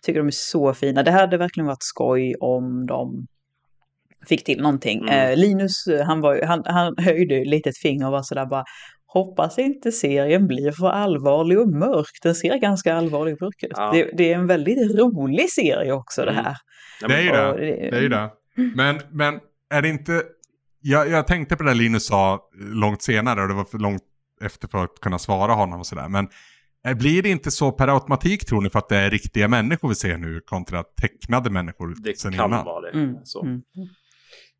[0.02, 1.04] tycker de är så fina.
[1.04, 3.28] Det hade verkligen varit skoj om de
[4.28, 5.00] fick till någonting.
[5.00, 5.32] Mm.
[5.32, 8.64] Eh, Linus, han, var, han, han höjde lite ett finger och var sådär bara
[9.14, 12.20] Hoppas inte serien blir för allvarlig och mörk.
[12.24, 13.72] Den ser ganska allvarlig och mörk ut.
[13.76, 13.92] Ja.
[13.94, 16.46] Det, det är en väldigt rolig serie också det Mm.
[16.46, 16.56] här.
[17.02, 17.48] ja, Det är ju det.
[17.50, 18.30] Och Det är ju det.
[18.76, 20.24] Men, men är det inte...
[20.82, 24.02] Jag, jag tänkte på det Linus sa långt senare och det var för långt
[24.42, 26.10] efter för att kunna svara honom och sådär.
[26.10, 26.30] Men eh,
[26.96, 29.96] blir det inte så per automatik tror ni för att det är riktiga människor vi
[29.96, 32.66] ser nu kontra tecknade människor det sen kan innan?
[32.66, 32.98] vara det.
[33.00, 33.16] Mm.
[33.24, 33.46] Så.
[33.46, 33.62] Mm.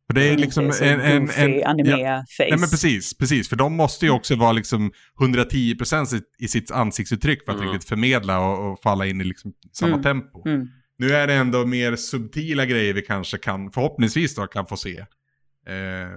[0.06, 1.00] För det är liksom en...
[1.00, 2.24] en, goofy en anime-face.
[2.38, 3.48] Nej men precis, precis.
[3.48, 7.72] För de måste ju också vara liksom 110% i sitt ansiktsuttryck för att Mm.
[7.72, 10.02] riktigt förmedla och, och falla in i liksom samma Mm.
[10.02, 10.48] tempo.
[10.48, 10.68] Mm.
[10.98, 14.98] Nu är det ändå mer subtila grejer vi kanske kan, förhoppningsvis då, kan få se.
[14.98, 16.10] Eh,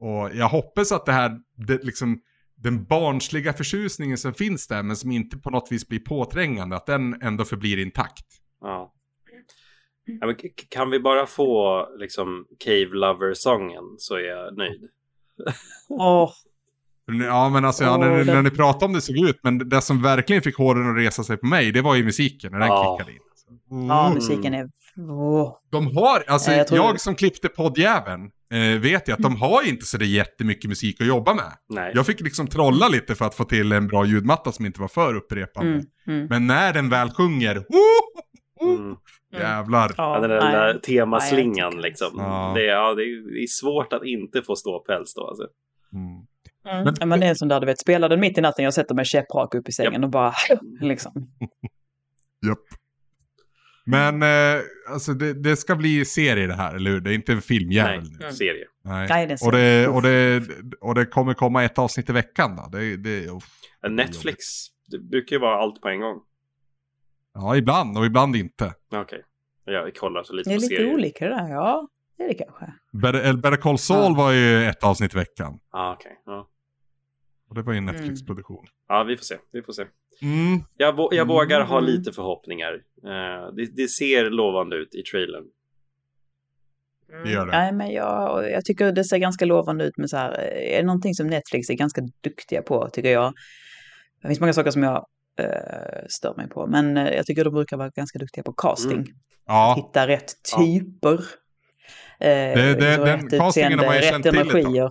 [0.00, 2.18] och jag hoppas att det här, det, liksom,
[2.62, 6.86] den barnsliga förtjusningen som finns där, men som inte på något vis blir påträngande, att
[6.86, 8.24] den ändå förblir intakt.
[8.60, 8.92] Ja.
[10.20, 10.34] Ja,
[10.68, 14.80] kan vi bara få liksom Cave Lover-sången så är jag nöjd.
[15.88, 16.30] Åh,
[17.28, 19.80] Ja men alltså, ja, när, det- när ni pratade om det såg ut, men det
[19.82, 22.68] som verkligen fick håren att resa sig på mig, det var ju musiken, när den
[22.68, 22.96] Ja.
[22.98, 23.22] kickade in.
[23.30, 23.46] Alltså.
[23.88, 24.14] ja, Mm.
[24.14, 24.70] musiken är...
[25.70, 29.68] De har, alltså Ja, jag jag, som klippte poddjäveln, eh, vet ju att de har
[29.68, 31.52] inte så det jättemycket musik att jobba med.
[31.68, 31.92] Nej.
[31.94, 34.88] Jag fick liksom trolla lite för att få till en bra ljudmatta som inte var
[34.88, 35.72] för upprepande.
[35.72, 36.26] Mm, mm.
[36.30, 38.96] Men när den väl sjunger, oh, oh, Mm.
[39.32, 39.92] jävlar.
[39.96, 42.08] Ja, den där, där temaslingan liksom.
[42.16, 42.52] Ja.
[42.56, 45.26] Det, är, ja, det, är, svårt att inte få ståpäls då.
[45.28, 45.46] Alltså.
[45.92, 46.06] Mm.
[46.74, 46.84] Mm.
[46.84, 48.74] Men- ja, men det är som där, du vet, spelar den mitt i natten, jag
[48.74, 50.32] sätter mig käpprak upp i sängen och bara
[50.80, 51.12] liksom.
[52.46, 52.58] Japp.
[53.90, 57.00] Men eh, alltså det, det ska bli serie det här, eller hur?
[57.00, 58.32] Det är inte en filmjävel Nej, nu.
[58.32, 58.66] serie.
[58.84, 59.08] Nej.
[59.10, 59.88] Nej, det är och, det, serie.
[59.88, 60.42] och, det,
[60.80, 62.78] och det kommer komma ett avsnitt i veckan då?
[62.78, 63.44] Det, det, uff.
[63.88, 64.36] Netflix,
[64.90, 66.20] det brukar ju vara allt på en gång.
[67.34, 68.74] Ja, ibland och ibland inte.
[68.94, 69.22] Okej.
[69.64, 70.94] Jag kollar så lite Det är på lite serier.
[70.94, 71.88] olika det där, ja.
[72.16, 72.72] Det är det kanske.
[72.92, 74.14] Better, Better Call Saul Ja.
[74.18, 75.58] var ju ett avsnitt i veckan.
[75.70, 76.12] Ah, okej.
[76.26, 76.48] Ja.
[77.48, 77.94] Och det var ju en Mm.
[77.96, 78.66] Netflix-produktion.
[78.88, 79.36] ja, vi får se.
[79.52, 79.84] Vi får se.
[80.22, 80.60] Mm.
[80.76, 81.90] Jag, jag vågar ha Mm.
[81.90, 82.72] lite förhoppningar.
[83.04, 85.44] Eh, det, det ser lovande ut i trailern.
[87.24, 87.52] Det gör det.
[87.52, 90.80] Nej, men jag, jag tycker det ser ganska lovande ut med så här, eh, är
[90.80, 93.32] det någonting som Netflix är ganska duktiga på, tycker jag.
[94.22, 95.06] Det finns många saker som jag
[95.38, 98.92] eh, stör mig på, men jag tycker de brukar vara ganska duktiga på casting.
[98.92, 99.06] Mm.
[99.46, 101.14] Ja, Hitta rätt typer.
[102.20, 104.76] Eh, det- liksom den rätt castingen har man ju utseende, känt rätt till ett tag.
[104.76, 104.88] energier.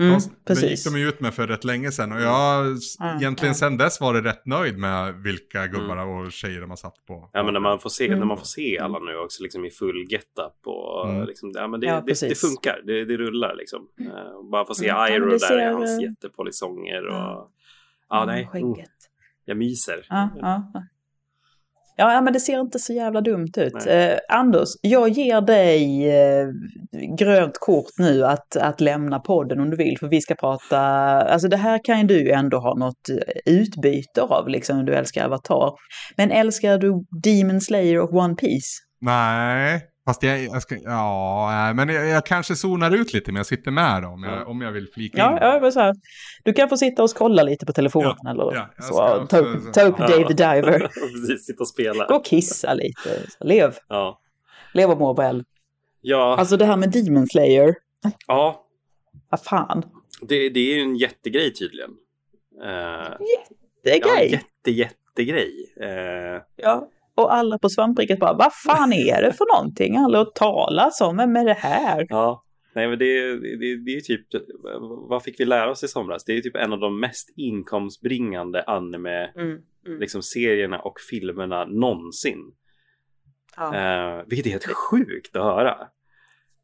[0.00, 2.12] Mm, det gick de ju ut med för rätt länge sedan.
[2.12, 3.54] Och jag har s- Ja, egentligen ja.
[3.58, 7.30] sen dess varit rätt nöjd med vilka gubbar och tjejer de har satt på.
[7.32, 8.18] Ja, men när man får se, Mm.
[8.18, 11.26] när man får se alla nu också liksom i full getup och Mm.
[11.26, 12.80] liksom, ja, men det, Ja, det, det funkar.
[12.86, 13.88] Det, det rullar liksom.
[14.00, 15.12] Eh, bara få se Mm.
[15.12, 17.50] Ja, där i hans jättepolisonger och ja.
[18.08, 18.62] ja, Mm, nej.
[18.62, 18.78] Oh,
[19.44, 20.06] jag myser.
[20.08, 20.72] Ja, ja.
[21.96, 22.20] Ja.
[22.20, 23.86] Men det ser inte så jävla dumt ut.
[23.86, 26.48] Eh, Anders, jag ger dig eh,
[27.18, 31.48] grönt kort nu att, att lämna podden om du vill, för vi ska prata, alltså
[31.48, 35.24] det här kan ju du ändå ha något eh, utbyte av, liksom, om du älskar
[35.24, 35.72] Avatar.
[36.16, 38.80] Men älskar du Demon Slayer och One Piece?
[39.00, 43.46] Nej, Fast jag, jag ska, ja, men jag, jag kanske zonar ut lite men jag
[43.46, 44.44] sitter med då, om jag, Ja.
[44.44, 45.38] om jag vill flika Ja, in.
[45.40, 45.94] ja men så här.
[46.44, 48.96] Du kan få sitta och kolla lite på telefonen Ja, eller ja, så.
[48.96, 50.06] Ta också- upp, ta upp Ja.
[50.08, 50.78] Dave the Diver.
[51.28, 52.06] Precis, sitta och spela.
[52.06, 53.20] Gå och kissa lite.
[53.40, 53.74] Lev.
[53.88, 54.20] Ja.
[54.74, 55.44] Lev och må väl.
[56.00, 57.74] Ja, Alltså det här med Demon Slayer.
[58.26, 58.64] ja
[59.30, 59.82] Vad fan.
[60.20, 61.90] det, det är ju en jättegrej tydligen.
[63.84, 65.52] Det är ja, jätte, jättegrej.
[65.82, 66.88] Uh, Ja.
[67.16, 69.96] Och alla på svampriket bara, vad fan är det för någonting?
[69.96, 72.06] Alla har talas om, vem är det här?
[72.08, 74.26] ja, nej men det, det, det är ju typ,
[75.08, 76.24] vad fick vi lära oss i somras?
[76.24, 79.30] Det är ju typ en av de mest inkomstbringande anime
[79.86, 80.00] Mm.
[80.00, 82.38] liksom serierna och filmerna någonsin.
[83.56, 83.74] Ja.
[83.76, 85.76] Eh, vilket är helt sjukt att höra.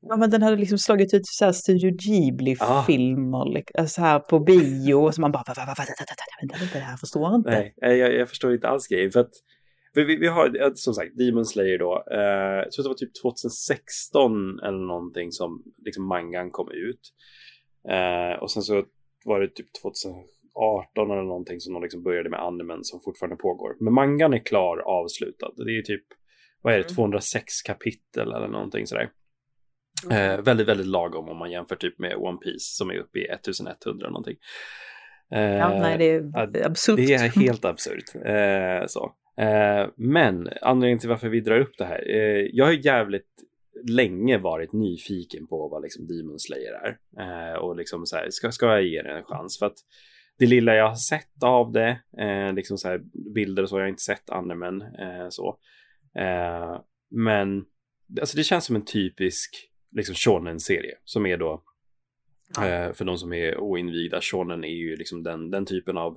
[0.08, 4.38] ja, men den hade liksom slagit ut så här Studio Ghibli-filmer liksom, alltså här på
[4.40, 5.12] bio.
[5.12, 5.92] Så man bara, "Va, va, va, va, vänta,
[6.40, 7.50] vänta, vänta, det här förstår jag inte.
[7.50, 9.10] Nej, eh, jag, jag förstår inte alls grejen.
[9.10, 9.30] För att
[9.94, 12.04] för vi, vi har eh, som sagt Demon Slayer då.
[12.10, 17.00] Eh, jag tror det var typ 2016 eller någonting som liksom mangan kom ut.
[17.88, 18.84] Eh, och sen så
[19.24, 23.76] var det typ 2018 eller någonting som de liksom började med animen som fortfarande pågår.
[23.80, 25.52] Men mangan är klar, avslutad.
[25.56, 26.04] Det är typ,
[26.62, 29.10] vad är det, 206 kapitel eller någonting sådär.
[30.10, 33.24] Eh, väldigt, väldigt lagom om man jämför typ med One Piece som är uppe i
[33.24, 34.36] 1100 någonting.
[35.34, 36.96] Eh, Ja, nej, det är ja, absurt.
[36.96, 38.14] det är helt absurt.
[38.14, 39.14] Eh, så.
[39.40, 42.10] Eh, men anledningen till varför vi drar upp det här.
[42.10, 43.44] Eh, jag har jävligt
[43.88, 46.98] länge varit nyfiken på vad liksom Demon Slayer är.
[47.20, 49.58] Eh, och liksom så här, ska, ska jag ge det en chans?
[49.58, 49.78] För att
[50.38, 52.00] det lilla jag har sett av det,
[52.54, 53.00] liksom så här,
[53.34, 54.84] bilder och så, jag har inte sett animen.
[55.30, 55.58] Så.
[57.10, 57.64] Men
[58.20, 61.62] alltså det känns som en typisk liksom shonen-serie som är då
[62.94, 66.16] för de som är oinvigda, shonen är ju liksom den, den typen av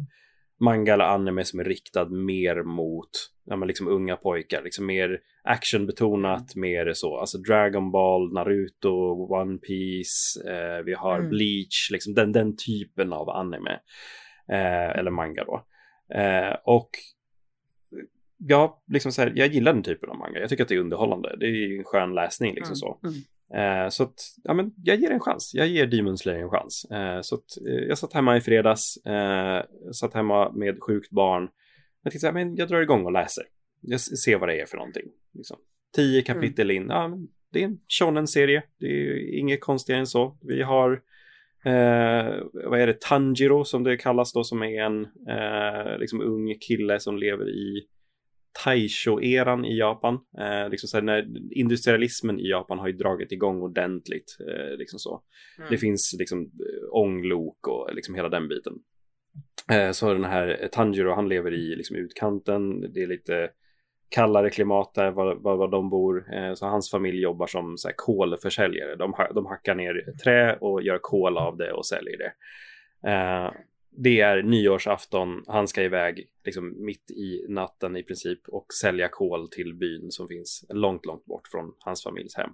[0.59, 3.09] manga eller anime som är riktad mer mot
[3.45, 4.63] ja, men liksom unga pojkar.
[4.63, 7.17] Liksom mer actionbetonat, mer så.
[7.17, 11.30] Alltså Dragon Ball, Naruto, One Piece, eh, vi har Mm.
[11.30, 13.80] Bleach, liksom den, den typen av anime.
[14.49, 15.65] Eh, eller manga då.
[16.15, 16.89] Eh, och
[18.38, 20.39] ja, liksom så här, jag gillar den typen av manga.
[20.39, 21.35] Jag tycker att det är underhållande.
[21.39, 22.99] Det är ju en skön läsning liksom så.
[23.53, 23.84] Mm.
[23.84, 25.51] Eh, så att, ja men jag ger en chans.
[25.53, 26.85] Jag ger Demon Slayer en chans.
[26.91, 28.97] Eh, så att, eh, jag satt hemma i fredags,
[29.93, 31.49] satt hemma med sjukt barn.
[32.03, 33.43] Jag tänkte så men jag drar igång och läser.
[33.81, 35.05] Jag ser vad det är för någonting.
[35.34, 35.57] Liksom.
[35.95, 38.63] Tio kapitel in, ja, men det är en shonen-serie.
[38.80, 40.38] Det är inget konstigare än så.
[40.41, 40.91] Vi har,
[41.65, 46.55] eh, vad är det, Tanjiro som det kallas då, som är en eh, liksom ung
[46.59, 47.88] kille som lever i
[48.53, 50.19] Taisho-eran i Japan.
[50.38, 54.38] Eh, liksom så när industrialismen i Japan har ju dragit igång ordentligt.
[54.39, 55.21] Eh, liksom så.
[55.69, 58.73] Det finns liksom eh, ånglok och liksom hela den biten.
[59.71, 62.93] Eh, så den här eh, Tanjiro, han lever i liksom utkanten.
[62.93, 63.49] Det är lite
[64.09, 66.34] kallare klimat där var, var, var de bor.
[66.34, 68.95] Eh, så hans familj jobbar som så här, kolförsäljare.
[68.95, 72.34] De, de hackar ner trä och gör kol av det och säljer det.
[73.98, 79.49] Det är nyårsafton, han ska iväg liksom mitt i natten i princip och sälja kol
[79.49, 82.49] till byn som finns långt, långt bort från hans familjs hem.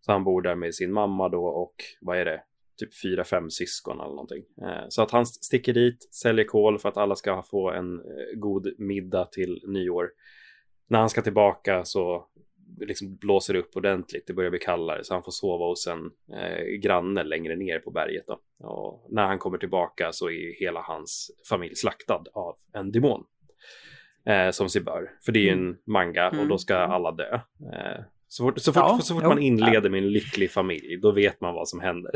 [0.00, 2.42] Så han bor där med sin mamma då och vad är det?
[2.76, 4.44] Typ fyra, fem syskon eller någonting.
[4.62, 8.38] Eh, så att han sticker dit, säljer kol för att alla ska få en eh,
[8.38, 10.10] god middag till nyår.
[10.88, 12.28] När han ska tillbaka så
[12.80, 14.26] liksom blåser upp ordentligt.
[14.26, 17.90] Det börjar bli kallare så han får sova hos en eh, granne längre ner på
[17.90, 18.24] berget.
[18.26, 18.66] Då.
[18.66, 23.24] Och när han kommer tillbaka så är hela hans familj slaktad av en demon.
[24.26, 25.10] Eh, som sig bör.
[25.24, 27.34] För det är ju en manga och då ska alla dö.
[27.72, 29.28] Eh, så fort, så fort, Ja, så fort jo.
[29.28, 32.12] man inleder med en lycklig familj, då vet man vad som händer.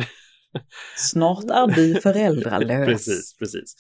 [0.97, 2.87] Snart är du föräldralös.
[2.87, 3.77] precis, precis.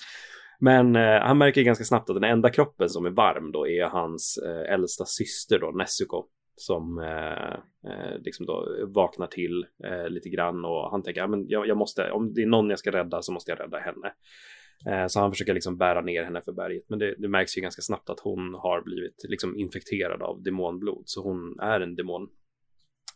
[0.60, 3.84] Men eh, han märker ganska snabbt att den enda kroppen som är varm då är
[3.84, 6.24] hans eh, äldsta syster då, Nezuko.
[6.60, 7.54] Som eh,
[7.92, 11.76] eh, liksom då vaknar till eh, lite grann och han tänker, ja, men jag, jag
[11.76, 14.12] måste, om det är någon jag ska rädda så måste jag rädda henne.
[14.86, 16.84] Eh, så han försöker liksom bära ner henne för berget.
[16.88, 21.02] Men det, det märks ju ganska snabbt att hon har blivit liksom infekterad av demonblod.
[21.06, 22.28] Så hon är en demon.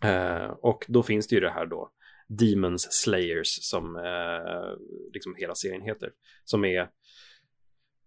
[0.04, 1.92] Eh, och då finns det ju det här då,
[2.28, 4.78] Demons Slayers som eh,
[5.12, 6.10] liksom hela serien heter.
[6.44, 6.88] Som är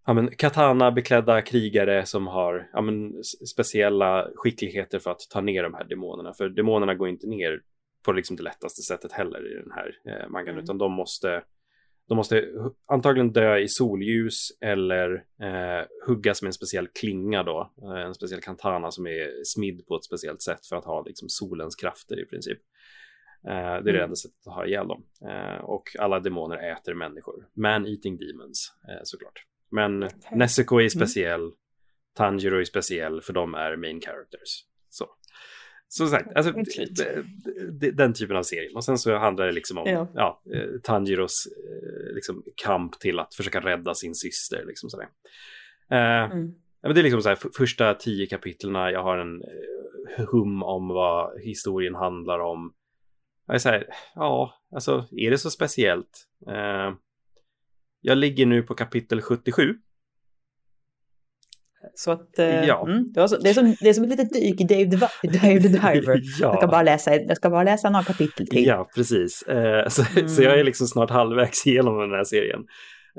[0.06, 5.64] ja, men, katana beklädda krigare som har ja, men, speciella skickligheter för att ta ner
[5.64, 6.34] de här demonerna.
[6.34, 7.61] För demonerna går inte ner
[8.06, 10.64] på liksom det lättaste sättet heller i den här eh, mangan, Mm.
[10.64, 11.44] utan de måste
[12.07, 12.45] de måste
[12.88, 17.73] antagligen dö i solljus eller eh, huggas med en speciell klinga då.
[17.84, 21.30] Eh, en speciell kantana som är smidd på ett speciellt sätt för att ha liksom,
[21.30, 22.57] solens krafter i princip.
[23.48, 24.03] Eh, det är det Mm.
[24.03, 25.03] enda sättet att ha ihjäl dem.
[25.30, 27.48] Eh, och alla demoner äter människor.
[27.53, 28.73] Man-eating demons,
[29.03, 29.45] såklart.
[29.72, 31.52] Men Nezuko är speciell,
[32.14, 34.64] Tanjiro är speciell, för de är main characters.
[34.90, 35.06] Så,
[35.88, 36.52] som sagt, alltså,
[37.94, 38.70] den typen av serie.
[38.76, 40.08] Och sen så handlar det liksom om Ja.
[40.14, 40.42] ja.
[40.56, 44.66] eh, Tanjiros eh, liksom, kamp till att försöka rädda sin syster.
[44.66, 45.08] Liksom sådär.
[45.92, 46.48] Eh, Mm.
[46.82, 49.42] ja, men det är liksom så här, första tio kapitlerna, jag har en
[50.32, 52.74] hum om vad historien handlar om.
[53.48, 56.28] Jag är så här, ja, alltså är det så speciellt?
[56.48, 56.94] Eh,
[58.07, 59.73] jag ligger nu på kapitel 77.
[61.95, 62.88] Så att, eh, Ja.
[62.90, 65.27] mm, det, så, det, är som, det är som ett litet dyk i Dave the,
[65.27, 66.22] Dave the Diver.
[66.41, 68.65] Jag, ska bara läsa, jag ska bara läsa några kapitel till.
[68.65, 69.41] Ja, precis.
[69.41, 70.30] Eh, så, Mm.
[70.30, 72.60] så jag är liksom snart halvvägs igenom den här serien.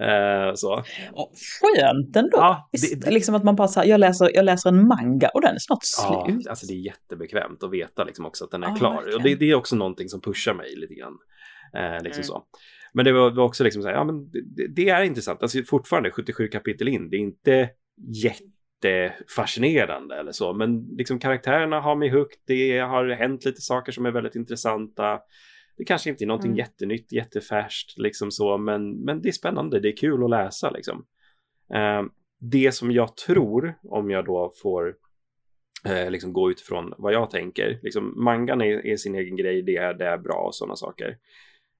[0.00, 0.72] Eh, så.
[1.12, 2.30] Och skönt ändå.
[2.38, 4.86] Ja, Visst, det- det- liksom att man bara så här, jag läser, jag läser en
[4.88, 6.46] manga och den är snart Ja, slut.
[6.48, 8.94] alltså det är jättebekvämt att veta liksom också att den är Ja, klar.
[8.94, 9.16] verkligen.
[9.16, 11.14] Och det, det är också någonting som pushar mig lite grann.
[11.76, 12.24] Eh, liksom Mm.
[12.24, 12.42] så.
[12.96, 15.42] Men det var, var också liksom så här, ja men det, det är intressant.
[15.42, 17.70] Alltså fortfarande 77 kapitel in, det är inte
[18.82, 20.52] jättefascinerande eller så.
[20.52, 25.20] Men liksom karaktärerna har mig hooked, det har hänt lite saker som är väldigt intressanta.
[25.76, 26.58] Det kanske inte är någonting Mm.
[26.58, 31.06] jättenytt, jättefärskt liksom så, men, men det är spännande, det är kul att läsa liksom.
[31.74, 32.02] Eh,
[32.40, 34.94] det som jag tror, om jag då får
[35.84, 37.78] eh, liksom gå utifrån vad jag tänker.
[37.82, 41.18] Liksom, mangan är, är sin egen grej, det är, det är bra och sådana saker.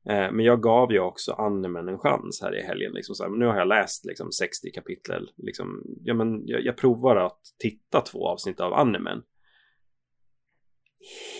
[0.09, 2.93] Eh, men jag gav ju också animen en chans här i helgen.
[2.93, 5.31] Liksom, så här, nu har jag läst liksom, 60 kapitel.
[5.37, 9.23] Liksom, ja, men jag, jag provar att titta två avsnitt av animen.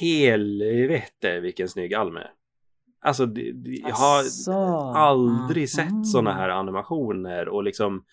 [0.01, 2.27] Helvete vilken snygg anime.
[3.01, 4.53] Alltså, det, det, jag har Asså.
[4.97, 5.67] aldrig Mhm.
[5.67, 8.05] sett sådana här animationer och liksom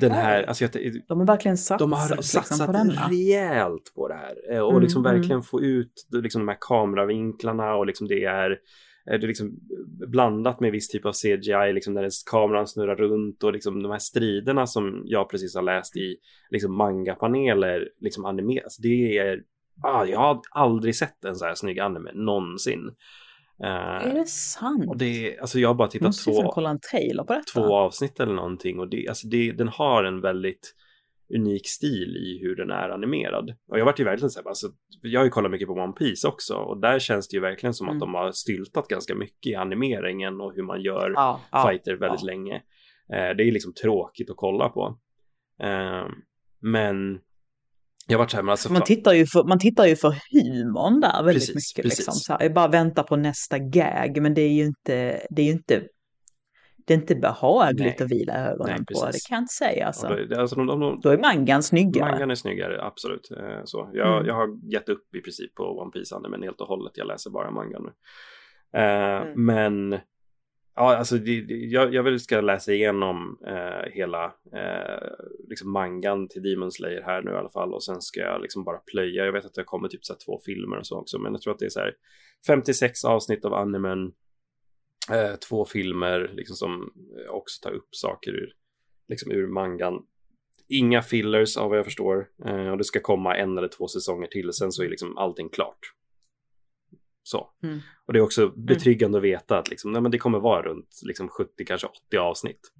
[0.00, 0.72] den här, alltså jag,
[1.08, 3.08] De har verkligen satsat, de har liksom, satsat på denna.
[3.08, 5.16] rejält på det här eh, och Mm, liksom mm.
[5.16, 8.58] verkligen få ut liksom de här kameravinklarna och liksom det är
[9.04, 9.58] är det liksom
[10.08, 13.98] blandat med viss typ av CGI, liksom när kameran snurrar runt och liksom de här
[13.98, 16.16] striderna som jag precis har läst i
[16.50, 18.76] liksom manga-paneler liksom animeras.
[18.76, 19.42] Det är,
[19.82, 22.90] ah, jag har aldrig sett en så här snygg anime någonsin.
[23.62, 24.88] Eh, Är det sant?
[24.88, 27.52] och det alltså jag har bara tittat två, kolla en trailer på detta.
[27.52, 30.74] två avsnitt eller någonting och det, alltså det, den har en väldigt
[31.34, 33.54] unik stil i hur den är animerad.
[33.68, 34.66] Och jag vart ju verkligen så här, alltså,
[35.02, 37.74] jag har ju kollat mycket på One Piece också och där känns det ju verkligen
[37.74, 37.96] som Mm.
[37.96, 41.96] att de har styltat ganska mycket i animeringen och hur man gör ja, ja, fighter
[41.96, 42.26] väldigt ja.
[42.26, 42.54] länge.
[43.12, 44.98] Eh, det är liksom tråkigt att kolla på.
[45.62, 46.06] Eh,
[46.60, 47.18] men
[48.08, 51.00] jag vart så här, men alltså, Man tittar, ju för, man tittar ju för humorn
[51.00, 51.82] där väldigt Precis, mycket.
[51.90, 51.98] precis.
[51.98, 55.42] Liksom, så här, jag bara väntar på nästa gag, men det är ju inte, det
[55.42, 55.82] är ju inte,
[56.86, 57.96] det är inte behagligt Nej.
[58.00, 59.06] att vila ögonen Nej, på.
[59.06, 60.08] Det kan jag inte säga alltså.
[60.30, 62.12] då, alltså, de, de, de, Då är mangan snyggare.
[62.12, 63.30] Mangan är snyggare, absolut.
[63.30, 64.26] Eh, Så jag, Mm.
[64.26, 66.92] jag har gett upp i princip på One piece men helt och hållet.
[66.96, 67.92] Jag läser bara mangan nu.
[68.80, 69.44] Eh, Mm.
[69.46, 70.00] Men
[70.74, 75.08] ja, alltså det, det, jag, jag vill ska läsa igenom eh, hela eh,
[75.48, 78.64] liksom mangan till Demon Slayer här nu i alla fall och sen ska jag liksom
[78.64, 79.24] bara plöja.
[79.24, 81.42] Jag vet att det kommer typ så här två filmer och så också, men jag
[81.42, 81.92] tror att det är så här
[82.46, 84.12] 56 avsnitt av animen,
[85.10, 86.92] eh, två filmer liksom som
[87.28, 88.52] också tar upp saker ur,
[89.08, 90.02] liksom ur mangan
[90.68, 92.26] Inga fillers av vad jag förstår.
[92.44, 94.52] Eh, och det ska komma en eller två säsonger till.
[94.52, 95.78] Sen så är liksom allting klart.
[97.22, 97.50] Så.
[97.62, 97.80] Mm.
[98.06, 101.00] Och det är också betryggande att veta att liksom, nej, men det kommer vara runt
[101.02, 102.72] liksom 70, kanske 80 avsnitt.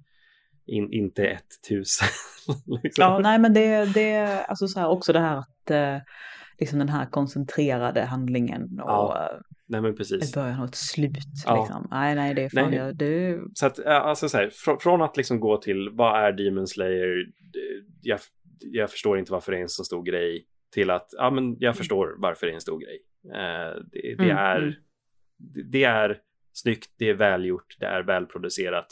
[0.65, 2.07] In, inte 1000.
[2.83, 3.01] liksom.
[3.03, 5.97] Ja, nej men det, det alltså så här också det här att eh,
[6.59, 10.33] liksom den här koncentrerade handlingen och Ja, eh, Nej men precis.
[10.35, 11.17] början och ett slut.
[11.45, 11.63] Ja.
[11.63, 11.87] Liksom.
[11.91, 12.79] Nej, nej, det är fan, Nej.
[12.79, 16.31] jag, det, Så att, alltså så här, från, från att liksom gå till vad är
[16.31, 17.25] Demon Slayer?
[18.01, 18.19] Jag,
[18.59, 20.45] jag förstår inte varför det är en så stor grej.
[20.73, 22.99] Till att, ja men jag förstår varför det är en stor grej.
[23.25, 24.73] Eh, det, det Mm, är, mm.
[25.37, 26.17] det, det är
[26.53, 28.87] snyggt, det är välgjort, det är välproducerat.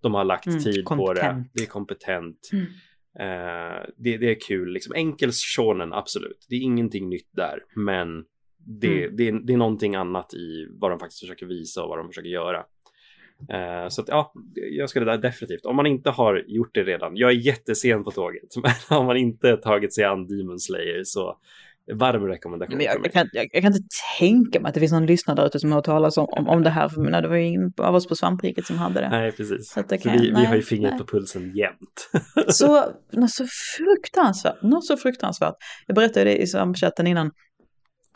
[0.00, 1.50] De har lagt Mm, tid på det, kompetent.
[1.54, 2.50] det är kompetent.
[2.52, 2.64] Mm.
[3.20, 6.46] Eh, det, det är kul, liksom enkel shonen, absolut.
[6.48, 8.24] Det är ingenting nytt där, men
[8.80, 9.16] det, Mm.
[9.16, 12.08] det, är, det är någonting annat i vad de faktiskt försöker visa och vad de
[12.08, 12.58] försöker göra.
[13.52, 17.16] Eh, så att ja, jag skulle där definitivt, om man inte har gjort det redan,
[17.16, 18.42] jag är jättesen på tåget,
[18.90, 21.38] men om man inte tagit sig an Demon Slayer så
[21.94, 23.04] varm rekommendation Men för jag, mig.
[23.04, 23.88] jag, kan, jag, jag kan inte
[24.18, 26.62] tänka mig att det finns någon lyssnare där ute som har talas om, om, om
[26.62, 26.88] det här.
[26.88, 29.08] För menar, det var ju ingen av oss på svampriket som hade det.
[29.08, 29.70] Nej, precis.
[29.70, 31.00] Så det Så kan- vi, vi nej, har ju fingret nej.
[31.00, 32.10] på pulsen jämt.
[32.48, 33.46] Så, något så
[33.78, 35.54] fruktansvärt, något så fruktansvärt.
[35.86, 36.46] Jag berättade det i
[36.80, 37.30] chatten innan,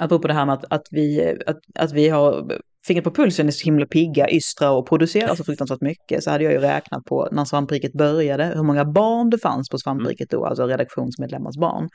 [0.04, 3.50] apropå det här med att, att, vi, att, att vi har fingret på pulsen är
[3.50, 6.24] så himla pigga, ystra och producerar så fruktansvärt mycket.
[6.24, 9.78] Så hade jag ju räknat på när svampriket började, hur många barn det fanns på
[9.78, 11.88] svampriket då, alltså redaktionsmedlemmars barn.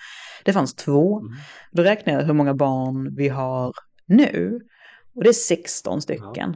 [0.45, 1.19] Det fanns två.
[1.19, 1.34] Mm.
[1.71, 3.73] Då räknar jag hur många barn vi har
[4.07, 4.59] nu.
[5.15, 6.55] Och det är 16 stycken.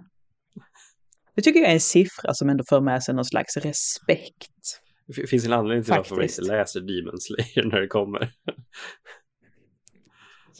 [1.36, 4.82] Det tycker jag är en siffra som ändå för med sig någon slags respekt.
[5.08, 6.40] Det finns en anledning till varför man Faktiskt.
[6.40, 8.20] inte läser Demon Slayer när det kommer.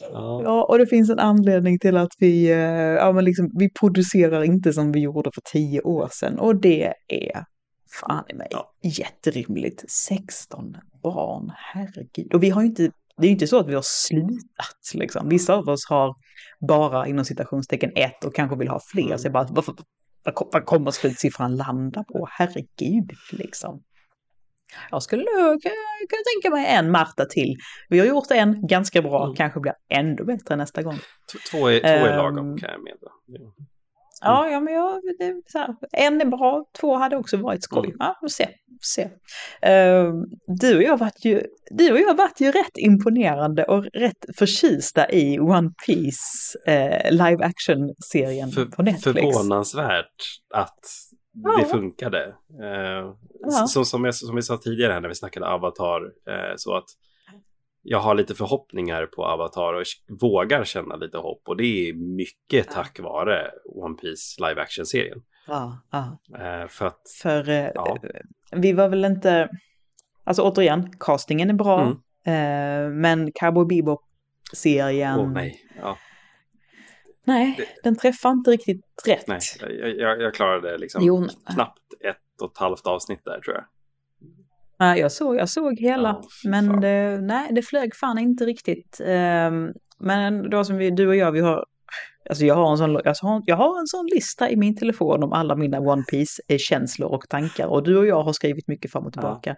[0.00, 0.42] Ja.
[0.44, 4.42] Ja, och det finns en anledning till att vi, eh, ja, men liksom, vi producerar
[4.44, 6.38] inte som vi gjorde för tio år sedan.
[6.38, 7.44] Och det är
[8.06, 8.72] fan i mig Ja.
[8.82, 9.84] jätterimligt.
[9.90, 12.34] 16 barn, herregud.
[12.34, 12.82] Och vi har ju inte,
[13.16, 15.28] det är ju inte så att vi har slutat liksom.
[15.28, 16.14] Vissa av oss har
[16.68, 19.06] bara inom citationstecken ett och kanske vill ha fler.
[19.06, 19.18] Mm.
[19.18, 19.74] Så jag bara, varför,
[20.52, 22.28] vad kommer slutsiffran landa på?
[22.30, 23.82] Herregud liksom.
[24.90, 25.74] Jag skulle nog kunna-
[26.34, 27.56] tänka mig en Marta till.
[27.88, 29.36] Vi har gjort en ganska bra, Mm.
[29.36, 30.96] kanske blir ännu bättre nästa gång.
[30.96, 33.10] T- Två är, två är Ehm, lagom kan jag medla.
[34.24, 37.84] Ja, ja men jag, det, här, en är bra, två hade också varit skoj.
[37.86, 37.96] Mm.
[37.98, 38.48] Ja, se.
[38.80, 39.08] se.
[39.62, 40.12] Ehm,
[40.60, 45.10] du och jag varit ju, du och jag varit ju rätt imponerande och rätt förtjusta
[45.10, 49.20] i One Piece eh, live action-serien För, på Netflix.
[49.20, 50.06] förvånansvärt
[50.54, 50.80] att.
[51.32, 52.26] Det funkade.
[52.62, 53.14] Eh,
[53.66, 56.84] som, som, jag, som vi sa tidigare när vi snackade Avatar, eh, så att
[57.82, 59.82] jag har lite förhoppningar på Avatar och
[60.20, 65.22] vågar känna lite hopp och det är mycket tack vare One Piece live action-serien.
[65.46, 66.18] Ja, ja.
[66.38, 67.98] Eh, för att, För eh, ja,
[68.52, 69.48] vi var väl inte,
[70.24, 71.96] alltså återigen, castingen är bra, Mm.
[72.26, 75.96] eh, men Cowboy Bebop-serien, åh nej, ja,
[77.24, 79.26] nej, Det- den träffar inte riktigt rätt.
[79.26, 83.56] nej, jag, jag, jag klarade liksom Jo, knappt ett och ett halvt avsnitt där tror
[83.56, 83.64] jag.
[84.78, 88.44] Ja, jag såg, jag såg hela, Ja, fy men det, nej, det flög fan inte
[88.44, 89.00] riktigt.
[89.04, 89.68] Ehm,
[89.98, 91.64] men då som vi, du och jag, vi har,
[92.30, 95.22] alltså jag har, en sån, jag, har, jag har en sån lista i min telefon
[95.22, 97.66] om alla mina One Piece-känslor och tankar.
[97.66, 99.56] Och du och jag har skrivit mycket fram och tillbaka.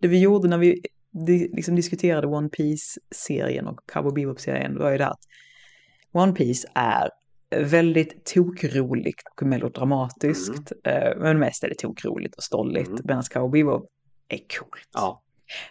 [0.00, 0.82] Det vi gjorde när vi
[1.52, 5.20] liksom diskuterade One Piece-serien och Cowboy Bebop-serien var ju det att
[6.12, 7.10] One Piece är
[7.50, 10.72] väldigt tokroligt och melodramatiskt.
[10.84, 12.88] eh, Men mest är det tokroligt och stolligt.
[12.88, 13.00] Mm.
[13.04, 13.86] Medan Cowboy Bebop
[14.28, 14.88] är coolt.
[14.92, 15.22] Ja,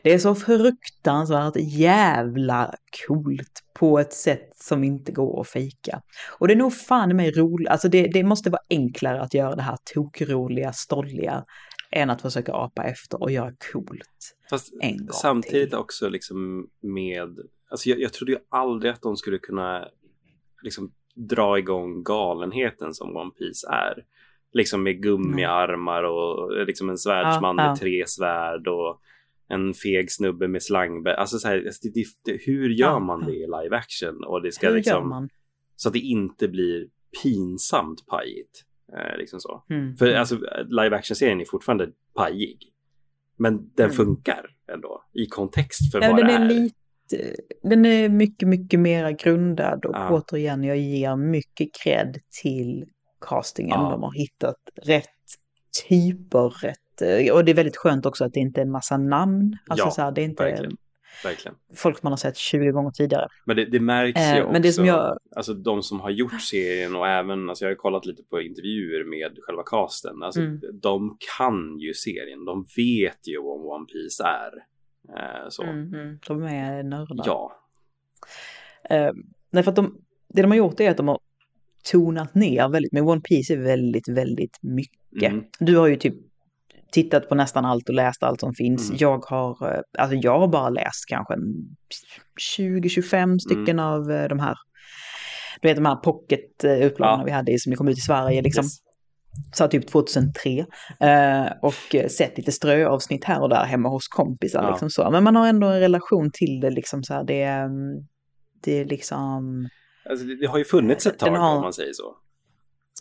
[0.03, 2.73] Det är så fruktansvärt jävla
[3.07, 6.01] coolt på ett sätt som inte går att fejka.
[6.39, 9.55] Och det är nog fan mig roligt, alltså det, det måste vara enklare att göra
[9.55, 11.45] det här tokroliga, stolliga
[11.91, 14.35] än att försöka apa efter och göra coolt.
[14.49, 15.77] Fast En gång samtidigt till.
[15.79, 17.37] också liksom med,
[17.71, 19.87] alltså jag, jag trodde ju aldrig att de skulle kunna
[20.63, 24.05] liksom dra igång galenheten som One Piece är.
[24.53, 27.69] Liksom med gummiarmar och liksom en svärdsman Ja, ja.
[27.69, 29.01] med tre svärd och
[29.49, 31.15] en feg snubbe med slangbä.
[31.15, 34.23] Alltså så här, alltså det, det, hur gör man det i live action?
[34.23, 35.29] Och det ska Hur liksom,
[35.75, 36.87] så att det inte blir
[37.23, 38.63] pinsamt pajigt.
[38.97, 39.63] Eh, liksom så.
[39.69, 39.97] Mm.
[39.97, 40.35] För alltså
[40.69, 42.57] live action-serien är fortfarande pajig.
[43.37, 43.95] Men den Mm.
[43.95, 46.45] funkar ändå i kontext för Nej, vad det är.
[46.49, 46.75] lite,
[47.63, 50.09] den är mycket, mycket mera grundad och Ja.
[50.11, 52.85] återigen, jag ger mycket cred till
[53.21, 53.79] castingen.
[53.79, 53.89] Ja.
[53.89, 55.05] De har hittat rätt
[55.89, 58.97] typer, rätt, eh, och det är väldigt skönt också att det inte är en massa
[58.97, 59.57] namn.
[59.67, 60.77] Alltså Ja, så här, det är inte verkligen.
[61.23, 61.55] Verkligen.
[61.75, 63.27] folk man har sett 20 gånger tidigare.
[63.45, 64.51] Men det, det märks Eh, ju också.
[64.53, 67.75] men det som jag- Alltså de som har gjort serien och även, alltså jag har
[67.75, 70.23] kollat lite på intervjuer med själva casten.
[70.23, 70.59] Alltså Mm.
[70.81, 72.45] de kan ju serien.
[72.45, 74.51] De vet ju vad One Piece är.
[75.09, 75.63] Eh, så.
[75.63, 77.23] Mm, mm, de är nördar.
[77.25, 77.51] Ja.
[78.89, 79.11] Eh,
[79.51, 79.97] nej, för att de,
[80.27, 81.19] det de har gjort är att de har
[81.91, 85.31] tonat ner väldigt, men One Piece är väldigt, väldigt mycket.
[85.31, 85.43] Mm.
[85.59, 86.15] Du har ju typ
[86.91, 88.89] tittat på nästan allt och läst allt som finns.
[88.89, 88.97] Mm.
[88.99, 91.75] Jag har, eh, alltså jag har bara läst kanske en
[92.57, 94.55] 20-25 stycken av eh, de här,
[95.61, 97.23] du vet de här pocket-upplagorna Ja.
[97.25, 98.63] vi hade som kom ut i Sverige liksom.
[98.63, 98.77] Yes.
[99.53, 100.65] Så typ 2003.
[100.99, 104.63] Eh, och eh, sett lite ströavsnitt här och där hemma hos kompisar.
[104.63, 104.69] Ja.
[104.69, 105.09] Liksom så.
[105.11, 107.23] Men man har ändå en relation till det liksom så här.
[107.23, 108.07] Det, är, mm,
[108.63, 109.67] det är liksom...
[110.09, 112.15] Alltså, det, har ju funnits ett tag har- om man säger så.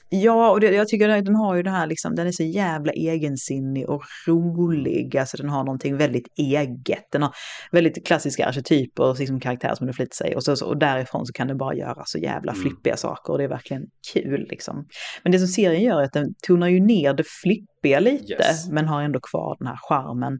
[0.08, 2.92] Ja, och det, jag tycker den har ju det här liksom, den är så jävla
[2.92, 5.16] egensinnig och rolig.
[5.16, 7.04] Alltså den har någonting väldigt eget.
[7.12, 7.32] Den har
[7.72, 10.36] väldigt klassiska arketyper och liksom karaktärer som du flitigt säger.
[10.36, 12.62] Och, så, och därifrån så kan den bara göra så jävla Mm.
[12.62, 13.82] flippiga saker och det är verkligen
[14.12, 14.86] kul liksom.
[15.22, 18.68] Men det som serien gör är att den tonar ju ner det flippiga lite, Yes.
[18.70, 20.32] men har ändå kvar den här charmen.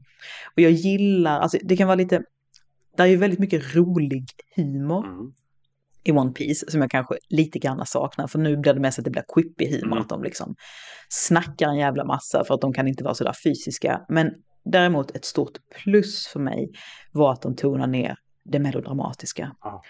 [0.57, 2.23] Och jag gillar, alltså det kan vara lite,
[2.97, 4.25] det är ju väldigt mycket rolig
[4.57, 5.33] humor Mm.
[6.09, 8.27] I One Piece som jag kanske lite grann saknar.
[8.27, 9.99] För nu blir det mest att det blir quippy humor, Mm.
[9.99, 10.55] att de liksom
[11.09, 14.01] snackar en jävla massa för att de kan inte vara sådär fysiska.
[14.09, 14.31] Men
[14.65, 15.53] däremot ett stort
[15.83, 16.71] plus för mig
[17.13, 19.57] var att de tonar ner det melodramatiska.
[19.61, 19.83] Ja.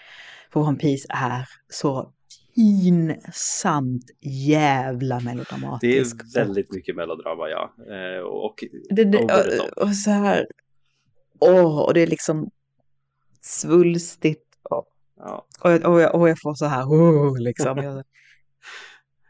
[0.53, 2.13] För One Piece är så
[2.55, 4.03] pinsamt
[4.47, 6.15] jävla melodramatisk.
[6.33, 7.73] Det är väldigt mycket melodrama ja.
[7.93, 8.55] Eh, och
[8.89, 10.47] Det, det, och, och så här,
[11.39, 12.49] åh, och det är liksom
[13.41, 14.43] svulstigt.
[14.69, 14.85] Och,
[15.17, 15.45] ja.
[15.63, 17.77] och, jag, och, jag, och jag får så här, oh, liksom.
[17.83, 18.03] Jag,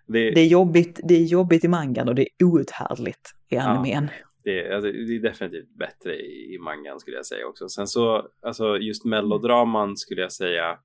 [0.08, 3.62] det, Det är jobbigt, det är jobbigt i mangan och det är outhärdligt i Ja.
[3.62, 4.10] animen.
[4.44, 7.70] Det, alltså, det är definitivt bättre i, i mangan skulle jag säga också.
[7.70, 10.80] Sen så, alltså just melodraman skulle jag säga,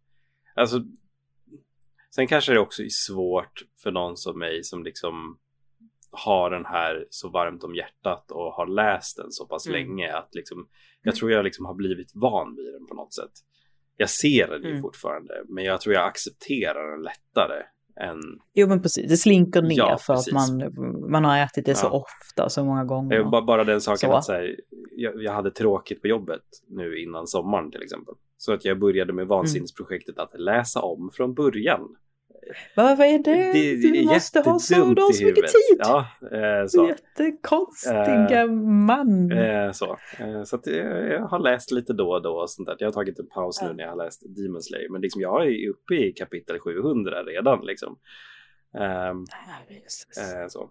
[0.54, 0.80] alltså
[2.14, 5.38] sen kanske det också är svårt för någon som mig som liksom
[6.10, 9.78] har den här så varmt om hjärtat och har läst den så pass Mm.
[9.80, 10.68] länge att liksom
[11.02, 13.32] jag tror jag liksom har blivit van vid den på något sätt.
[14.02, 14.82] Jag ser den ju Mm.
[14.82, 17.62] fortfarande men jag tror jag accepterar den lättare
[18.00, 18.20] än
[18.54, 20.34] Jo men precis, det slinker ner Ja, för precis.
[20.34, 21.90] att man, man har ätit det så Ja.
[21.90, 23.18] ofta så många gånger.
[23.20, 24.16] Eh, bara, bara den saken Så.
[24.16, 24.56] att så här,
[24.96, 28.14] jag, jag hade tråkigt på jobbet nu innan sommaren till exempel.
[28.36, 31.96] Så att jag började med vansinnesprojektet att läsa om från början.
[32.76, 33.92] Vad är det?
[33.92, 35.78] du måste ha så, du har så mycket tid.
[35.78, 36.88] Ja, eh, så.
[36.88, 38.46] Jättekonstiga
[38.86, 39.32] man.
[39.32, 42.66] Eh, så eh, så att, eh, jag har läst lite då och då och sånt
[42.66, 42.76] där.
[42.78, 44.88] Jag har tagit en paus nu när jag har läst Demon Slayer.
[44.88, 47.98] Men liksom, jag är uppe i kapitel 700 redan liksom.
[48.78, 49.24] Ehm,
[50.18, 50.70] eh, så.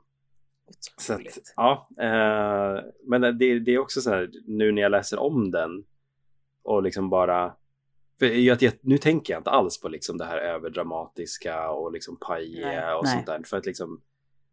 [0.97, 1.21] Så att,
[1.55, 5.83] ja, eh, men det, det är också så här nu när jag läser om den
[6.63, 7.55] och liksom bara
[8.25, 13.05] jag, nu tänker jag inte alls på liksom det här överdramatiska och liksom pajiga och
[13.05, 13.13] nej.
[13.13, 14.01] sånt där för att liksom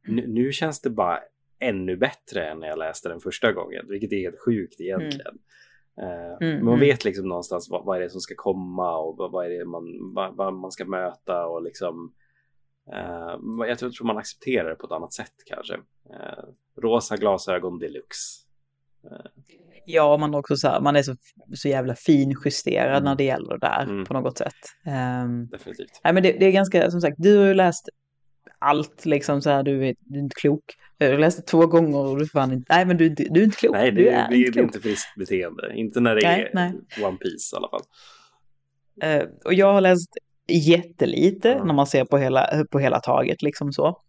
[0.06, 1.20] nu, nu känns det bara
[1.58, 5.38] ännu bättre än när jag läste den första gången, vilket är helt sjukt egentligen.
[6.00, 6.80] Eh, Mm, men man mm.
[6.80, 9.64] vet liksom någonstans vad, vad är det som ska komma och vad, vad är det
[9.64, 12.14] man, vad, vad man ska möta och liksom
[12.92, 15.74] eh, jag tror, tror man accepterar det på ett annat sätt kanske.
[16.10, 16.44] Eh,
[16.76, 18.46] rosa glasögon deluxe.
[19.90, 21.14] Ja, man är också så här, man är så,
[21.54, 23.04] så jävla finjusterad Mm.
[23.04, 24.04] när det gäller det där Mm.
[24.04, 24.54] på något sätt.
[24.86, 26.00] Ehm, Definitivt.
[26.04, 27.88] nej, men det, det är ganska, som sagt, du har ju läst
[28.58, 30.64] allt liksom så här, du är, du är inte klok.
[30.98, 33.56] Du läste två gånger och du fann inte, nej men du, du, du är inte
[33.56, 33.72] klok.
[33.72, 35.72] Nej, du det, är det, inte det är inte friskt beteende.
[35.74, 36.72] Inte när det Nej, är nej.
[37.04, 37.80] One Piece i alla fall.
[39.02, 40.10] Eh, och jag har läst
[40.48, 41.64] jättelite Ja.
[41.64, 44.00] när man ser på hela, på hela taget liksom så.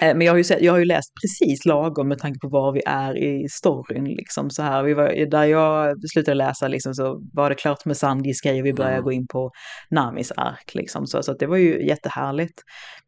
[0.00, 2.48] Eh, men jag har, ju sett, jag har ju läst precis lagom med tanke på
[2.48, 4.82] var vi är i storyn liksom så här.
[4.82, 8.66] Vi var, där jag slutade läsa liksom så var det klart med Sandys grej och
[8.66, 9.04] vi började Mm.
[9.04, 9.50] gå in på
[9.90, 11.22] Namis ark liksom så.
[11.22, 12.62] Så det var ju jättehärligt.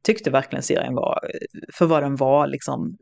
[0.06, 1.18] Tyckte verkligen serien var,
[1.74, 2.96] för vad den var liksom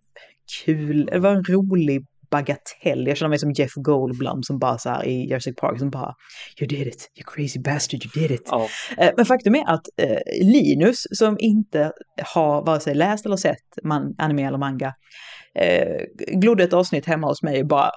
[0.65, 3.07] kul, det var en rolig bagatell.
[3.07, 6.15] Jag känner mig som Jeff Goldblum som bara så här i Jurassic Park som bara
[6.61, 8.49] You did it, you crazy bastard, you did it.
[8.51, 8.69] Ja,
[8.99, 11.93] Eh, Men faktum är att eh, Linus som inte
[12.35, 14.93] har vare sig läst eller sett man, anime eller manga
[15.59, 16.05] eh,
[16.41, 17.91] glodde ett avsnitt hemma hos mig och bara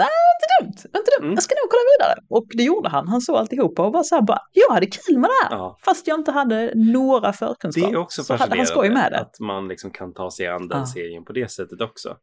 [0.02, 1.34] inte dumt, inte dumt, Mm.
[1.34, 2.24] jag ska nog kolla vidare.
[2.30, 5.18] Och det gjorde han, han såg alltihopa och var så här bara, jag hade kul
[5.18, 5.56] med det här.
[5.56, 5.78] ja.
[5.84, 7.92] Fast jag inte hade några Det förkunskaper.
[7.92, 9.20] är också så hade han skoj med fascinerande det.
[9.22, 10.86] att man liksom kan ta sig an den Ja.
[10.86, 12.16] serien på det sättet också.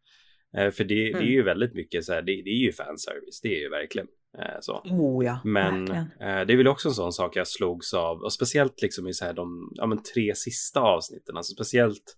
[0.58, 1.26] Eh, för det, det är Mm.
[1.28, 4.08] ju väldigt mycket så här, det, det är ju fanservice, det är ju verkligen
[4.40, 4.74] eh, så.
[4.86, 6.02] Oh ja, Men verkligen.
[6.40, 9.14] eh, det är väl också en sån sak jag slogs av, och speciellt liksom i
[9.14, 12.18] så här de ja, tre sista avsnitten, alltså speciellt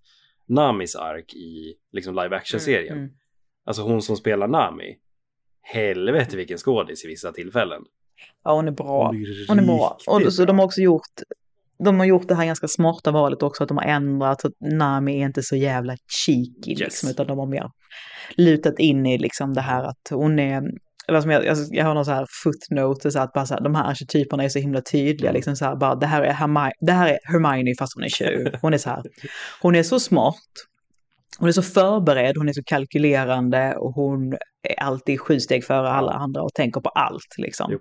[0.50, 2.94] Namis ark i liksom live action-serien.
[2.94, 3.16] Mm, mm.
[3.66, 4.98] Alltså hon som spelar Nami,
[5.62, 7.82] helvete vilken skådis i vissa tillfällen.
[8.44, 9.12] Ja, hon är bra.
[9.14, 9.98] är Hon är bra.
[10.08, 10.56] Och så de bra.
[10.56, 11.02] har också gjort,
[11.86, 14.54] de har gjort det här ganska smarta valet också, att de har ändrat så att
[14.60, 15.96] Nami är inte så jävla
[16.26, 16.80] cheeky Yes.
[16.80, 17.70] liksom, utan de har mer
[18.36, 20.62] lutat in i liksom det här att hon är,
[21.08, 23.62] eller som jag, jag, jag har någon så här footnote, så att bara så här,
[23.62, 26.72] de här arketyperna är så himla tydliga, liksom så här, bara det här är Hermione,
[26.80, 28.56] det här är Hermione fast hon är tjuv.
[28.62, 29.04] Hon är så här,
[29.62, 30.44] hon är så smart,
[31.40, 34.34] hon är så förberedd, hon är så kalkylerande och hon
[34.70, 37.80] är alltid sju steg före alla andra och tänker på allt liksom.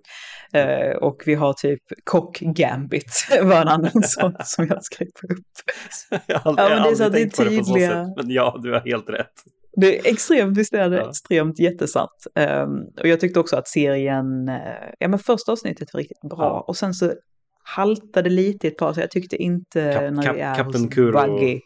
[0.52, 3.10] Eh, och vi har typ Cock Gambit
[3.42, 6.20] var en annan sån som jag skrev upp.
[6.26, 8.12] jag har aldrig, Ja, men det är så att det är på det tydliga- sätt.
[8.16, 9.32] Men ja, du har helt rätt.
[9.80, 11.08] Det är extremt, visst är det Ja.
[11.10, 12.26] extremt jättesatt.
[12.64, 14.56] Um, och jag tyckte också att serien, eh,
[14.98, 16.64] ja men första avsnittet var riktigt bra Ja.
[16.68, 17.12] och sen så
[17.64, 21.60] haltade lite ett par så jag tyckte inte Kap- när vi är hos Buggy.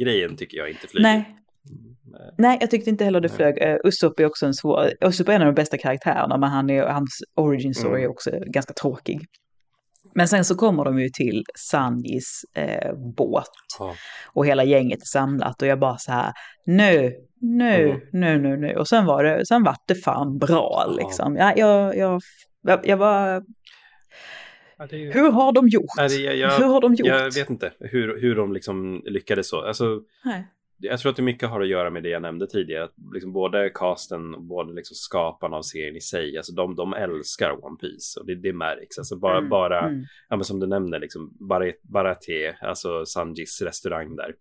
[0.00, 1.02] Grejen tycker jag inte flyger.
[1.02, 1.34] Nej,
[1.70, 3.62] Mm, nej, jag tyckte inte heller det flög.
[3.62, 6.70] Uh, Usopp är också en svår, Usopp är en av de bästa karaktärerna men han
[6.70, 8.02] är, hans origin story Mm.
[8.04, 9.20] är också ganska tråkig.
[10.14, 13.48] Men sen så kommer de ju till Sanjis eh, båt
[13.78, 13.94] Ja.
[14.32, 16.32] och hela gänget är samlat och jag bara så här
[16.66, 18.00] nu, nu, Mm.
[18.12, 18.74] nu, nu, nu.
[18.76, 21.36] Och sen var det, sen var det fan bra liksom.
[21.36, 22.20] Ja, jag, jag,
[22.62, 23.42] jag, jag var,
[24.78, 25.84] Ja, ju- hur har de gjort?
[25.96, 27.06] Nej, det- jag, hur har de gjort?
[27.08, 29.60] jag vet inte hur, hur de liksom lyckades så.
[29.60, 30.46] Alltså, Nej.
[30.78, 32.84] jag tror att det mycket har att göra med det jag nämnde tidigare.
[32.84, 36.94] Att liksom både casten och både liksom skaparna av serien i sig, alltså de, de
[36.94, 38.98] älskar One Piece och det, det märks.
[38.98, 40.04] Alltså bara, Mm, bara mm.
[40.28, 44.34] ja, men som du nämner, liksom, Barat- Baraté, alltså Sanjis restaurang där.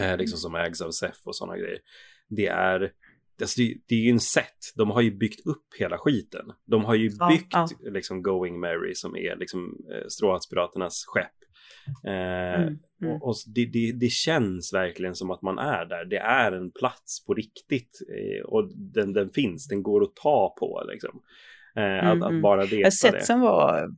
[0.00, 1.78] Eh, liksom som ägs av Sef och sådana grejer.
[2.28, 2.90] Det är,
[3.40, 4.72] alltså, det, det är ju en set.
[4.76, 6.52] De har ju byggt upp hela skiten.
[6.66, 7.68] De har ju Ja, byggt ja.
[7.80, 11.26] liksom Going Mary som är liksom eh, Stråhatspiraternas skepp.
[12.06, 13.14] Eh, Mm, mm.
[13.14, 16.04] Och, och det, det, det känns verkligen som att man är där.
[16.04, 17.98] Det är en plats på riktigt.
[18.08, 21.20] Eh, och den, den finns, den går att ta på liksom.
[21.76, 22.42] Eh, Mm, att, att mm.
[22.42, 22.92] bara Jag veta det.
[22.92, 23.88] sett sen var,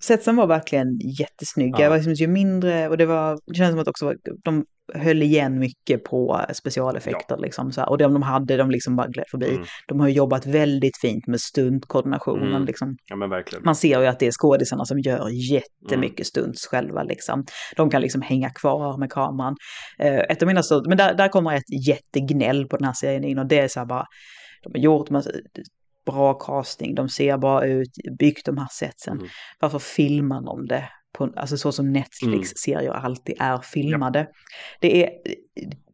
[0.00, 1.76] Setsen var verkligen jättesnygga.
[1.78, 1.84] Ja.
[1.84, 4.64] Det var liksom, ju mindre, och det var, det känns som att också var- de
[4.94, 7.88] höll igen mycket på specialeffekter liksom så här.
[7.90, 9.50] Och de de hade, de liksom bara gled förbi.
[9.50, 9.64] Mm.
[9.88, 12.64] De har ju jobbat väldigt fint med stuntkoordinationen Mm.
[12.64, 12.96] liksom.
[13.06, 13.16] Ja.
[13.64, 17.44] Man ser ju att det är skådisarna som gör jättemycket stunts själva liksom.
[17.76, 19.56] De kan liksom hänga kvar med kameran.
[19.98, 23.24] Eh, ett av mina största, men där, där kommer ett jättegnäll på den här serien
[23.24, 24.04] in och det är så här bara,
[24.62, 25.30] de har gjort massa,
[26.12, 29.16] bra casting, de ser bra ut, byggt de här setsen.
[29.16, 29.28] Mm.
[29.60, 30.88] Varför filmar de det?
[31.12, 34.26] På, alltså så som Netflix-serier alltid är filmade.
[34.80, 35.10] Det, är,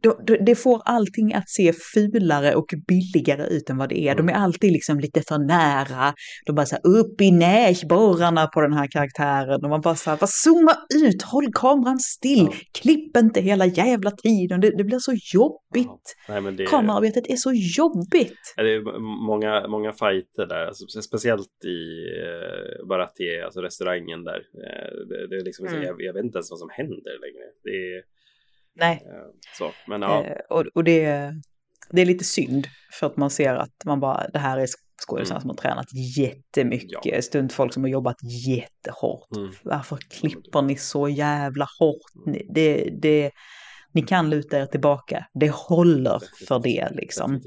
[0.05, 4.15] då- då- det får allting att se fulare och billigare ut än vad det är.
[4.15, 6.15] De är alltid liksom lite för nära.
[6.47, 9.65] De bara så här upp i näsborrarna på den här karaktären.
[9.65, 10.75] Och man bara så här, bara zooma
[11.05, 12.53] ut, håll kameran still, Ja.
[12.81, 14.61] klipp inte hela jävla tiden.
[14.61, 16.07] Det, det blir så jobbigt.
[16.29, 18.39] Nej, men det, Kamerarbetet är så jobbigt.
[18.57, 21.79] Ja, Det är många, många fighter där, alltså, speciellt i
[22.29, 24.41] uh, Baratie, alltså restaurangen där.
[24.67, 25.83] Eh, det, det är liksom, Mm.
[25.83, 27.47] jag, jag vet inte ens vad som händer längre.
[27.67, 28.03] Det är
[28.75, 29.03] Nej.
[29.07, 29.23] eh,
[29.59, 30.25] så, men ja.
[30.25, 31.33] Eh, och och det,
[31.91, 32.67] det är lite synd
[33.01, 34.67] för att man ser att man bara, det här är
[35.07, 35.41] skådisar Mm.
[35.41, 35.87] som har tränat
[36.17, 37.23] jättemycket, Ja.
[37.23, 39.37] stuntfolk som har jobbat jättehårt.
[39.37, 39.51] Mm.
[39.65, 42.27] Varför klipper ni så jävla hårt?
[42.27, 43.31] Ni, det, det,
[43.93, 47.41] ni kan luta er tillbaka, det håller för det liksom.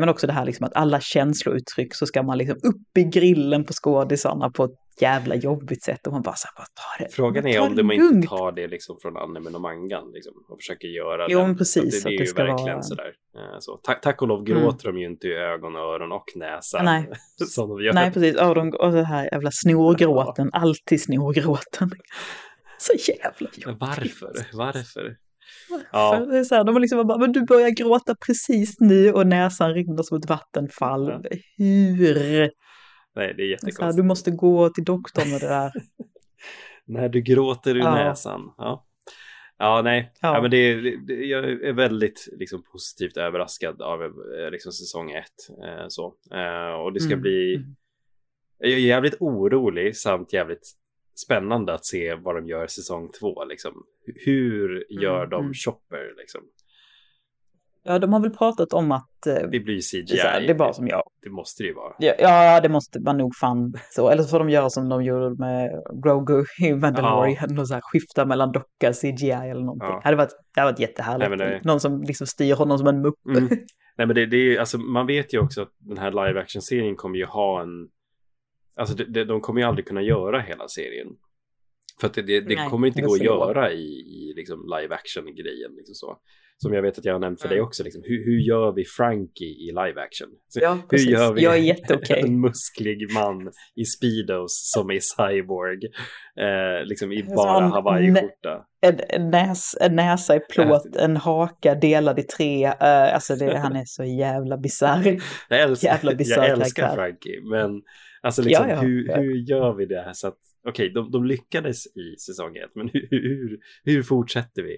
[0.00, 3.64] Men också det här liksom att alla känslouttryck så ska man liksom upp i grillen
[3.64, 4.70] på skådisarna på ett
[5.00, 7.12] jävla jobbigt sätt och man bara så här, bara ta det.
[7.14, 10.32] Frågan är ta om det de inte tar det liksom från animen och mangan liksom,
[10.48, 13.12] och försöker göra Jo, men precis, det, det är det ju verkligen vara- sådär.
[13.36, 13.76] Eh, Så.
[13.82, 16.82] Tack, tack och lov gråter de ju inte i ögon, öron och näsa.
[16.82, 17.10] Nej.
[17.48, 17.92] som de gör.
[17.92, 18.36] Nej, precis.
[18.40, 21.90] Och, de, och det här jävla snorgråten, alltid snorgråten.
[22.78, 23.80] Så jävla jobbigt.
[23.80, 24.32] varför?
[24.52, 25.16] Varför?
[25.92, 26.26] Ja.
[26.30, 29.74] det är så här, de liksom bara, men du börjar gråta precis nu och näsan
[29.74, 31.08] rinner som ett vattenfall.
[31.08, 31.30] Ja.
[31.56, 32.14] Hur?
[32.14, 32.50] Nej,
[33.14, 33.96] det är är så här, jättekonstigt.
[33.96, 35.72] du måste gå till doktorn med det där.
[36.86, 37.94] När du gråter ur Ja.
[37.94, 38.40] näsan.
[38.58, 38.86] Ja.
[39.58, 40.12] Ja, nej.
[40.20, 40.34] Ja.
[40.34, 40.42] Ja.
[40.42, 45.64] men det, det, det, jag är väldigt liksom, positivt överraskad av eh, liksom, säsong ett.
[45.64, 46.14] Eh, så.
[46.34, 47.22] Eh, och det ska Mm.
[47.22, 47.54] bli...
[47.54, 47.76] Mm.
[48.58, 50.70] Jag är jävligt orolig samt jävligt
[51.24, 53.44] spännande att se vad de gör säsong två.
[53.44, 53.72] Liksom.
[54.24, 55.54] Hur gör Mm, de mm.
[55.54, 56.14] Chopper?
[56.18, 56.40] Liksom?
[57.84, 60.16] Ja, de har väl pratat om att eh, Det blir CGI.
[60.18, 61.02] här, det är bara som jag.
[61.22, 61.94] Det måste det ju vara.
[61.98, 64.08] Ja, ja, det måste man nog fan så.
[64.10, 65.70] Eller så får de göra som de gjorde med
[66.04, 69.88] Grogu i Mandalorian och så här, skifta mellan docka, CGI eller någonting.
[69.88, 69.94] Ja.
[69.94, 71.30] Det hade varit, det hade varit jättehärligt.
[71.38, 73.26] Nej, det- Någon som liksom styr honom som en mupp.
[73.28, 73.48] Mm.
[73.96, 76.40] Nej men det, det är ju, alltså man vet ju också att den här live
[76.40, 77.88] action serien kommer ju ha en
[78.76, 81.06] Alltså de, de, de kommer ju aldrig kunna göra hela serien
[82.00, 84.66] För att det, det, det Nej, kommer inte det gå att göra i, i liksom
[84.80, 86.18] live action grejen liksom så
[86.56, 87.56] Som jag vet att jag har nämnt för Mm.
[87.56, 90.28] dig också liksom, hur, hur gör vi Frankie i live action?
[90.48, 91.08] Så, Ja, hur precis.
[91.10, 92.20] gör vi Jag är jätteokej.
[92.26, 95.80] en musklig man i speedos som är cyborg
[96.40, 101.74] eh, Liksom i Så bara hawaiiskjorta En, en, näs, en näsa i plåt, en haka
[101.74, 102.64] delad i tre.
[102.64, 105.18] eh, alltså det, han är så jävla bisarr.
[105.48, 105.70] Jag
[106.16, 106.94] bisarr jag älskar.
[106.94, 107.82] Frankie, men
[108.22, 110.38] alltså liksom, Ja, ja, hur, hur gör vi det här så att,
[110.68, 114.76] okej, de, de lyckades i säsong ett, men hur, hur, hur fortsätter vi?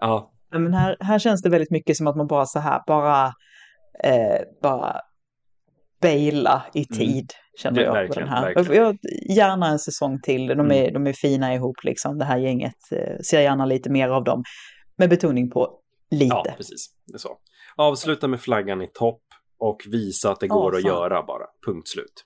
[0.00, 2.82] Ja, Ja, Men här, här känns det väldigt mycket som att man bara så här,
[2.86, 3.26] bara,
[4.04, 5.00] eh, bara
[6.02, 7.32] baila i tid.
[7.58, 7.92] Kände Mm.
[7.94, 8.54] Det- jag på verkligen, den här.
[8.54, 8.82] verkligen.
[8.84, 8.98] Jag,
[9.36, 10.46] gärna en säsong till.
[10.46, 12.18] De är, de är fina ihop liksom.
[12.18, 12.74] Det här gänget.
[12.92, 14.42] Eh, ser gärna lite mer av dem.
[14.96, 15.80] Med betoning på
[16.10, 16.26] lite.
[16.34, 16.86] ja, precis.
[17.06, 17.38] Det är så.
[17.76, 19.22] Avsluta med flaggan i topp
[19.58, 20.90] och visa att det går att fan.
[20.90, 21.44] göra bara.
[21.66, 22.24] Punkt slut.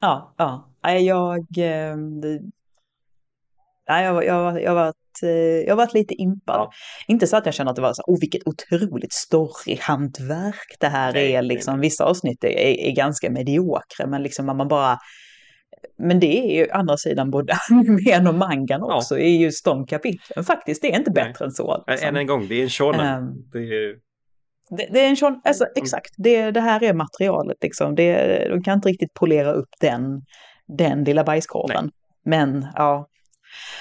[0.00, 0.66] Ja, ja.
[0.84, 1.38] Nej, jag...
[1.58, 1.96] eh,
[3.88, 5.30] Nej, jag, jag, jag, har varit, eh,
[5.68, 6.56] jag varit lite impad.
[6.60, 6.70] Ja.
[7.08, 11.12] Inte så att jag känner att det var så, oh vilket otroligt storyhantverk det här
[11.12, 11.42] Nej, är.
[11.42, 11.74] nej, Liksom.
[11.74, 11.80] nej.
[11.80, 12.48] Vissa avsnitt är,
[12.88, 14.98] är ganska mediokra, men liksom man bara...
[15.98, 18.96] Men det är ju andra sidan både animen och mangan Ja.
[18.96, 20.44] också, i just de kapitlen.
[20.44, 21.24] Faktiskt, det är inte Nej.
[21.24, 21.84] bättre än så.
[21.88, 22.08] Liksom.
[22.08, 23.00] Än en gång, det är en shonen.
[23.06, 23.94] Ehm, det är,
[24.76, 25.72] Det, det är en sån, alltså Mm.
[25.76, 27.94] exakt, det, det här är materialet liksom.
[27.94, 30.22] Det, de kan inte riktigt polera upp den,
[30.78, 31.90] den lilla bajskorven.
[32.24, 33.06] Men ja,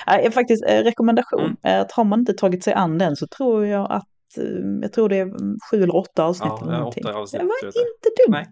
[0.07, 1.41] Nej, faktiskt eh, rekommendation.
[1.41, 1.57] Mm.
[1.63, 4.43] Eh, Att har man inte tagit sig an den så tror jag att, eh,
[4.81, 7.05] jag tror det är mm, sju eller åtta avsnitt Ja, eller någonting.
[7.05, 8.31] åtta avsnitt, det var inte dumt.
[8.31, 8.45] Nej.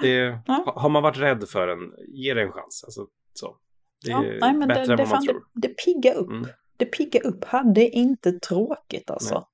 [0.00, 0.62] det, Ja.
[0.66, 1.78] ha- Har man varit rädd för den,
[2.14, 2.84] ge det en chans.
[2.84, 3.56] Alltså, så.
[4.04, 5.40] Det är Ja, nej, men bättre det, än det, vad man tror.
[5.54, 6.30] det, det piggar upp.
[6.30, 6.46] Mm.
[6.76, 7.44] Det piggar upp.
[7.44, 9.34] Hade inte tråkigt alltså.
[9.34, 9.44] Nej.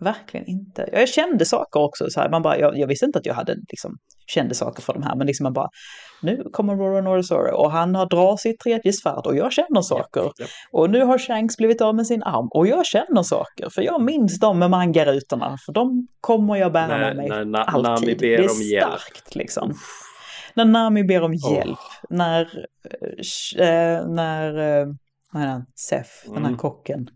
[0.00, 0.88] Verkligen inte.
[0.92, 2.10] Jag kände saker också.
[2.10, 3.96] Så här, man bara, jag, jag visste inte att jag hade liksom,
[4.26, 5.16] kände saker för de här.
[5.16, 5.68] Men liksom man bara,
[6.22, 10.20] nu kommer Roro Norisoro och han har drar sitt tredje svärd och jag känner saker.
[10.22, 10.48] Japp, japp.
[10.72, 13.68] Och nu har Shanks blivit av med sin arm och jag känner saker.
[13.70, 15.56] För jag minns dem med mangarutorna.
[15.66, 17.82] För de kommer jag bära med mig när Na- alltid.
[17.90, 18.86] Nami ber det är om hjälp.
[19.00, 19.74] starkt liksom.
[20.54, 21.54] när Nami ber om Åh.
[21.54, 21.78] hjälp,
[22.10, 22.66] när,
[23.58, 24.86] eh, eh, när eh,
[25.32, 26.56] vad heter han, Sef, den här Mm.
[26.58, 27.08] kocken,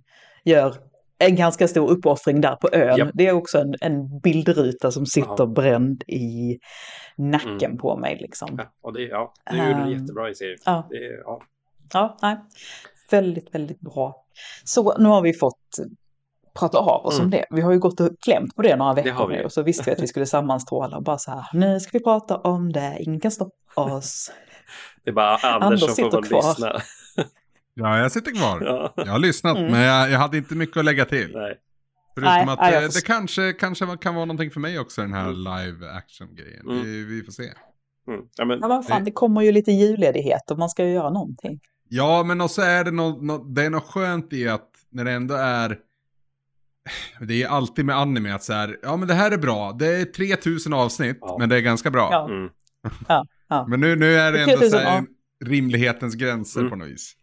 [0.44, 0.74] gör
[1.21, 2.97] en ganska stor uppoffring där på ön.
[2.99, 3.11] Japp.
[3.15, 5.47] Det är också en, en bildruta som sitter Ja.
[5.47, 6.59] bränd i
[7.17, 7.79] nacken Mm.
[7.79, 8.55] på mig liksom.
[8.59, 10.59] Ja, och det, ja, det gjorde det Ehm, jättebra i serien.
[10.65, 10.87] ja.
[10.91, 11.41] Det, ja.
[11.93, 12.37] Ja, nej.
[13.11, 14.25] Väldigt, väldigt bra.
[14.65, 15.59] Så nu har vi fått
[16.59, 17.31] prata av oss om Mm.
[17.31, 17.47] det.
[17.51, 19.37] Vi har ju gått och klämt på det några Det veckor vi.
[19.37, 21.99] nu och så visste vi att vi skulle sammanstråla och bara så här, nu ska
[21.99, 23.53] vi prata om det, ingen kan stoppa
[23.95, 24.33] oss.
[25.05, 26.81] det är bara Anders, Anders som får vara lyssna.
[27.75, 28.61] Ja, jag sitter kvar.
[28.65, 28.93] Ja.
[28.97, 29.71] Jag har lyssnat, Mm.
[29.73, 31.33] men jag, jag hade inte mycket att lägga till.
[31.35, 31.57] Nej.
[32.15, 33.01] Förutom Nej, att nej, eh, förstår.
[33.01, 35.37] det kanske, kanske kan vara någonting för mig också, den här Mm.
[35.37, 36.61] live action-grejen.
[36.71, 36.83] Mm.
[36.83, 37.43] Vi, vi får se.
[37.43, 38.21] Mm.
[38.37, 41.11] Ja, men, Ja, men fan, det kommer ju lite julledighet och man ska ju göra
[41.11, 41.61] någonting.
[41.89, 45.11] Ja, men också är det något, något, det är något skönt i att när det
[45.13, 45.79] ändå är...
[47.21, 49.87] Det är alltid med anime att så här, ja men det här är bra, det
[49.87, 51.37] är 3000 avsnitt, Ja.
[51.39, 52.09] men det är ganska bra.
[52.13, 52.29] Ja.
[52.29, 52.51] mm.
[53.71, 54.97] Men nu, nu är det Det ändå så 3000, här,
[55.41, 55.47] ja.
[55.47, 56.71] rimlighetens gränser Mm.
[56.71, 57.15] på något vis.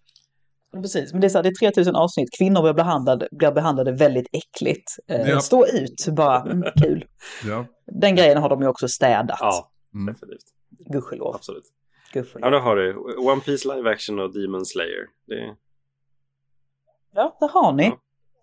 [0.81, 3.91] Precis, men det är så här, det är 3000 avsnitt, kvinnor blir behandlade, blir behandlade
[3.91, 4.91] väldigt äckligt.
[5.07, 5.39] Eh, Ja.
[5.39, 7.05] Stå ut, bara, mm, kul.
[7.45, 7.65] Ja.
[8.01, 9.37] Den grejen har de ju också städat.
[9.41, 10.13] ja, Mm.
[10.13, 10.45] definitivt.
[10.93, 11.35] Gudskelov.
[11.35, 11.63] Absolut.
[12.13, 12.45] Gudskelov.
[12.45, 15.05] Ja, då har du One Piece live action och Demon Slayer.
[15.27, 15.55] Det,
[17.15, 17.83] Ja, där har ni.
[17.85, 17.99] Ja.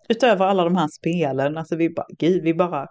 [0.09, 2.87] Utöver alla de här spelen, alltså vi bara, gud, vi bara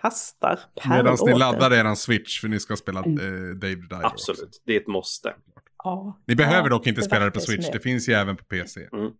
[0.00, 1.94] kastar Medan ni laddar er.
[1.94, 3.18] switch för ni ska spela Mm.
[3.18, 4.42] eh, Dave Diver absolut.
[4.42, 4.60] också.
[4.66, 5.34] Det är ett måste.
[5.84, 6.18] Ja.
[6.26, 7.80] Ni behöver Ja, dock inte det spela det på switch, det.
[7.80, 8.80] finns ju även på PC.
[8.92, 9.12] Mm.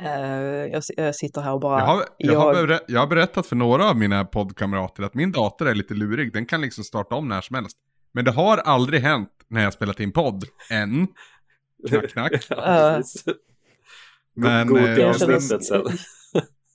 [0.00, 1.78] Eh, jag, jag sitter här och bara...
[1.80, 5.14] Jag har, jag, har jag- berä- jag har berättat för några av mina poddkamrater att
[5.14, 7.76] min dator är lite lurig, den kan liksom starta om när som helst.
[8.12, 11.06] Men det har aldrig hänt när jag spelat in podd, än.
[11.88, 12.32] Knack, knack.
[12.50, 13.24] ja, precis.
[14.34, 15.82] Men, God eh, till jag känner- avsnittet sen.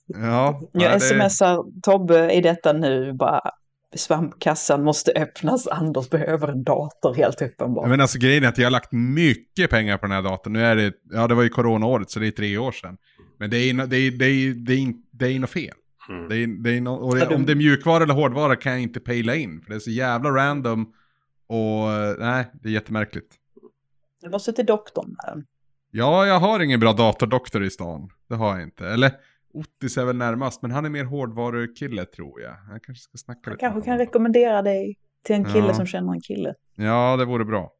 [0.06, 3.50] Ja, Jag det- smsar Tobbe i detta nu, bara
[3.96, 7.88] svampkassan måste öppnas, Anders behöver en dator helt uppenbart.
[7.88, 10.52] Men alltså grejen är att jag har lagt mycket pengar på den här datorn.
[10.52, 12.96] Nu är det, ja det var ju coronaåret så det är tre år sedan.
[13.38, 15.74] Men det är, det är, det är, det är, det är något fel.
[16.08, 16.28] Mm.
[16.28, 18.80] Det är, det är no, och det, om det är mjukvara eller hårdvara kan jag
[18.80, 19.62] inte pejla in.
[19.62, 20.92] För det är så jävla random.
[21.46, 21.88] Och
[22.18, 23.34] nej, det är jättemärkligt.
[24.22, 25.16] Du måste till doktorn.
[25.24, 25.44] Där.
[25.90, 28.10] Ja, jag har ingen bra datordoktor i stan.
[28.28, 28.86] Det har jag inte.
[28.86, 29.12] Eller
[29.52, 32.56] Ottis är väl närmast, men han är mer hårdvarukille tror jag.
[32.70, 35.74] Jag kanske ska snacka Jag lite kanske kan rekommendera dig till en kille Ja.
[35.74, 36.54] som känner en kille.
[36.76, 37.72] Ja, det vore bra.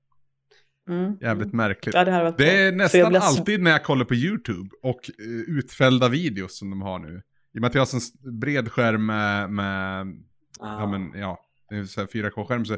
[0.88, 1.16] Mm.
[1.20, 1.94] Jävligt märkligt.
[1.94, 6.58] Ja, det Det är nästan alltid när jag kollar på YouTube och uh, utfällda videos
[6.58, 7.22] som de har nu.
[7.54, 10.06] I och med att jag har s- bred skärm med, med
[10.62, 10.80] Ah.
[10.80, 12.76] ja men ja, det är så här 4K-skärm så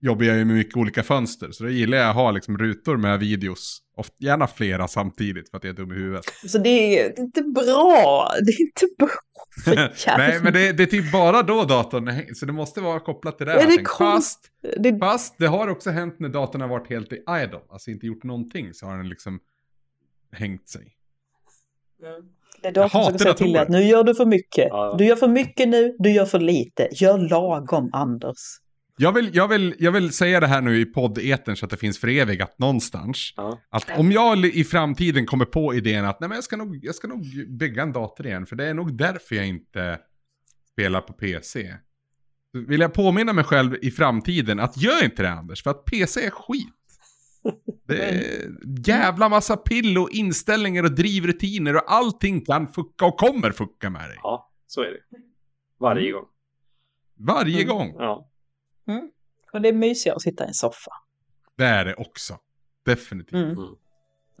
[0.00, 1.50] jobbar jag ju med mycket olika fönster.
[1.50, 5.56] Så då gillar jag att ha liksom rutor med videos, oft, gärna flera samtidigt för
[5.56, 6.24] att jag är dum i huvudet.
[6.46, 8.28] Så det är, det är inte bra.
[8.46, 9.08] Det är inte bra.
[10.18, 13.38] Nej men det, det är typ bara då datorn, är- så det måste vara kopplat
[13.38, 13.52] till det.
[13.52, 17.12] Det är konst- fast, det, fast det har också hänt när datorn har varit helt
[17.12, 19.40] i idle, alltså inte gjort någonting så har den liksom
[20.32, 20.94] hängt sig.
[22.62, 24.66] det är datorn som hatar ska säga till dig att nu gör du för mycket.
[24.70, 24.94] Ja.
[24.98, 26.88] Du gör för mycket nu, du gör för lite.
[26.92, 28.36] Gör lagom, Anders.
[28.98, 31.76] Jag vill, jag, vill, jag vill säga det här nu i podd-etern så att det
[31.76, 33.32] finns förevigat någonstans.
[33.36, 33.60] Ja.
[33.70, 36.94] Att om jag i framtiden kommer på idén att nej, men jag, ska nog, jag
[36.94, 37.24] ska nog
[37.58, 39.98] bygga en dator igen, för det är nog därför jag inte
[40.72, 41.74] spelar på PC.
[42.52, 45.84] Så vill jag påminna mig själv i framtiden att gör inte det Anders, för att
[45.84, 46.68] PC är skit.
[47.88, 48.50] Det är
[48.88, 54.08] jävla massa pill och inställningar och drivrutiner och allting kan fucka och kommer fucka med
[54.08, 54.18] dig.
[54.22, 55.18] ja, så är det.
[55.80, 56.24] Varje gång.
[57.18, 57.68] Varje Mm.
[57.76, 57.94] gång.
[57.98, 58.30] Ja.
[59.52, 60.90] Och det är mysigare att sitta i en soffa.
[61.56, 62.36] Det är det också.
[62.86, 63.32] Definitivt.
[63.34, 63.50] Mm.
[63.50, 63.74] Mm.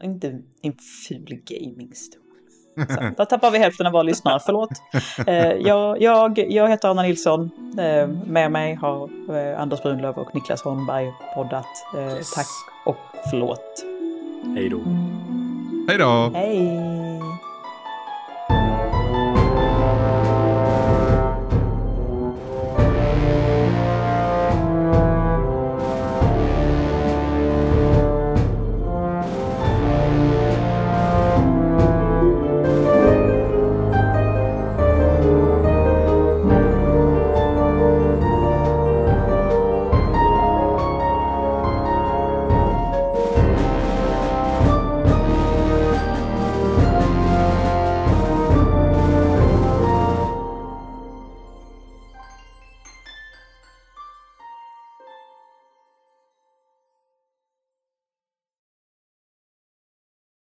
[0.02, 0.74] Inte en
[1.08, 2.22] ful gamingstol.
[2.76, 2.84] Så,
[3.16, 4.70] Där tappar vi hälften av våra lyssnare, förlåt.
[5.26, 7.50] Eh, jag, jag, jag heter Anna Nilsson.
[7.78, 11.66] Eh, med mig har eh, Anders Brunlöv och Niklas Holmberg poddat.
[11.96, 12.34] Eh, Yes.
[12.34, 12.46] Tack
[12.86, 12.96] och
[13.30, 13.84] förlåt.
[14.54, 14.80] Hej då.
[15.88, 16.30] Hej då!
[16.34, 17.07] Hej!